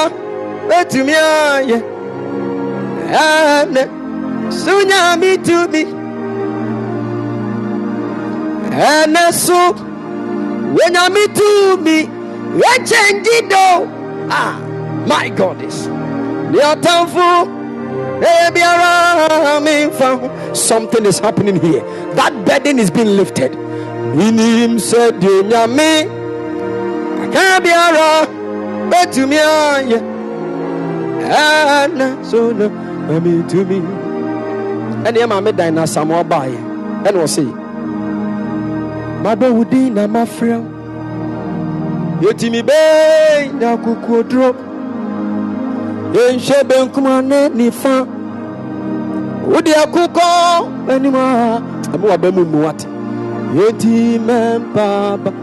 [0.67, 1.77] bɛtumi ayɛ
[3.23, 3.83] ɛnɛ
[4.61, 5.81] so nyame tumi
[8.91, 9.59] ɛnɛ so
[10.75, 11.97] wɔnyame tumi
[12.61, 13.67] yɛkyɛngyi do
[14.29, 14.57] Ah,
[15.05, 15.87] my goddess.
[19.65, 20.53] Memfa ho.
[20.53, 21.83] Something is happening here.
[22.15, 23.55] That burden is being lifted.
[24.15, 26.07] Minim sɛ deɛ nyame
[27.25, 27.59] aka
[28.89, 29.99] biara bɛtumi ayɛ
[31.83, 32.69] ɛna so no
[33.07, 33.79] mame tumi.
[35.05, 36.57] Ɛne ɛma me dan na asam ɔbaeɛ
[37.05, 37.43] ɛne ɔse
[39.23, 40.67] madɔ wo din na mafrɛ wo
[42.29, 44.55] yɛtumi bɛi na akokoduro
[46.13, 48.07] yɛnhyɛ benkum ane nifa
[49.51, 50.25] wode akokɔ
[50.89, 51.61] anim a
[51.93, 52.85] ɛma waba mu mu ate
[53.55, 55.42] yɛnti mɛmpaaba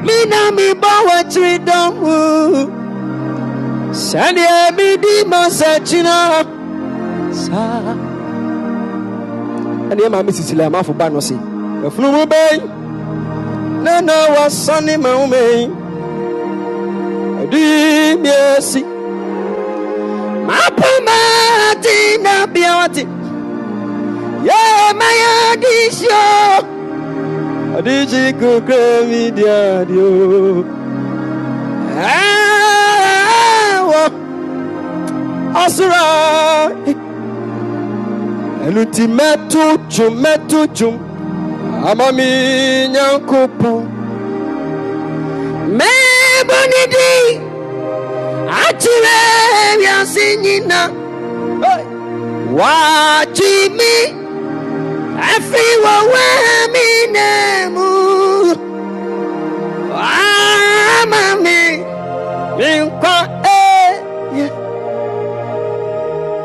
[0.00, 1.94] amina mebɔ w'akyiri dɔm
[4.06, 6.14] sɛdeɛ medi ma sɛ kyina
[7.42, 7.92] saa
[9.90, 11.34] ɛne ɛma me sisila amafo ba no se
[11.86, 12.58] afunumu bɛn
[13.84, 15.60] na na wasane ma wo mɛi
[17.42, 17.64] adi
[18.22, 18.80] miasi
[20.48, 23.04] mapomati na biawati
[24.48, 24.60] yɛ
[25.00, 25.30] mayɛ
[25.62, 26.79] disio
[27.76, 30.08] adi kyi kokra mi diadio
[32.16, 34.02] ɛwɔ
[35.62, 36.04] ɔsora
[38.66, 40.96] ɛno nti mɛto dwom mɛto dwom
[41.88, 42.28] ama me
[42.94, 43.80] nyankopɔn
[45.78, 47.36] mɛbɔ ne din
[48.62, 49.16] akyerɛ
[49.80, 50.80] wiase nyina.
[52.58, 54.19] Wakye me afiri wɔwɔ me
[57.14, 57.28] na
[57.74, 57.88] mu
[60.98, 61.58] ama me
[62.58, 63.16] menkwa
[63.58, 64.52] ɛyɛ eh,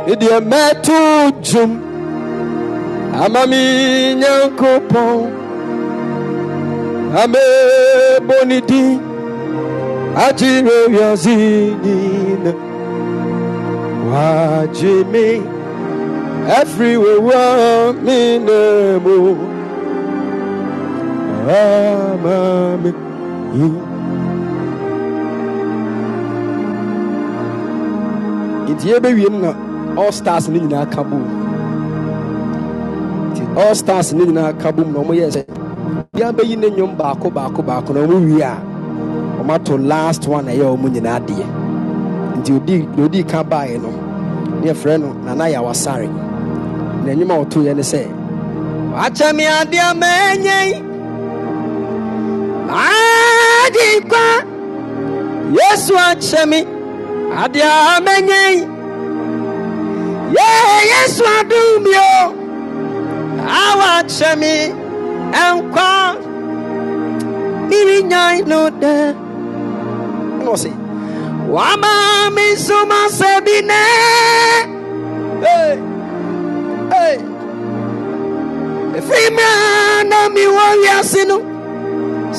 [0.06, 0.98] medeɛ mɛto
[1.46, 1.72] dwom
[3.24, 3.62] ama me
[4.22, 5.20] nyankopɔn
[7.22, 9.00] amebɔ ne din
[10.26, 11.36] agyere wiase
[11.84, 12.52] nyina
[14.10, 15.55] wagye me afiri wewa me
[18.46, 19.16] na mu
[21.48, 22.36] ama
[22.84, 22.90] me
[23.58, 23.68] yi
[28.76, 29.50] nti yɛbɛwiem na
[30.02, 31.24] all stars no nyinaa ka bom.
[33.32, 35.42] Nti all stars no nyinaa ka bom na ɔmoyɛ sɛ
[36.14, 38.54] bia bɛyi ne nnwom baako baako baako na ɔmo wie a
[39.40, 41.46] ɔmo ato last one ɛyɛ ɔmo nyinaa deɛ.
[42.38, 43.90] Nti odi odi ka baeɛ no
[44.62, 46.10] ne yɛfrɛ no nana yawasare.
[47.06, 48.02] Na nnwom a ɔtoeɛ ne sɛ
[48.94, 50.78] wakyɛ me adeɛ mɛnyɛ yi.
[52.86, 54.26] Ade kwa
[55.58, 56.60] yesu akyɛ me
[57.44, 57.70] adeɛ
[58.06, 58.62] mɛnyɛ yi.
[60.36, 60.48] Yɛ
[60.92, 62.14] yesu adom o.
[63.62, 64.54] Awa akyɛ me
[65.46, 65.90] ɛnkwa.
[67.70, 68.96] Mirinyan no dɛ
[70.40, 70.72] ɛna ɔse
[71.54, 71.92] wama
[72.36, 73.82] me nso ma sɛ bi nɛ.
[75.46, 75.74] Hey,
[76.92, 77.18] hey.
[79.30, 81.38] mmerɛ na mewɔ wiase no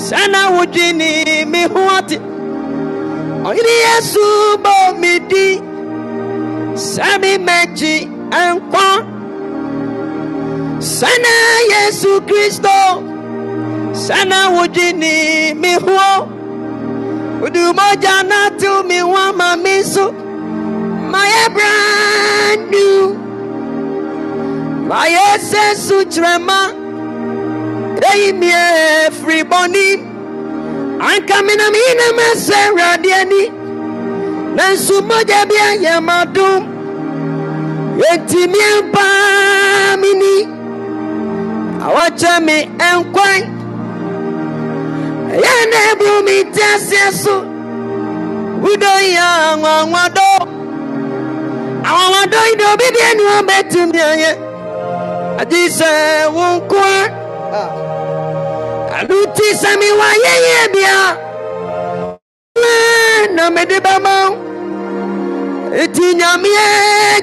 [0.05, 2.19] sɛ na wodwe ne me ho ate
[3.85, 4.25] yesu
[4.65, 5.59] bɔ me din
[6.75, 7.95] sɛ me mɛgye
[10.97, 11.11] sɛ
[11.73, 12.77] yesu kristo.
[14.05, 16.29] Sɛ na wodwe ne me ho
[17.41, 19.57] wode mogya na tew me ho ama
[21.13, 23.26] mayɛ brand new
[24.89, 26.59] mayɛ sɛ sukyerɛma
[28.11, 28.63] ɛyi mie
[29.19, 29.85] firi bɔne
[31.09, 33.43] anka me na meyina masɛ awurade ani
[34.57, 36.63] nanso mogya bi ayɛ madom
[38.11, 40.35] enti meɛmpaa me ni
[41.87, 42.57] awɔkyɛ me
[42.89, 43.41] ɛnkwan
[45.35, 47.35] ɛyɛ na ɛboro me nte aseɛ so
[48.63, 50.29] wodɔ yi anwanwadɔ
[51.89, 54.46] anwanwadɔ yi de obi deɛ ne wɔbɛtumi ayɛ agye
[55.79, 55.91] sɛ
[56.35, 56.97] wo nkoa
[58.99, 60.99] ɛno nti sɛ mewɔ ayɛyɛ bia
[63.37, 64.37] na mede bɛma wo
[65.81, 66.67] enti nyameɛ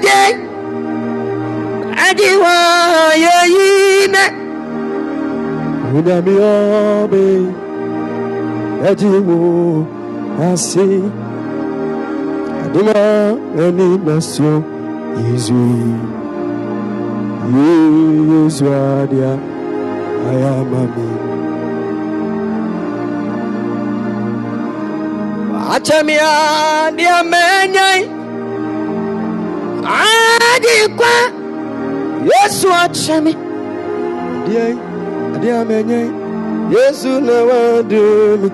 [0.03, 0.19] gye
[2.05, 2.53] agye wɔ
[3.23, 3.67] yɛyi
[4.13, 4.23] nɛ
[5.95, 7.23] onyame ɔbe
[8.89, 9.37] agye wo
[10.47, 10.85] ase
[12.63, 12.99] adoma
[13.63, 14.53] ani nasuo
[15.25, 16.12] yesu yi
[17.51, 19.31] yesu adeɛ
[20.29, 21.05] ayɛ ama me
[25.73, 28.01] akyɛ me adeɛ mɛnyɛn
[30.51, 31.15] ade kwa
[32.31, 33.31] yesu akyɛ me
[34.45, 34.65] adeɛ
[35.35, 36.07] adeɛ mɛnyɛn
[36.73, 38.01] yesu na wade
[38.41, 38.49] me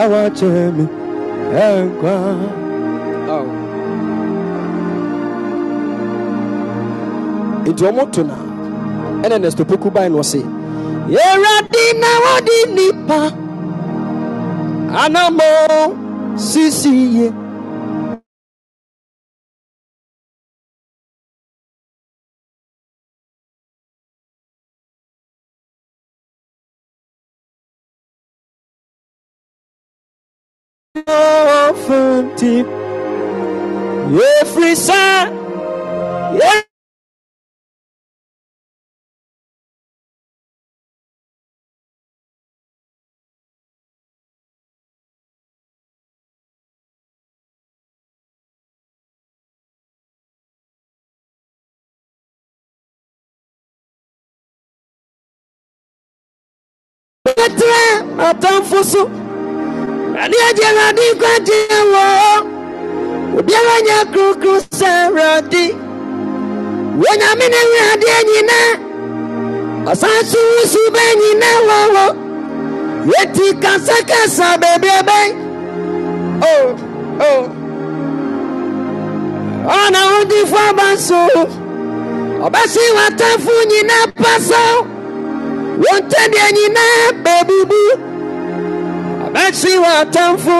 [0.00, 0.48] awakyɛ
[7.70, 8.36] nti ɔmo to na.
[9.24, 10.40] Ɛna nesto poku no ɔse
[12.02, 13.20] na wɔde nipa
[15.02, 15.50] anamo
[16.36, 16.92] sisi
[31.86, 32.64] Fanti,
[34.08, 34.74] every
[36.34, 36.67] yeah.
[57.38, 57.72] Bɛtɛ
[58.28, 59.02] atamfo so
[60.20, 61.58] Awurade agye Awurade nkwagye
[61.92, 62.04] wɔ
[63.38, 65.64] obiara nyɛ kurokuro sɛ Awurade
[67.00, 68.70] Wonyame ne Awurade nyinaa
[69.90, 72.06] ɔsan so wusu bɛ nyinaa wɔ hɔ
[73.12, 75.20] yɛti kasakasa bebrebe
[76.50, 76.66] oh
[77.28, 77.42] oh
[79.78, 81.20] ɔna wodifo aba so
[82.46, 84.97] ɔbɛsi w'atamfo nyinaa pa so
[85.82, 87.80] wɔn tɛdeɛ nyinaa bɛbubu
[89.26, 90.58] ɔbɛsi w'atamfo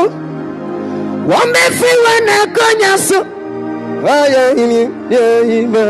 [1.30, 3.20] wɔn bɛfi wɔn akɔnya so.
[4.04, 4.80] Ɔyɛ yini
[5.10, 5.84] yɛ yima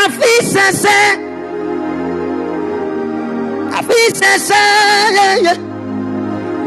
[0.00, 0.96] afi sɛsɛ
[3.78, 4.60] afi sɛsɛ
[5.16, 5.52] yɛyɛ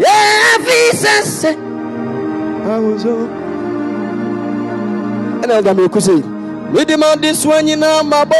[0.03, 0.13] yɛ
[0.53, 1.51] afi sɛsɛ
[2.73, 3.13] awoso
[5.41, 6.15] ɛna ɛda meku sɛ
[6.73, 8.39] mede made soa nyinaa mabɔ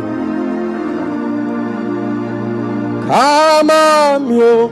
[3.11, 4.71] ɛyɛ kama mi o.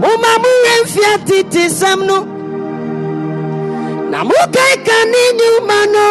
[0.00, 2.18] moma moyɛ mfia tete sɛm no
[4.10, 6.06] na mokaeka ne nnwuma no.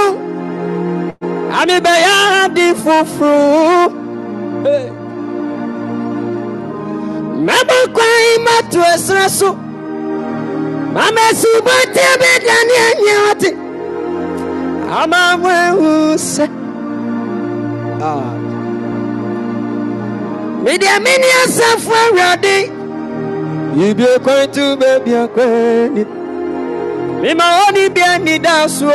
[1.59, 2.13] Ame bɛyɛ
[2.45, 3.91] ade foforo
[7.45, 9.53] mɛbɔ kwan mato ɛserɛ so
[10.93, 13.49] mama asubɔnten bɛdane anyɛ ɔte
[14.99, 16.45] ama mo ahu sɛ
[18.01, 18.33] Ah,
[20.63, 22.55] medeɛ mene asafo awurade
[23.77, 26.03] yibie kwan to baabi akwani
[27.21, 28.87] mema ɔne bia nida so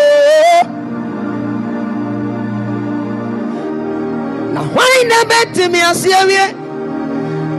[4.54, 6.44] na hwan na bɛtumi ase awie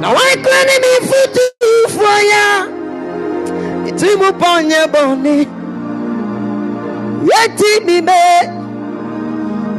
[0.02, 2.58] na hwan kora ne mefotufoɔ yɛ a
[3.88, 5.34] ɛtiri mu pɔnyɛ bɔne
[7.30, 8.34] yɛti mi bɛɛ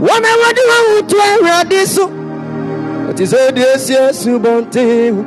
[0.06, 2.04] wɔn a wɔde wɔn ho to awurade so
[3.08, 5.22] ɔte sɛ deɛ si asubɔnten ho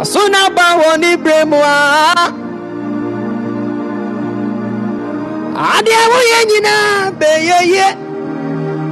[0.00, 1.76] aso na ba wɔ ne berɛ mu a
[5.74, 7.88] adeɛ woyɛ nyinaa bɛyɛ yie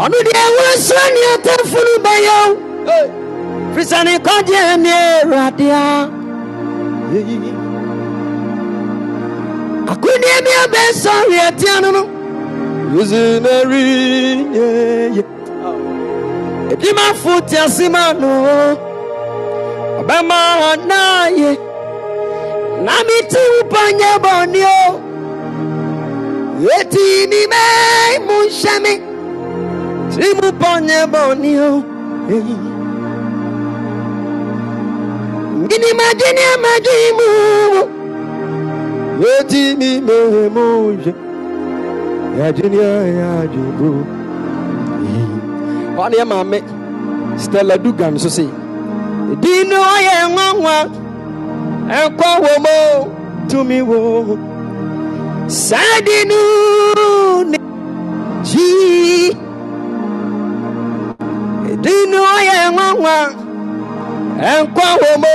[0.03, 3.22] ɔno deɛ wɔnsoro ne ɔtamfo no bɛyɛ wo firi
[3.91, 4.93] sɛ ne kɔgye ne
[5.23, 5.85] awurade a
[9.93, 12.03] akodeɛ bi a bɛsɔre atia no no
[12.95, 13.85] yuzinari
[14.57, 15.23] yeye
[16.73, 18.31] edimafo tiasima no
[20.01, 20.39] ɔbɛma
[20.71, 21.51] ɔnaye
[22.85, 25.13] na mete wo pɔnyɛ bɔne o.
[26.63, 28.37] Eti mi bɛɛ mu
[28.85, 28.95] me
[30.13, 32.72] tí mo pɔnyɛ bɔne o
[35.63, 37.29] nginimagye ne amadwe mu.
[39.33, 40.65] Eti mi mehe mo
[41.05, 41.13] yɛ
[42.39, 42.67] yagye
[43.21, 43.89] yagye bo
[45.97, 46.59] hɔ ne yɛ maame
[47.43, 48.47] stella dugan so se
[49.43, 50.77] di no ɔyɛ nwanwa
[51.99, 52.77] ɛnkɔ wɔ mo
[53.49, 53.99] tumi wo.
[55.49, 56.41] Saa di no
[57.51, 57.59] ne
[58.49, 58.69] ji
[61.85, 63.42] di no ɔyɛ nwanwa
[64.51, 65.35] ɛnkɔ wɔ mo?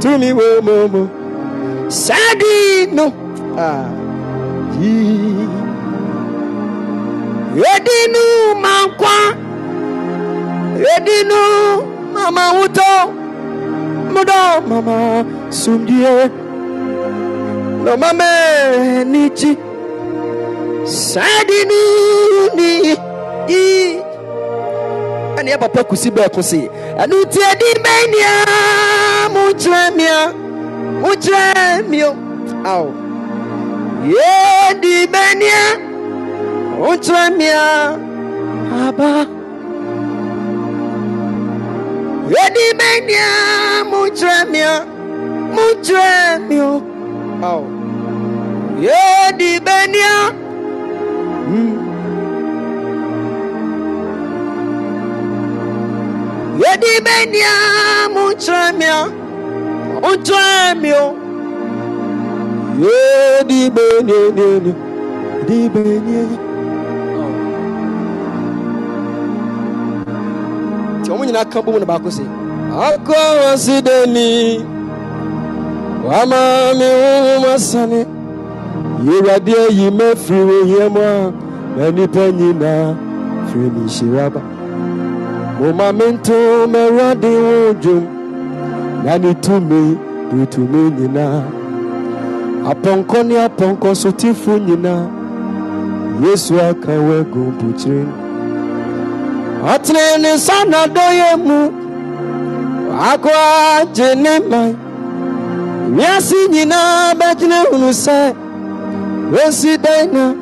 [0.00, 1.02] Tumi wo mo mo?
[2.04, 2.54] Saa di
[2.96, 3.04] no
[3.68, 3.86] ah
[4.74, 4.94] ji
[7.62, 8.22] yɛdi no
[8.64, 9.16] mankwa
[10.84, 11.40] yɛdi no
[12.14, 12.88] mama wutɔ
[14.12, 14.40] mudɔ
[14.70, 14.96] mama
[15.60, 16.14] sumdie
[17.84, 18.28] na mama
[19.12, 19.50] ni ji
[21.08, 21.80] saa di no
[22.58, 22.70] ni
[23.50, 23.64] yi
[25.38, 26.60] ɛne yɛ papa kusi bɛɛ ko se
[27.02, 28.34] ɛno nti adi bɛn nea
[29.34, 30.18] mokyerɛ mia
[31.02, 32.10] mokyerɛ mio
[32.72, 32.84] aw
[34.14, 35.62] yɛdi bɛnia
[36.80, 37.62] mokyerɛ mia
[38.84, 39.10] aba
[42.34, 43.26] yɛdi bɛnia
[43.90, 44.72] mokyerɛ mia
[45.56, 46.70] mokyerɛ mio
[47.50, 47.62] aw
[48.86, 50.14] yɛdi bɛnia
[51.50, 51.85] mm.
[56.66, 57.52] Yɛdi bɛnia
[58.14, 58.98] mokyerɛ mia
[60.02, 61.02] mokyerɛ mio.
[62.82, 64.74] Yɛdi bɛnia
[65.46, 66.22] di bɛnia
[70.98, 72.24] nti ɔmo nyinaa ka bom no baako se
[72.86, 73.18] akɔ
[73.52, 74.28] ase dani
[76.06, 76.40] wama
[76.78, 78.00] me honhom asane
[79.04, 81.32] yɛwurade ayi mafiri wo hia mu a
[81.76, 82.94] na nnipa nyinaa
[83.48, 84.24] firi ne nhyira
[85.58, 88.04] ba moma mento mawurade wo dwom
[89.04, 89.82] na ne tumi
[90.32, 91.42] de tumi nyinaa
[92.70, 95.04] apɔnkɔ ne apɔnkɔ so tifo nyinaa
[96.22, 98.12] yesu aka wagu mpokyire no
[99.72, 101.58] ɔtene ne nsa n'adɔyɛ mu
[103.10, 103.32] akɔ
[103.78, 104.76] agye ne man
[105.96, 108.34] wiase nyinaa bɛgyina hunu sɛ
[109.32, 110.34] Wesi daina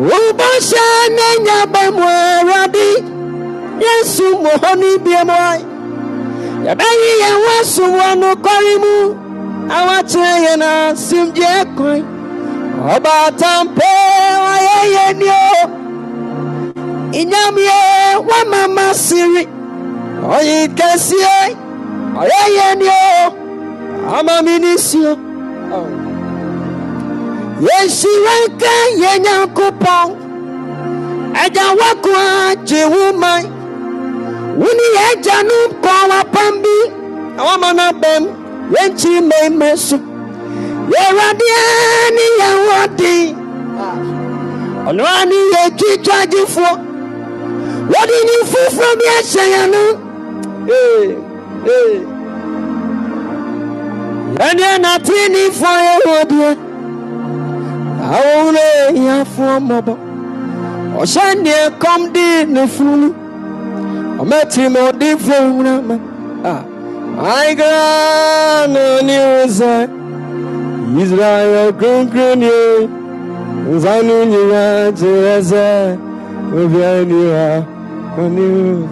[0.00, 2.88] ụbọchị a na-enye agbamụra dị
[3.84, 5.32] yesu mụhụ n'ibie m
[6.66, 8.94] yabaghị ya nwasu ọnụ kọrị mụ
[9.76, 10.70] awachire ya na
[11.04, 12.00] si m ji ekuri
[12.94, 13.88] ọbata mpe
[14.52, 15.58] ọya ya ni o
[17.20, 17.78] inyam ya
[19.04, 19.42] siri.
[20.34, 21.34] Ọya ikesie
[22.20, 23.32] ọya ya ni o
[24.16, 25.12] amami n'isi o
[25.76, 26.01] oh.
[27.66, 30.08] Yɛnhyira nka yɛn nyankopɔn
[31.42, 32.10] agya wako
[32.48, 33.42] agye wo man
[34.60, 36.76] wo ne yɛn agya no kɔ wapam bi
[37.36, 38.22] na wama no abam
[38.74, 39.96] yɛnkyi mmɛmmɛ so
[40.92, 41.60] yɛwuradeɛ
[42.16, 43.24] ne yɛn wɔden
[44.88, 46.72] ɔno a ne yɛ twitwagyefoɔ
[47.92, 49.84] wɔde ne foforɔ bi ahyɛ yɛn no
[50.62, 51.16] Ee,
[51.66, 51.94] ee.
[54.40, 56.50] yɛneɛ natenefoɔ yɛwɔdeɛ
[58.10, 58.66] awore
[58.96, 59.94] hiafoɔ mmɔbɔ
[61.00, 63.08] ɔhyɛ neɛ kɔm de ne funu.
[64.20, 65.96] Ɔmɛtiri ma ɔdefoɔ nwura ma
[66.50, 66.62] ah,
[67.32, 69.72] aigra no ne wo sɛ
[71.02, 72.52] israel kronkronni
[73.72, 75.64] nsa no nyinaa kyerɛ sɛ
[76.58, 77.46] obiara ni ha
[78.22, 78.88] ɔne wo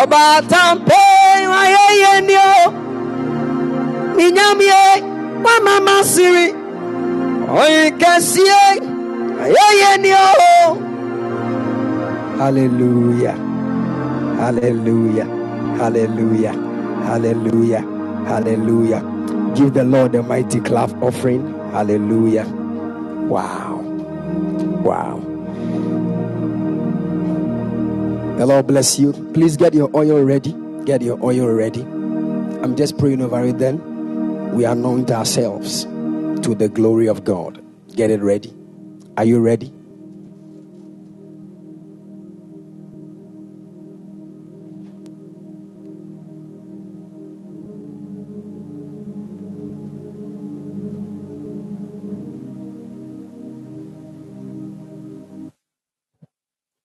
[0.00, 1.00] ɔbaatampe
[1.52, 2.60] wayɛyɛ ni o.
[4.16, 5.02] Menyamie
[5.44, 6.46] wamama siri
[10.14, 10.74] o.
[12.38, 13.34] Hallelujah.
[14.38, 15.26] Hallelujah.
[15.78, 16.52] Hallelujah.
[17.06, 17.82] Hallelujah.
[18.26, 19.02] Hallelujah.
[19.56, 21.46] Give the Lord a mighty clap offering.
[21.72, 22.46] Hallelujah.
[23.28, 23.80] Wow.
[24.82, 25.22] Wow.
[28.38, 29.12] The Lord bless you.
[29.34, 30.54] Please get your oil ready.
[30.86, 31.82] Get your oil ready.
[31.82, 33.80] I'm just praying over it then.
[34.54, 35.86] We anoint ourselves
[36.44, 37.64] to the glory of God.
[37.96, 38.54] Get it ready.
[39.16, 39.72] Are you ready?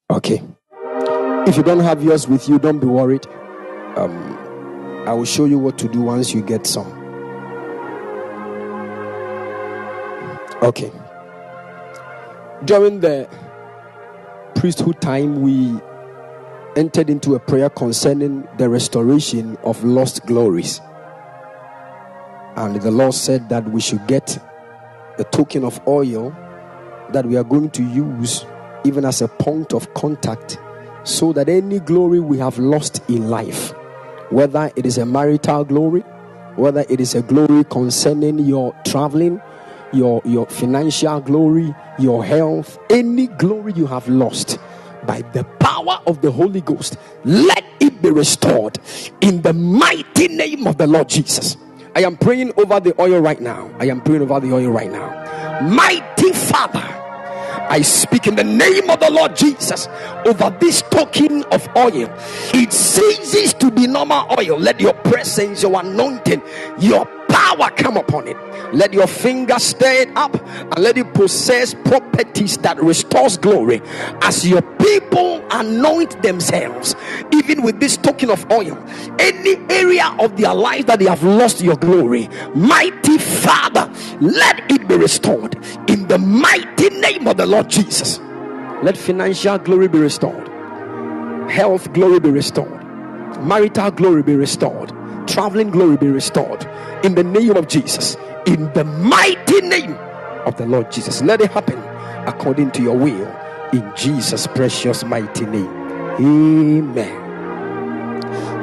[0.10, 0.42] Okay.
[1.46, 3.28] If you don't have yours with you, don't be worried.
[3.98, 4.38] Um,
[5.06, 6.99] I will show you what to do once you get some.
[10.62, 10.92] Okay.
[12.66, 13.30] During the
[14.56, 15.80] priesthood time, we
[16.76, 20.82] entered into a prayer concerning the restoration of lost glories.
[22.58, 24.38] And the Lord said that we should get
[25.18, 26.36] a token of oil
[27.12, 28.46] that we are going to use
[28.84, 30.58] even as a point of contact
[31.04, 33.74] so that any glory we have lost in life,
[34.30, 36.02] whether it is a marital glory,
[36.56, 39.42] whether it is a glory concerning your traveling,
[39.94, 44.60] your your financial glory, your health, any glory you have lost
[45.06, 48.80] by the power of the Holy Ghost, let it be restored
[49.22, 51.58] in the mighty name of the Lord Jesus.
[51.96, 53.72] I am praying over the oil right now.
[53.80, 55.62] I am praying over the oil right now.
[55.64, 56.84] Mighty Father,
[57.70, 59.88] I speak in the name of the Lord Jesus
[60.26, 62.10] over this token of oil.
[62.54, 64.60] It ceases to be normal oil.
[64.60, 66.42] Let your presence, your anointing,
[66.80, 67.06] your
[67.40, 68.38] power come upon it.
[68.74, 73.82] Let your finger stir it up and let it possess properties that restores glory.
[74.22, 76.96] As your people anoint themselves,
[77.34, 78.78] even with this token of oil,
[79.20, 84.88] any area of their life that they have lost your glory, mighty Father, let it
[84.88, 85.56] be restored
[85.90, 88.20] in the mighty name of the Lord Jesus.
[88.84, 90.48] Let financial glory be restored,
[91.50, 92.84] health glory be restored,
[93.42, 94.92] marital glory be restored,
[95.30, 96.66] traveling glory be restored
[97.06, 98.18] in the name of Jesus.
[98.48, 99.94] In the mighty name
[100.46, 101.80] of the Lord Jesus, let it happen
[102.28, 103.28] according to your will
[103.74, 105.70] in Jesus' precious mighty name.
[106.20, 107.42] Amen.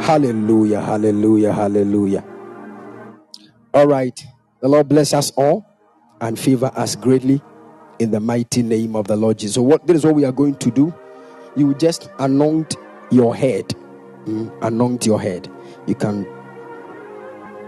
[0.02, 2.24] Hallelujah, hallelujah, hallelujah.
[3.74, 4.24] All right,
[4.60, 5.66] the Lord bless us all
[6.20, 7.42] and favor us greatly
[8.00, 9.56] in the mighty name of the Lord Jesus.
[9.56, 10.94] So, what this is what we are going to do.
[11.56, 12.76] You just anoint
[13.10, 13.74] your head.
[14.26, 15.50] Mm, anoint your head.
[15.86, 16.26] You can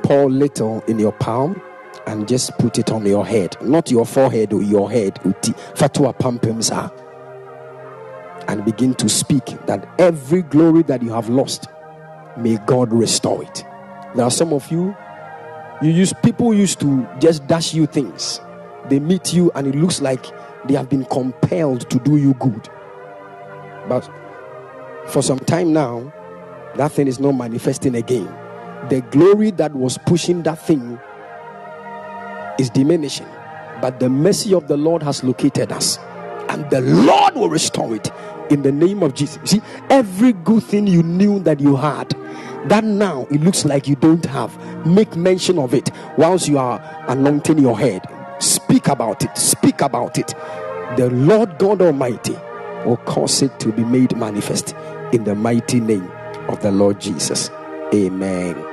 [0.08, 1.60] pour little in your palm
[2.06, 5.20] and just put it on your head, not your forehead or your head.
[5.26, 5.34] Oh,
[5.74, 6.90] Fatwa pampemsa.
[8.48, 11.66] And begin to speak that every glory that you have lost,
[12.38, 13.66] may God restore it.
[14.14, 14.96] There are some of you,
[15.82, 18.40] you use people used to just dash you things.
[18.88, 20.24] They meet you and it looks like
[20.64, 22.66] they have been compelled to do you good.
[23.90, 24.10] But
[25.08, 26.10] for some time now,
[26.76, 28.34] that thing is not manifesting again.
[28.88, 30.98] The glory that was pushing that thing
[32.58, 33.26] is diminishing.
[33.80, 35.98] But the mercy of the Lord has located us,
[36.48, 38.10] and the Lord will restore it
[38.50, 39.38] in the name of Jesus.
[39.50, 42.10] See, every good thing you knew that you had,
[42.66, 46.80] that now it looks like you don't have, make mention of it whilst you are
[47.08, 48.02] anointing your head.
[48.40, 49.36] Speak about it.
[49.36, 50.34] Speak about it.
[50.96, 52.36] The Lord God Almighty
[52.84, 54.74] will cause it to be made manifest
[55.12, 56.10] in the mighty name
[56.48, 57.50] of the Lord Jesus.
[57.94, 58.67] Amen.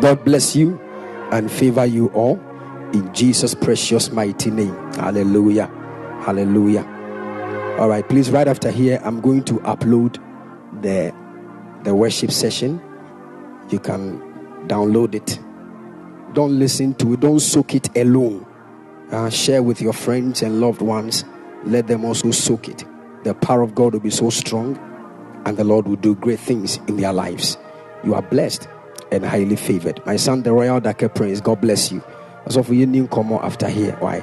[0.00, 0.78] God bless you
[1.32, 2.38] and favor you all
[2.92, 4.74] in Jesus' precious mighty name.
[4.94, 5.66] Hallelujah.
[6.22, 6.84] Hallelujah.
[7.78, 10.18] All right, please, right after here, I'm going to upload
[10.82, 11.14] the
[11.82, 12.80] the worship session.
[13.70, 14.20] You can
[14.66, 15.40] download it.
[16.34, 18.46] Don't listen to it, don't soak it alone.
[19.10, 21.24] Uh, share with your friends and loved ones.
[21.64, 22.84] Let them also soak it.
[23.24, 24.76] The power of God will be so strong,
[25.46, 27.56] and the Lord will do great things in their lives.
[28.04, 28.68] You are blessed
[29.12, 30.04] and highly favored.
[30.06, 32.02] My son, the Royal Dake Prince, God bless you.
[32.46, 34.22] As of you new come after here, why?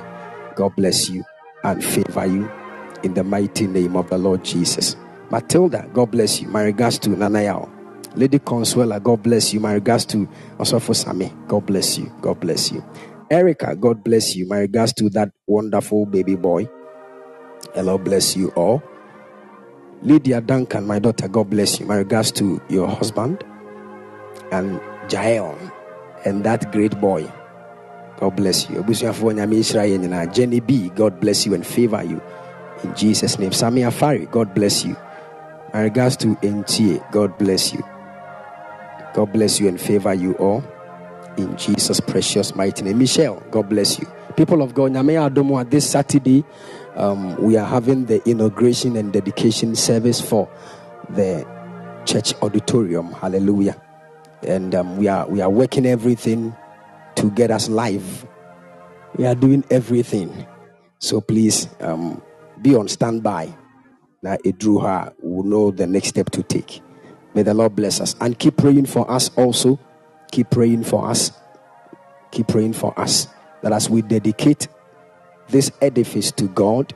[0.56, 1.24] God bless you
[1.64, 2.50] and favor you
[3.04, 4.96] in the mighty name of the Lord Jesus.
[5.32, 6.48] Matilda, God bless you.
[6.50, 7.70] My regards to Nanayao.
[8.16, 9.60] Lady Consuela, God bless you.
[9.60, 10.28] My regards to
[10.60, 11.34] Osofo Sami.
[11.48, 12.12] God bless you.
[12.22, 12.84] God bless you.
[13.32, 14.48] Erica, God bless you.
[14.48, 16.70] My regards to that wonderful baby boy.
[17.76, 18.84] Hello, bless you all.
[20.04, 21.86] Lydia Duncan, my daughter, God bless you.
[21.88, 23.44] My regards to your husband
[24.54, 24.80] and
[25.12, 25.58] Jael
[26.26, 27.30] and that great boy.
[28.18, 28.84] God bless you.
[30.32, 32.22] Jenny B, God bless you and favor you.
[32.84, 33.52] In Jesus' name.
[33.52, 34.96] Sami Afari, God bless you.
[35.74, 37.84] My regards to NTA, God bless you.
[39.14, 40.64] God bless you and favor you all.
[41.38, 43.00] In Jesus' precious mighty name.
[43.00, 44.08] Michelle, God bless you.
[44.38, 46.44] People of God, Nyame Adomo, this Saturday,
[46.96, 50.48] um, we are having the inauguration and dedication service for
[51.10, 51.46] the
[52.06, 53.12] church auditorium.
[53.12, 53.76] Hallelujah.
[54.46, 56.56] And um, we are we are working everything
[57.16, 58.26] to get us live.
[59.16, 60.48] We are doing everything.
[61.00, 62.22] So please um,
[62.62, 63.54] be on standby.
[64.22, 66.82] Now, Idruha will know the next step to take.
[67.34, 68.16] May the Lord bless us.
[68.22, 69.80] And keep praying for us also.
[70.32, 71.32] Keep praying for us.
[72.32, 73.28] Keep praying for us.
[73.62, 74.68] That as we dedicate
[75.50, 76.94] this edifice to God,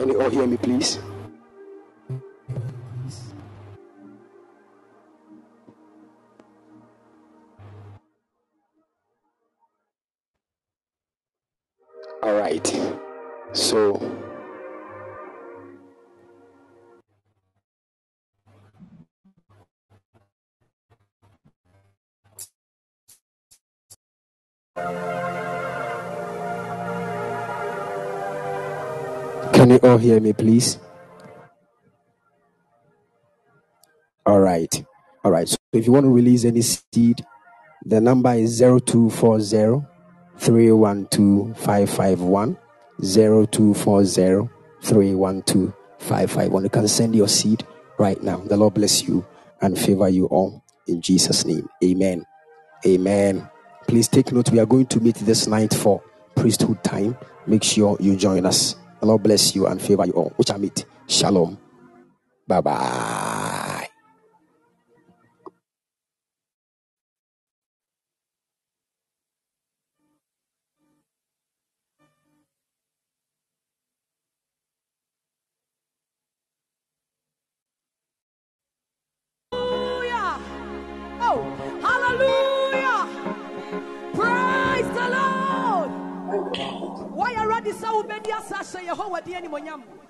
[0.00, 1.09] Can you all hear me, please?
[29.82, 30.78] All hear me, please?
[34.26, 34.84] All right.
[35.24, 35.48] All right.
[35.48, 37.24] So, if you want to release any seed,
[37.84, 39.86] the number is 0240
[40.38, 42.56] 312 551.
[43.02, 44.50] 0240
[44.82, 46.64] 312 551.
[46.64, 47.66] You can send your seed
[47.98, 48.38] right now.
[48.38, 49.26] The Lord bless you
[49.62, 51.68] and favor you all in Jesus' name.
[51.84, 52.24] Amen.
[52.86, 53.48] Amen.
[53.88, 54.50] Please take note.
[54.50, 56.02] We are going to meet this night for
[56.36, 57.16] priesthood time.
[57.46, 58.76] Make sure you join us.
[59.00, 60.32] The Lord bless you and favor you all.
[60.36, 60.84] Which I meet.
[61.06, 61.58] Shalom.
[62.46, 63.29] Bye bye.
[89.50, 90.09] Yehovah di